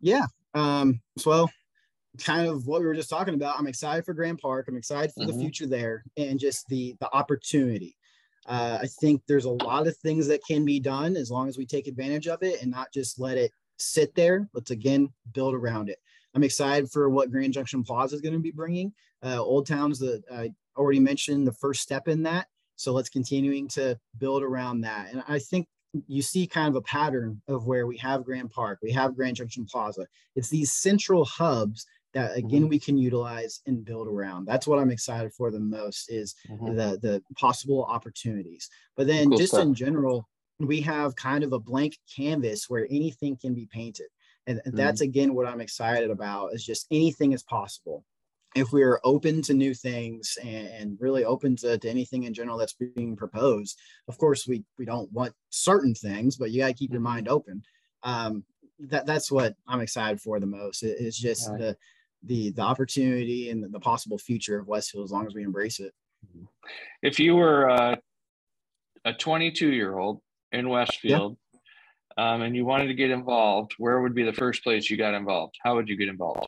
Yeah. 0.00 0.26
Um, 0.54 1.00
so, 1.18 1.30
well, 1.30 1.50
kind 2.18 2.48
of 2.48 2.66
what 2.66 2.80
we 2.80 2.86
were 2.86 2.94
just 2.94 3.10
talking 3.10 3.34
about. 3.34 3.58
I'm 3.58 3.66
excited 3.66 4.04
for 4.04 4.14
Grand 4.14 4.38
Park. 4.38 4.66
I'm 4.68 4.76
excited 4.76 5.12
for 5.14 5.20
Mhm. 5.24 5.26
the 5.28 5.32
future 5.34 5.66
there 5.66 6.04
and 6.16 6.38
just 6.40 6.66
the 6.68 6.96
the 7.00 7.08
opportunity. 7.14 7.96
Uh, 8.48 8.78
I 8.82 8.86
think 8.86 9.22
there's 9.28 9.44
a 9.44 9.50
lot 9.50 9.86
of 9.86 9.96
things 9.98 10.26
that 10.28 10.40
can 10.44 10.64
be 10.64 10.80
done 10.80 11.16
as 11.16 11.30
long 11.30 11.48
as 11.48 11.58
we 11.58 11.66
take 11.66 11.86
advantage 11.86 12.26
of 12.26 12.42
it 12.42 12.62
and 12.62 12.70
not 12.70 12.92
just 12.92 13.20
let 13.20 13.36
it 13.36 13.52
sit 13.76 14.14
there. 14.14 14.48
Let's 14.54 14.70
again 14.70 15.10
build 15.32 15.54
around 15.54 15.90
it. 15.90 15.98
I'm 16.34 16.42
excited 16.42 16.90
for 16.90 17.10
what 17.10 17.30
Grand 17.30 17.52
Junction 17.52 17.84
Plaza 17.84 18.14
is 18.14 18.22
going 18.22 18.34
to 18.34 18.40
be 18.40 18.50
bringing. 18.50 18.92
Uh, 19.22 19.42
Old 19.42 19.66
Town's 19.66 19.98
the 19.98 20.22
I 20.32 20.52
already 20.76 21.00
mentioned 21.00 21.46
the 21.46 21.52
first 21.52 21.82
step 21.82 22.08
in 22.08 22.22
that. 22.22 22.46
So 22.76 22.92
let's 22.92 23.08
continuing 23.08 23.68
to 23.68 23.98
build 24.18 24.42
around 24.42 24.80
that. 24.82 25.12
And 25.12 25.22
I 25.28 25.40
think 25.40 25.66
you 26.06 26.22
see 26.22 26.46
kind 26.46 26.68
of 26.68 26.76
a 26.76 26.82
pattern 26.82 27.42
of 27.48 27.66
where 27.66 27.86
we 27.86 27.96
have 27.98 28.24
Grand 28.24 28.50
Park, 28.50 28.78
we 28.82 28.92
have 28.92 29.16
Grand 29.16 29.36
Junction 29.36 29.66
Plaza. 29.66 30.06
It's 30.36 30.48
these 30.48 30.72
central 30.72 31.24
hubs 31.24 31.86
that 32.14 32.36
again 32.36 32.62
mm-hmm. 32.62 32.68
we 32.68 32.78
can 32.78 32.96
utilize 32.96 33.60
and 33.66 33.84
build 33.84 34.08
around. 34.08 34.46
That's 34.46 34.66
what 34.66 34.78
I'm 34.78 34.90
excited 34.90 35.32
for 35.34 35.50
the 35.50 35.60
most 35.60 36.10
is 36.10 36.34
mm-hmm. 36.50 36.74
the 36.74 36.98
the 37.00 37.22
possible 37.36 37.84
opportunities. 37.84 38.68
But 38.96 39.06
then 39.06 39.28
Cool 39.28 39.38
just 39.38 39.52
stuff. 39.52 39.64
in 39.64 39.74
general, 39.74 40.28
we 40.58 40.80
have 40.82 41.16
kind 41.16 41.44
of 41.44 41.52
a 41.52 41.58
blank 41.58 41.98
canvas 42.14 42.68
where 42.68 42.86
anything 42.90 43.36
can 43.36 43.54
be 43.54 43.68
painted. 43.72 44.06
And 44.46 44.60
and 44.64 44.76
that's 44.76 45.02
mm-hmm. 45.02 45.10
again 45.10 45.34
what 45.34 45.46
I'm 45.46 45.60
excited 45.60 46.10
about 46.10 46.54
is 46.54 46.64
just 46.64 46.86
anything 46.90 47.32
is 47.32 47.42
possible. 47.42 48.04
If 48.54 48.72
we're 48.72 48.98
open 49.04 49.42
to 49.42 49.52
new 49.52 49.74
things 49.74 50.38
and, 50.42 50.68
and 50.68 50.98
really 51.00 51.22
open 51.22 51.54
to, 51.56 51.76
to 51.76 51.88
anything 51.88 52.22
in 52.22 52.32
general 52.32 52.56
that's 52.56 52.72
being 52.72 53.14
proposed, 53.14 53.78
of 54.08 54.16
course 54.16 54.48
we 54.48 54.64
we 54.78 54.86
don't 54.86 55.12
want 55.12 55.34
certain 55.50 55.94
things, 55.94 56.36
but 56.36 56.50
you 56.50 56.62
got 56.62 56.68
to 56.68 56.74
keep 56.74 56.90
your 56.90 57.02
mind 57.02 57.28
open. 57.28 57.62
Um, 58.02 58.44
that 58.80 59.06
that's 59.06 59.30
what 59.30 59.54
I'm 59.66 59.80
excited 59.80 60.20
for 60.20 60.40
the 60.40 60.46
most. 60.46 60.82
It's 60.82 61.18
just 61.18 61.50
Right. 61.50 61.58
the 61.58 61.76
the 62.24 62.50
the 62.50 62.62
opportunity 62.62 63.50
and 63.50 63.62
the, 63.62 63.68
the 63.68 63.80
possible 63.80 64.18
future 64.18 64.58
of 64.58 64.66
Westfield 64.66 65.04
as 65.04 65.10
long 65.12 65.26
as 65.26 65.34
we 65.34 65.42
embrace 65.42 65.80
it. 65.80 65.92
if 67.02 67.18
you 67.20 67.36
were 67.36 67.70
uh, 67.70 67.96
a 69.04 69.12
22 69.14 69.72
year 69.72 69.96
old 69.98 70.20
in 70.52 70.68
Westfield 70.68 71.36
um, 72.16 72.42
and 72.42 72.56
you 72.56 72.64
wanted 72.64 72.88
to 72.88 72.94
get 72.94 73.10
involved, 73.10 73.74
where 73.78 74.00
would 74.00 74.14
be 74.14 74.24
the 74.24 74.32
first 74.32 74.62
place 74.64 74.90
you 74.90 74.96
got 74.96 75.14
involved? 75.14 75.56
How 75.62 75.76
would 75.76 75.88
you 75.88 75.96
get 75.96 76.08
involved? 76.08 76.46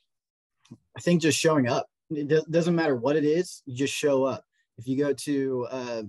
I 0.97 1.01
think 1.01 1.23
just 1.23 1.39
showing 1.39 1.68
up. 1.68 1.87
It 2.11 2.27
do- 2.27 2.45
doesn't 2.51 2.75
matter 2.75 2.97
what 2.97 3.14
it 3.14 3.25
is, 3.25 3.62
you 3.66 3.77
just 3.77 3.95
show 3.95 4.25
up. 4.25 4.45
If 4.79 4.89
you 4.89 4.97
go 4.99 5.12
to 5.12 5.66
uh, 5.71 6.03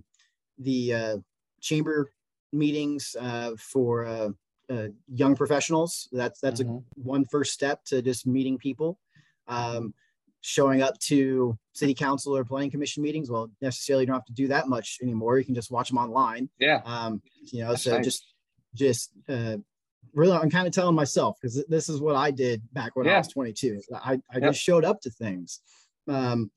the 0.57 0.93
uh, 0.93 1.17
chamber 1.61 2.11
meetings 2.51 3.15
uh, 3.19 3.51
for 3.59 4.05
uh, 4.05 4.29
uh, 4.69 4.87
young 5.13 5.35
professionals, 5.35 6.07
that's 6.11 6.39
that's 6.39 6.61
Mhm. 6.61 6.79
a 6.79 6.83
one 6.95 7.25
first 7.25 7.53
step 7.53 7.83
to 7.85 8.01
just 8.01 8.25
meeting 8.25 8.57
people. 8.57 8.97
Um, 9.51 9.93
showing 10.43 10.81
up 10.81 10.97
to 10.97 11.55
city 11.73 11.93
council 11.93 12.35
or 12.35 12.43
planning 12.43 12.71
commission 12.71 13.03
meetings, 13.03 13.29
well, 13.29 13.51
necessarily 13.61 14.03
you 14.03 14.07
don't 14.07 14.15
have 14.15 14.25
to 14.25 14.33
do 14.33 14.47
that 14.47 14.67
much 14.67 14.97
anymore. 15.03 15.37
You 15.37 15.45
can 15.45 15.53
just 15.53 15.69
watch 15.69 15.89
them 15.89 15.99
online. 15.99 16.49
Yeah. 16.57 16.81
Um, 16.85 17.21
you 17.51 17.61
know, 17.61 17.69
That's 17.69 17.83
so 17.83 17.95
nice. 17.97 18.05
just 18.05 18.33
just 18.73 19.11
uh, 19.29 19.57
really, 20.13 20.31
I'm 20.35 20.49
kind 20.49 20.65
of 20.67 20.73
telling 20.73 20.95
myself 20.95 21.37
because 21.39 21.63
this 21.67 21.89
is 21.89 21.99
what 22.01 22.15
I 22.15 22.31
did 22.31 22.61
back 22.73 22.95
when 22.95 23.07
I 23.07 23.17
was 23.19 23.27
22. 23.27 23.81
I, 23.93 24.13
I 24.13 24.37
Yep. 24.39 24.43
just 24.53 24.61
showed 24.61 24.83
up 24.85 25.01
to 25.01 25.09
things. 25.11 25.59
Um, 26.07 26.49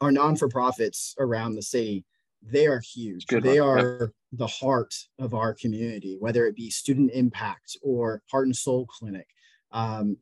our 0.00 0.10
non 0.12 0.36
for 0.36 0.48
profits 0.48 1.14
around 1.18 1.56
the 1.56 1.62
city, 1.62 2.06
they 2.42 2.66
are 2.68 2.80
huge. 2.80 3.26
They 3.26 3.36
one. 3.36 3.44
Yep. 3.54 3.64
are 3.64 4.12
the 4.32 4.46
heart 4.46 4.94
of 5.18 5.34
our 5.34 5.52
community, 5.52 6.16
whether 6.20 6.46
it 6.46 6.54
be 6.56 6.70
student 6.70 7.10
impact 7.12 7.76
or 7.82 8.22
heart 8.30 8.46
and 8.46 8.56
soul 8.56 8.86
clinic. 8.86 9.26
Um, 9.72 10.16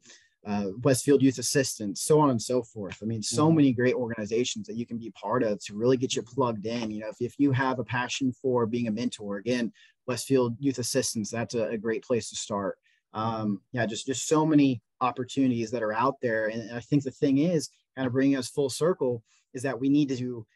uh, 0.49 0.70
Westfield 0.82 1.22
Youth 1.22 1.38
Assistance, 1.38 2.01
so 2.03 2.18
on 2.18 2.30
and 2.30 2.40
so 2.40 2.62
forth. 2.62 2.99
I 3.03 3.05
mean, 3.07 3.22
so 3.22 3.51
Mhm. 3.51 3.57
many 3.57 3.72
great 3.72 3.94
organizations 3.94 4.66
that 4.66 4.76
you 4.76 4.86
can 4.86 4.96
be 4.99 5.11
part 5.11 5.42
of 5.42 5.62
to 5.64 5.74
really 5.74 5.99
get 5.99 6.16
you 6.16 6.22
plugged 6.22 6.64
in. 6.64 6.90
You 6.90 7.01
know, 7.01 7.09
if, 7.11 7.20
if 7.20 7.34
you 7.38 7.53
have 7.53 7.78
a 7.78 7.84
passion 7.84 8.32
for 8.32 8.66
being 8.66 8.88
a 8.88 8.90
mentor, 8.90 9.36
again, 9.36 9.72
Westfield 10.07 10.57
Youth 10.59 10.78
Assistance, 10.78 11.30
that's 11.30 11.55
a, 11.55 11.64
a 11.68 11.78
great 11.78 12.03
place 12.03 12.30
to 12.30 12.36
start. 12.36 12.78
Um, 13.12 13.62
yeah, 13.72 13.84
just 13.86 14.07
just 14.07 14.26
so 14.26 14.46
many 14.46 14.82
opportunities 15.01 15.70
that 15.70 15.82
are 15.82 15.92
out 15.92 16.16
there. 16.22 16.46
And 16.49 16.72
I 16.72 16.80
think 16.80 17.05
the 17.05 17.11
thing 17.11 17.38
is, 17.38 17.68
kind 17.94 18.07
of 18.07 18.12
bringing 18.12 18.36
us 18.36 18.49
full 18.49 18.70
circle, 18.70 19.22
is 19.55 19.62
that 19.62 19.78
we 19.78 19.88
need 19.90 20.09
to 20.16 20.46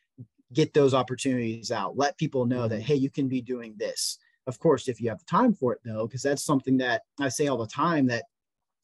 get 0.52 0.72
those 0.74 0.94
opportunities 0.94 1.70
out. 1.70 1.96
Let 1.96 2.18
people 2.18 2.46
know 2.46 2.66
that 2.68 2.80
hey, 2.80 2.94
you 2.96 3.10
can 3.10 3.28
be 3.28 3.42
doing 3.42 3.74
this. 3.76 4.18
Of 4.46 4.58
course, 4.58 4.88
if 4.88 5.00
you 5.00 5.08
have 5.10 5.18
the 5.18 5.24
time 5.26 5.54
for 5.54 5.72
it, 5.74 5.80
though, 5.84 6.06
because 6.06 6.22
that's 6.22 6.44
something 6.44 6.78
that 6.78 7.02
I 7.20 7.28
say 7.28 7.46
all 7.46 7.58
the 7.58 7.66
time 7.66 8.06
that 8.08 8.24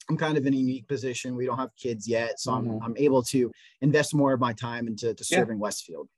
I'm 0.08 0.16
kind 0.16 0.38
of 0.38 0.46
in 0.46 0.54
a 0.54 0.56
unique 0.56 0.88
position. 0.88 1.36
We 1.36 1.46
don't 1.46 1.58
have 1.58 1.74
kids 1.76 2.08
yet, 2.08 2.40
so 2.40 2.52
Mhm. 2.52 2.56
I'm, 2.56 2.82
I'm 2.82 2.96
able 2.96 3.22
to 3.24 3.50
invest 3.82 4.14
more 4.14 4.32
of 4.32 4.40
my 4.40 4.52
time 4.52 4.86
into 4.86 5.12
to 5.14 5.24
Yeah. 5.28 5.38
serving 5.40 5.58
Westfield. 5.58 6.08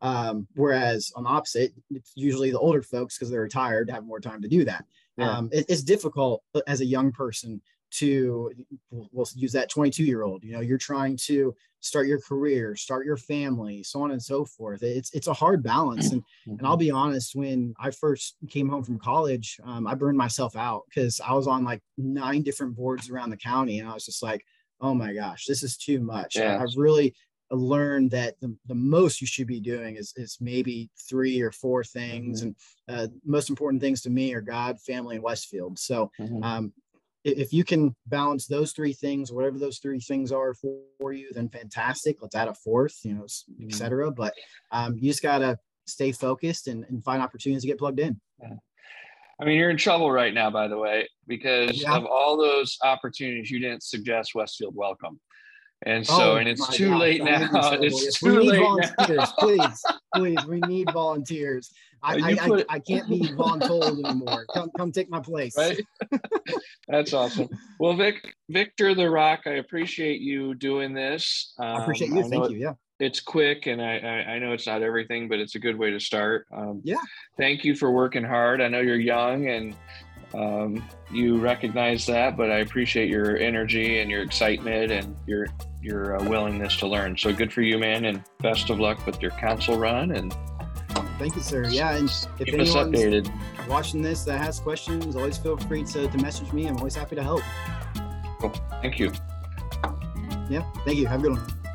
Um, 0.00 0.46
whereas 0.54 1.10
on 1.16 1.24
the 1.24 1.30
opposite, 1.30 1.72
it's 1.90 2.12
usually 2.14 2.50
the 2.50 2.58
older 2.58 2.82
folks 2.82 3.16
because 3.16 3.30
they're 3.30 3.40
retired 3.40 3.90
have 3.90 4.04
more 4.04 4.20
time 4.20 4.42
to 4.42 4.48
do 4.48 4.64
that. 4.64 4.84
Yeah. 5.16 5.30
Um, 5.30 5.48
it- 5.52 5.66
it's 5.68 5.82
difficult 5.82 6.44
as 6.68 6.80
a 6.80 6.84
young 6.86 7.10
person 7.10 7.60
to 7.90 8.52
we'll 8.90 9.26
use 9.34 9.52
that 9.52 9.70
22 9.70 10.04
year 10.04 10.22
old 10.22 10.44
you 10.44 10.52
know 10.52 10.60
you're 10.60 10.78
trying 10.78 11.16
to 11.16 11.54
start 11.80 12.06
your 12.06 12.20
career 12.20 12.74
start 12.76 13.06
your 13.06 13.16
family 13.16 13.82
so 13.82 14.02
on 14.02 14.10
and 14.10 14.22
so 14.22 14.44
forth. 14.44 14.82
It's 14.82 15.12
it's 15.14 15.26
a 15.26 15.32
hard 15.32 15.62
balance 15.62 16.10
and 16.12 16.22
and 16.58 16.66
i'll 16.66 16.76
be 16.76 16.90
honest 16.90 17.34
when 17.34 17.74
i 17.78 17.90
first 17.90 18.36
came 18.48 18.68
home 18.68 18.82
from 18.82 18.98
college 18.98 19.58
um, 19.64 19.86
i 19.86 19.94
burned 19.94 20.18
myself 20.18 20.56
out 20.56 20.82
because 20.88 21.20
i 21.20 21.32
was 21.32 21.46
on 21.46 21.64
like 21.64 21.82
nine 21.96 22.42
different 22.42 22.74
boards 22.76 23.08
around 23.10 23.30
the 23.30 23.36
county 23.36 23.78
and 23.78 23.88
i 23.88 23.94
was 23.94 24.04
just 24.04 24.22
like 24.22 24.44
oh 24.80 24.94
my 24.94 25.12
gosh 25.14 25.46
this 25.46 25.62
is 25.62 25.76
too 25.76 26.00
much. 26.00 26.36
Yeah. 26.36 26.58
i've 26.60 26.76
really 26.76 27.14
learned 27.50 28.10
that 28.10 28.38
the, 28.40 28.54
the 28.66 28.74
most 28.74 29.22
you 29.22 29.26
should 29.26 29.46
be 29.46 29.58
doing 29.60 29.96
is, 29.96 30.12
is 30.16 30.36
maybe 30.38 30.90
three 31.08 31.40
or 31.40 31.50
four 31.50 31.82
things 31.82 32.42
and 32.42 32.54
uh, 32.88 33.06
most 33.24 33.48
important 33.48 33.80
things 33.80 34.02
to 34.02 34.10
me 34.10 34.34
are 34.34 34.42
god 34.42 34.78
family 34.80 35.14
and 35.16 35.24
westfield. 35.24 35.78
So 35.78 36.10
Mhm. 36.20 36.44
um, 36.44 36.72
if 37.24 37.52
you 37.52 37.64
can 37.64 37.94
balance 38.06 38.46
those 38.46 38.72
three 38.72 38.92
things, 38.92 39.32
whatever 39.32 39.58
those 39.58 39.78
three 39.78 40.00
things 40.00 40.32
are 40.32 40.54
for, 40.54 40.78
for 41.00 41.12
you, 41.12 41.28
then 41.32 41.48
fantastic. 41.48 42.22
Let's 42.22 42.34
add 42.34 42.48
a 42.48 42.54
fourth, 42.54 42.96
you 43.04 43.14
know, 43.14 43.24
s- 43.24 43.44
et 43.60 43.66
Mhm. 43.68 43.72
cetera. 43.74 44.10
But 44.10 44.34
um, 44.70 44.96
you 44.96 45.10
just 45.10 45.22
gotta 45.22 45.58
stay 45.86 46.12
focused 46.12 46.68
and, 46.68 46.84
and 46.84 47.02
find 47.02 47.22
opportunities 47.22 47.62
to 47.62 47.68
get 47.68 47.78
plugged 47.78 48.00
in. 48.00 48.20
I 49.40 49.44
mean, 49.44 49.56
you're 49.56 49.70
in 49.70 49.76
trouble 49.76 50.10
right 50.10 50.34
now, 50.34 50.50
by 50.50 50.68
the 50.68 50.76
way, 50.78 51.08
because 51.26 51.82
Yeah. 51.82 51.96
of 51.96 52.04
all 52.06 52.36
those 52.36 52.76
opportunities, 52.82 53.50
you 53.50 53.60
didn't 53.60 53.82
suggest 53.82 54.34
Westfield 54.34 54.74
welcome. 54.74 55.20
And 55.86 56.06
so, 56.06 56.32
Oh 56.32 56.36
and 56.36 56.48
it's 56.48 56.66
too 56.68 56.96
late 56.96 57.22
I 57.22 57.24
now. 57.24 57.48
trouble. 57.50 57.84
It's 57.84 58.18
too 58.18 58.36
we 58.36 58.42
need 58.46 58.50
late 58.52 58.60
volunteers, 58.62 59.32
please, 59.38 59.84
please. 60.14 60.44
We 60.46 60.60
need 60.60 60.90
volunteers. 60.92 61.70
I, 62.02 62.14
I, 62.14 62.28
I, 62.30 62.34
put- 62.48 62.66
I 62.68 62.78
can't 62.78 63.08
be 63.08 63.20
voluntold 63.20 64.04
anymore. 64.04 64.44
Come, 64.54 64.70
come 64.76 64.92
take 64.92 65.10
my 65.10 65.20
place. 65.20 65.56
right? 65.56 65.80
That's 66.88 67.12
awesome. 67.12 67.48
Well, 67.80 67.94
Vic, 67.96 68.34
Victor 68.48 68.94
the 68.94 69.10
Rock, 69.10 69.40
I 69.46 69.54
appreciate 69.54 70.20
you 70.20 70.54
doing 70.54 70.94
this. 70.94 71.54
I 71.58 71.82
appreciate 71.82 72.10
Um, 72.12 72.16
you. 72.18 72.28
Thank 72.28 72.44
it- 72.46 72.50
you. 72.52 72.58
Yeah. 72.58 72.72
It's 73.00 73.20
quick, 73.20 73.66
and 73.68 73.80
I, 73.80 73.98
I 73.98 74.32
I 74.32 74.38
know 74.40 74.52
it's 74.52 74.66
not 74.66 74.82
everything, 74.82 75.28
but 75.28 75.38
it's 75.38 75.54
a 75.54 75.60
good 75.60 75.78
way 75.78 75.92
to 75.92 76.00
start. 76.00 76.46
Um, 76.52 76.80
Yeah. 76.82 76.96
Thank 77.36 77.62
you 77.64 77.76
for 77.76 77.92
working 77.92 78.24
hard. 78.24 78.60
I 78.60 78.66
know 78.66 78.80
you're 78.80 78.96
young 78.98 79.46
and 79.48 79.76
um, 80.34 80.84
you 81.10 81.38
recognize 81.38 82.06
that, 82.06 82.36
but 82.36 82.50
I 82.50 82.58
appreciate 82.58 83.08
your 83.08 83.36
energy 83.36 84.00
and 84.00 84.10
your 84.10 84.22
excitement 84.22 84.92
and 84.92 85.16
your 85.26 85.46
your 85.80 86.18
uh, 86.18 86.24
willingness 86.24 86.76
to 86.78 86.86
learn. 86.86 87.16
So 87.16 87.32
good 87.32 87.52
for 87.52 87.62
you, 87.62 87.78
man, 87.78 88.04
and 88.04 88.22
best 88.40 88.68
of 88.68 88.80
luck 88.80 89.06
with 89.06 89.22
your 89.22 89.30
council 89.32 89.78
run. 89.78 90.12
And 90.12 90.34
Thank 91.18 91.34
you, 91.34 91.42
sir. 91.42 91.64
Yeah. 91.64 91.96
And 91.96 92.08
if 92.08 92.46
keep 92.46 92.54
anyone's 92.54 92.74
updated. 92.74 93.32
watching 93.68 94.02
this 94.02 94.24
that 94.24 94.38
has 94.38 94.60
questions, 94.60 95.16
always 95.16 95.36
feel 95.36 95.56
free 95.56 95.84
to, 95.84 96.08
to 96.08 96.18
message 96.18 96.52
me. 96.52 96.66
I'm 96.66 96.76
always 96.76 96.94
happy 96.94 97.16
to 97.16 97.22
help. 97.22 97.42
Cool. 98.40 98.52
Thank 98.82 98.98
you. 98.98 99.12
Yeah. 100.48 100.62
Thank 100.84 100.98
you. 100.98 101.06
Have 101.06 101.20
a 101.20 101.22
good 101.24 101.32
one. 101.32 101.67